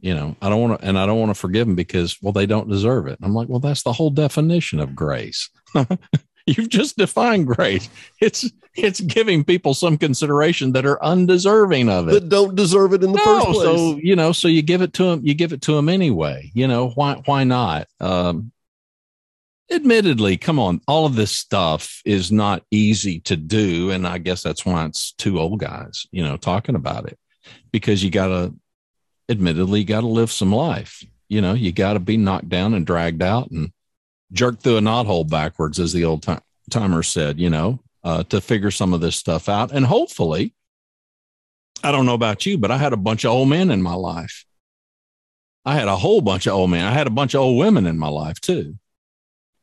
You 0.00 0.14
know, 0.14 0.36
I 0.42 0.48
don't 0.48 0.60
want 0.60 0.80
to, 0.80 0.86
and 0.86 0.98
I 0.98 1.06
don't 1.06 1.20
want 1.20 1.30
to 1.30 1.40
forgive 1.40 1.66
them 1.66 1.76
because, 1.76 2.20
well, 2.20 2.32
they 2.32 2.46
don't 2.46 2.68
deserve 2.68 3.06
it. 3.06 3.18
I'm 3.22 3.34
like, 3.34 3.48
well, 3.48 3.60
that's 3.60 3.82
the 3.84 3.92
whole 3.92 4.10
definition 4.10 4.80
of 4.80 4.94
grace. 4.96 5.48
You've 6.56 6.68
just 6.68 6.96
defined 6.96 7.46
grace. 7.48 7.88
It's 8.20 8.50
it's 8.74 9.00
giving 9.00 9.42
people 9.42 9.74
some 9.74 9.98
consideration 9.98 10.72
that 10.72 10.86
are 10.86 11.02
undeserving 11.02 11.88
of 11.88 12.08
it. 12.08 12.12
That 12.12 12.28
don't 12.28 12.54
deserve 12.54 12.92
it 12.92 13.02
in 13.02 13.12
the 13.12 13.18
first 13.18 13.46
place. 13.46 13.62
so 13.62 13.96
you 13.96 14.14
know, 14.14 14.32
so 14.32 14.46
you 14.48 14.62
give 14.62 14.82
it 14.82 14.92
to 14.94 15.04
them. 15.04 15.20
You 15.24 15.34
give 15.34 15.52
it 15.52 15.62
to 15.62 15.74
them 15.74 15.88
anyway. 15.88 16.50
You 16.54 16.68
know 16.68 16.90
why? 16.90 17.20
Why 17.24 17.44
not? 17.44 17.88
Um, 18.00 18.52
admittedly, 19.70 20.36
come 20.36 20.58
on, 20.58 20.80
all 20.86 21.06
of 21.06 21.16
this 21.16 21.32
stuff 21.36 22.00
is 22.04 22.30
not 22.30 22.62
easy 22.70 23.20
to 23.20 23.36
do, 23.36 23.90
and 23.90 24.06
I 24.06 24.18
guess 24.18 24.42
that's 24.42 24.64
why 24.64 24.84
it's 24.84 25.12
two 25.12 25.40
old 25.40 25.58
guys, 25.58 26.06
you 26.12 26.22
know, 26.22 26.36
talking 26.36 26.76
about 26.76 27.06
it 27.08 27.18
because 27.72 28.02
you 28.02 28.10
got 28.10 28.28
to, 28.28 28.54
admittedly, 29.28 29.84
got 29.84 30.02
to 30.02 30.06
live 30.06 30.30
some 30.30 30.52
life. 30.52 31.04
You 31.28 31.40
know, 31.40 31.54
you 31.54 31.72
got 31.72 31.94
to 31.94 32.00
be 32.00 32.16
knocked 32.16 32.48
down 32.48 32.74
and 32.74 32.86
dragged 32.86 33.22
out 33.22 33.50
and 33.50 33.72
jerked 34.32 34.62
through 34.62 34.78
a 34.78 34.80
knothole 34.80 35.28
backwards, 35.28 35.78
as 35.78 35.92
the 35.92 36.04
old 36.04 36.22
time 36.22 36.40
timer 36.70 37.02
said. 37.02 37.38
You 37.38 37.50
know, 37.50 37.80
uh, 38.04 38.22
to 38.24 38.40
figure 38.40 38.70
some 38.70 38.92
of 38.94 39.00
this 39.00 39.16
stuff 39.16 39.48
out, 39.48 39.72
and 39.72 39.86
hopefully. 39.86 40.52
I 41.84 41.92
don't 41.92 42.06
know 42.06 42.14
about 42.14 42.46
you, 42.46 42.56
but 42.56 42.70
I 42.70 42.78
had 42.78 42.94
a 42.94 42.96
bunch 42.96 43.24
of 43.24 43.32
old 43.32 43.50
men 43.50 43.70
in 43.70 43.82
my 43.82 43.92
life. 43.94 44.44
I 45.66 45.74
had 45.74 45.88
a 45.88 45.96
whole 45.96 46.22
bunch 46.22 46.46
of 46.46 46.54
old 46.54 46.70
men. 46.70 46.84
I 46.86 46.92
had 46.92 47.06
a 47.06 47.10
bunch 47.10 47.34
of 47.34 47.42
old 47.42 47.58
women 47.58 47.86
in 47.86 47.98
my 47.98 48.08
life 48.08 48.40
too. 48.40 48.76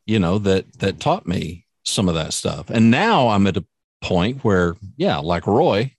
You 0.05 0.19
know 0.19 0.37
that 0.39 0.71
that 0.79 0.99
taught 0.99 1.27
me 1.27 1.65
some 1.83 2.07
of 2.07 2.15
that 2.15 2.33
stuff. 2.33 2.69
And 2.69 2.91
now 2.91 3.29
I'm 3.29 3.47
at 3.47 3.57
a 3.57 3.65
point 4.01 4.43
where, 4.43 4.75
yeah, 4.95 5.17
like 5.17 5.47
Roy, 5.47 5.95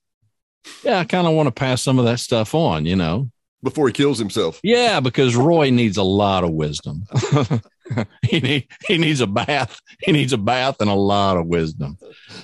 yeah, 0.83 0.99
I 0.99 1.03
kind 1.03 1.27
of 1.27 1.33
want 1.33 1.47
to 1.47 1.51
pass 1.51 1.81
some 1.81 1.99
of 1.99 2.05
that 2.05 2.19
stuff 2.21 2.55
on. 2.55 2.85
You 2.85 2.95
know, 2.95 3.29
Before 3.61 3.87
he 3.87 3.93
kills 3.93 4.17
himself. 4.17 4.59
yeah, 4.63 4.99
because 5.01 5.35
Roy 5.35 5.69
needs 5.69 5.97
a 5.97 6.03
lot 6.03 6.43
of 6.45 6.51
wisdom. 6.51 7.03
he 8.23 8.39
need, 8.39 8.67
he 8.87 8.97
needs 8.97 9.21
a 9.21 9.27
bath. 9.27 9.79
He 9.99 10.11
needs 10.11 10.33
a 10.33 10.37
bath 10.37 10.81
and 10.81 10.89
a 10.89 10.95
lot 10.95 11.37
of 11.37 11.47
wisdom. 11.47 11.97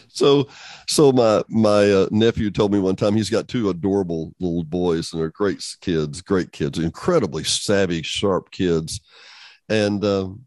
So, 0.07 0.47
so 0.87 1.11
my 1.11 1.43
my 1.49 1.91
uh, 1.91 2.07
nephew 2.11 2.51
told 2.51 2.71
me 2.71 2.79
one 2.79 2.95
time 2.95 3.15
he's 3.15 3.29
got 3.29 3.47
two 3.47 3.69
adorable 3.69 4.33
little 4.39 4.63
boys 4.63 5.11
and 5.11 5.21
they're 5.21 5.29
great 5.29 5.63
kids, 5.81 6.21
great 6.21 6.51
kids, 6.51 6.77
incredibly 6.77 7.43
savvy, 7.43 8.01
sharp 8.01 8.51
kids, 8.51 8.99
and 9.69 10.03
um, 10.05 10.45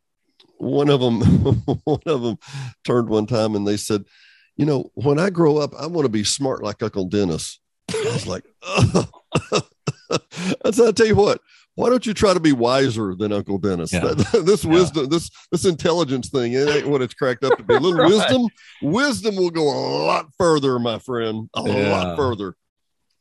one 0.58 0.88
of 0.88 1.00
them 1.00 1.20
one 1.84 2.00
of 2.06 2.22
them 2.22 2.38
turned 2.84 3.08
one 3.08 3.26
time 3.26 3.54
and 3.54 3.66
they 3.66 3.76
said, 3.76 4.04
you 4.56 4.66
know, 4.66 4.90
when 4.94 5.18
I 5.18 5.30
grow 5.30 5.58
up, 5.58 5.74
I 5.74 5.86
want 5.86 6.04
to 6.04 6.10
be 6.10 6.24
smart 6.24 6.62
like 6.62 6.82
Uncle 6.82 7.06
Dennis. 7.06 7.60
I 7.90 8.10
was 8.12 8.26
like, 8.26 8.44
said, 10.70 10.88
I 10.88 10.92
tell 10.92 11.06
you 11.06 11.16
what. 11.16 11.40
Why 11.76 11.88
don't 11.90 12.06
you 12.06 12.14
try 12.14 12.32
to 12.34 12.40
be 12.40 12.52
wiser 12.52 13.14
than 13.16 13.32
Uncle 13.32 13.58
Dennis? 13.58 13.92
Yeah. 13.92 14.14
this 14.32 14.64
Yeah. 14.64 14.70
wisdom, 14.70 15.08
this 15.08 15.30
this 15.50 15.64
intelligence 15.64 16.28
thing, 16.28 16.52
it 16.52 16.68
ain't 16.68 16.86
what 16.88 17.02
it's 17.02 17.14
cracked 17.14 17.44
up 17.44 17.56
to 17.58 17.62
be. 17.64 17.74
A 17.74 17.80
little 17.80 17.98
Right. 18.00 18.08
wisdom, 18.10 18.46
wisdom 18.82 19.36
will 19.36 19.50
go 19.50 19.62
a 19.68 20.04
lot 20.04 20.26
further, 20.38 20.78
my 20.78 20.98
friend. 20.98 21.48
A 21.54 21.62
Yeah. 21.66 21.90
lot 21.90 22.16
further. 22.16 22.54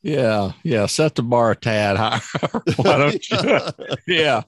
Yeah, 0.06 0.52
yeah. 0.64 0.86
Set 0.86 1.16
the 1.16 1.24
bar 1.24 1.52
a 1.52 1.56
tad 1.56 1.96
higher. 1.96 2.20
Why 2.76 2.98
don't 2.98 3.30
you? 3.30 3.60
yeah. 4.08 4.42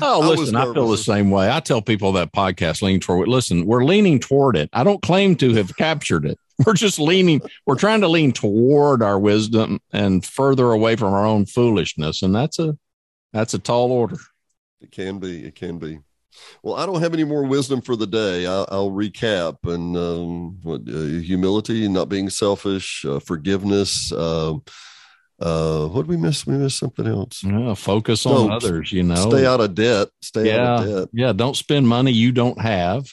Oh, 0.00 0.20
listen, 0.36 0.56
I, 0.56 0.64
feel 0.72 0.88
the 0.88 0.96
same 0.96 1.30
way. 1.30 1.50
I 1.50 1.60
tell 1.60 1.82
people 1.82 2.12
that 2.12 2.32
podcast 2.32 2.80
lean 2.80 2.98
toward. 2.98 3.28
it. 3.28 3.30
Listen, 3.30 3.66
we're 3.66 3.84
leaning 3.84 4.18
toward 4.18 4.56
it. 4.56 4.70
I 4.72 4.84
don't 4.84 5.02
claim 5.02 5.36
to 5.36 5.52
have 5.54 5.76
captured 5.76 6.24
it. 6.24 6.38
We're 6.64 6.72
just 6.72 6.98
leaning. 6.98 7.42
We're 7.66 7.76
trying 7.76 8.00
to 8.00 8.08
lean 8.08 8.32
toward 8.32 9.02
our 9.02 9.18
wisdom 9.18 9.80
and 9.92 10.24
further 10.24 10.72
away 10.72 10.96
from 10.96 11.12
our 11.12 11.26
own 11.26 11.44
foolishness, 11.44 12.22
and 12.22 12.34
that's 12.34 12.58
a 12.58 12.78
that's 13.32 13.54
a 13.54 13.58
tall 13.58 13.92
order. 13.92 14.16
It 14.80 14.90
can 14.90 15.18
be. 15.18 15.44
It 15.44 15.54
can 15.54 15.78
be. 15.78 16.00
Well, 16.62 16.74
I 16.76 16.84
don't 16.84 17.00
have 17.00 17.14
any 17.14 17.24
more 17.24 17.44
wisdom 17.44 17.80
for 17.80 17.96
the 17.96 18.06
day. 18.06 18.46
I'll, 18.46 18.66
I'll 18.70 18.90
recap 18.90 19.56
and 19.64 19.96
um, 19.96 20.58
what, 20.62 20.82
uh, 20.86 21.20
humility, 21.20 21.88
not 21.88 22.10
being 22.10 22.28
selfish, 22.28 23.04
uh, 23.06 23.20
forgiveness. 23.20 24.12
Um, 24.12 24.62
uh, 25.40 25.86
what 25.86 26.02
did 26.02 26.08
we 26.08 26.16
miss? 26.16 26.46
We 26.46 26.54
missed 26.58 26.78
something 26.78 27.06
else. 27.06 27.42
Yeah, 27.42 27.74
focus 27.74 28.26
on 28.26 28.48
No, 28.48 28.54
others. 28.54 28.92
You 28.92 29.02
know. 29.02 29.14
Stay 29.14 29.46
out 29.46 29.60
of 29.60 29.74
debt. 29.74 30.08
Stay 30.22 30.54
out 30.54 30.84
of 30.84 30.94
debt. 30.94 31.08
yeah. 31.12 31.32
Don't 31.32 31.56
spend 31.56 31.88
money 31.88 32.12
you 32.12 32.32
don't 32.32 32.60
have. 32.60 33.06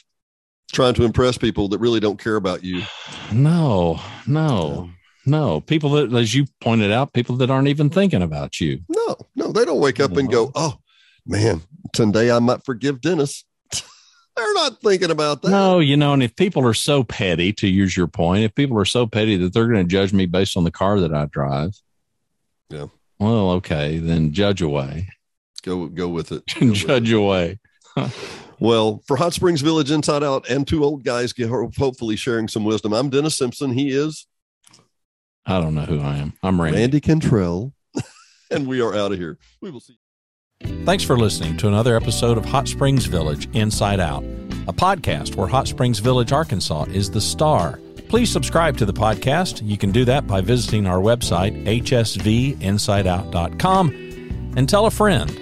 Trying 0.72 0.94
to 0.94 1.04
impress 1.04 1.38
people 1.38 1.68
that 1.68 1.78
really 1.78 2.00
don't 2.00 2.18
care 2.18 2.36
about 2.36 2.64
you. 2.64 2.82
No, 3.30 4.00
no, 4.26 4.90
no. 5.26 5.60
People 5.60 5.90
that, 5.90 6.12
as 6.12 6.34
you 6.34 6.46
pointed 6.60 6.90
out, 6.92 7.12
people 7.12 7.36
that 7.36 7.50
aren't 7.50 7.68
even 7.68 7.90
thinking 7.90 8.22
about 8.22 8.60
you. 8.60 8.80
No, 8.88 9.16
no, 9.34 9.52
they 9.52 9.64
don't 9.64 9.80
wake 9.80 10.00
up 10.00 10.16
and 10.16 10.30
go, 10.30 10.50
"Oh, 10.54 10.74
man, 11.26 11.62
today 11.92 12.30
I 12.30 12.38
might 12.38 12.64
forgive 12.64 13.00
Dennis." 13.00 13.44
They're 14.36 14.54
not 14.54 14.80
thinking 14.80 15.10
about 15.10 15.42
that. 15.42 15.50
No, 15.50 15.78
you 15.78 15.96
know, 15.96 16.12
and 16.12 16.22
if 16.22 16.34
people 16.34 16.66
are 16.66 16.74
so 16.74 17.04
petty, 17.04 17.52
to 17.54 17.68
use 17.68 17.96
your 17.96 18.08
point, 18.08 18.44
if 18.44 18.54
people 18.54 18.78
are 18.78 18.84
so 18.84 19.06
petty 19.06 19.36
that 19.36 19.52
they're 19.54 19.68
going 19.68 19.86
to 19.86 19.90
judge 19.90 20.12
me 20.12 20.26
based 20.26 20.56
on 20.56 20.64
the 20.64 20.72
car 20.72 20.98
that 21.00 21.14
I 21.14 21.26
drive, 21.26 21.70
Yeah. 22.68 22.86
Well, 23.20 23.52
okay, 23.52 23.98
then 23.98 24.32
judge 24.32 24.60
away. 24.60 25.08
Go, 25.62 25.86
go 25.86 26.08
with 26.08 26.32
it. 26.32 26.42
Go 26.58 26.66
with 26.66 26.82
it. 26.82 26.86
judge 26.86 27.12
away. 27.12 27.60
Well, 28.60 29.02
for 29.06 29.16
Hot 29.16 29.34
Springs 29.34 29.60
Village 29.60 29.90
Inside 29.90 30.22
Out 30.22 30.48
and 30.48 30.66
two 30.66 30.84
old 30.84 31.04
guys, 31.04 31.34
hopefully 31.38 32.16
sharing 32.16 32.48
some 32.48 32.64
wisdom. 32.64 32.92
I'm 32.92 33.10
Dennis 33.10 33.36
Simpson. 33.36 33.72
He 33.72 33.90
is 33.90 34.26
I 35.46 35.60
don't 35.60 35.74
know 35.74 35.82
who 35.82 36.00
I 36.00 36.16
am. 36.16 36.32
I'm 36.42 36.58
Randy. 36.60 36.78
Randy 36.78 37.00
Cantrell, 37.00 37.72
and 38.50 38.66
we 38.66 38.80
are 38.80 38.94
out 38.94 39.12
of 39.12 39.18
here. 39.18 39.38
We 39.60 39.70
will 39.70 39.80
see. 39.80 39.98
Thanks 40.84 41.04
for 41.04 41.18
listening 41.18 41.56
to 41.58 41.68
another 41.68 41.94
episode 41.96 42.38
of 42.38 42.44
Hot 42.46 42.66
Springs 42.68 43.04
Village 43.06 43.48
Inside 43.54 44.00
Out, 44.00 44.24
a 44.66 44.72
podcast 44.72 45.36
where 45.36 45.46
Hot 45.46 45.68
Springs 45.68 45.98
Village, 45.98 46.32
Arkansas 46.32 46.84
is 46.84 47.10
the 47.10 47.20
star. 47.20 47.78
Please 48.08 48.30
subscribe 48.30 48.78
to 48.78 48.86
the 48.86 48.92
podcast. 48.92 49.66
You 49.66 49.76
can 49.76 49.90
do 49.92 50.04
that 50.04 50.26
by 50.26 50.40
visiting 50.40 50.86
our 50.86 50.98
website, 50.98 51.64
hsvinsideout.com, 51.66 53.88
and 54.56 54.68
tell 54.68 54.86
a 54.86 54.90
friend. 54.90 55.40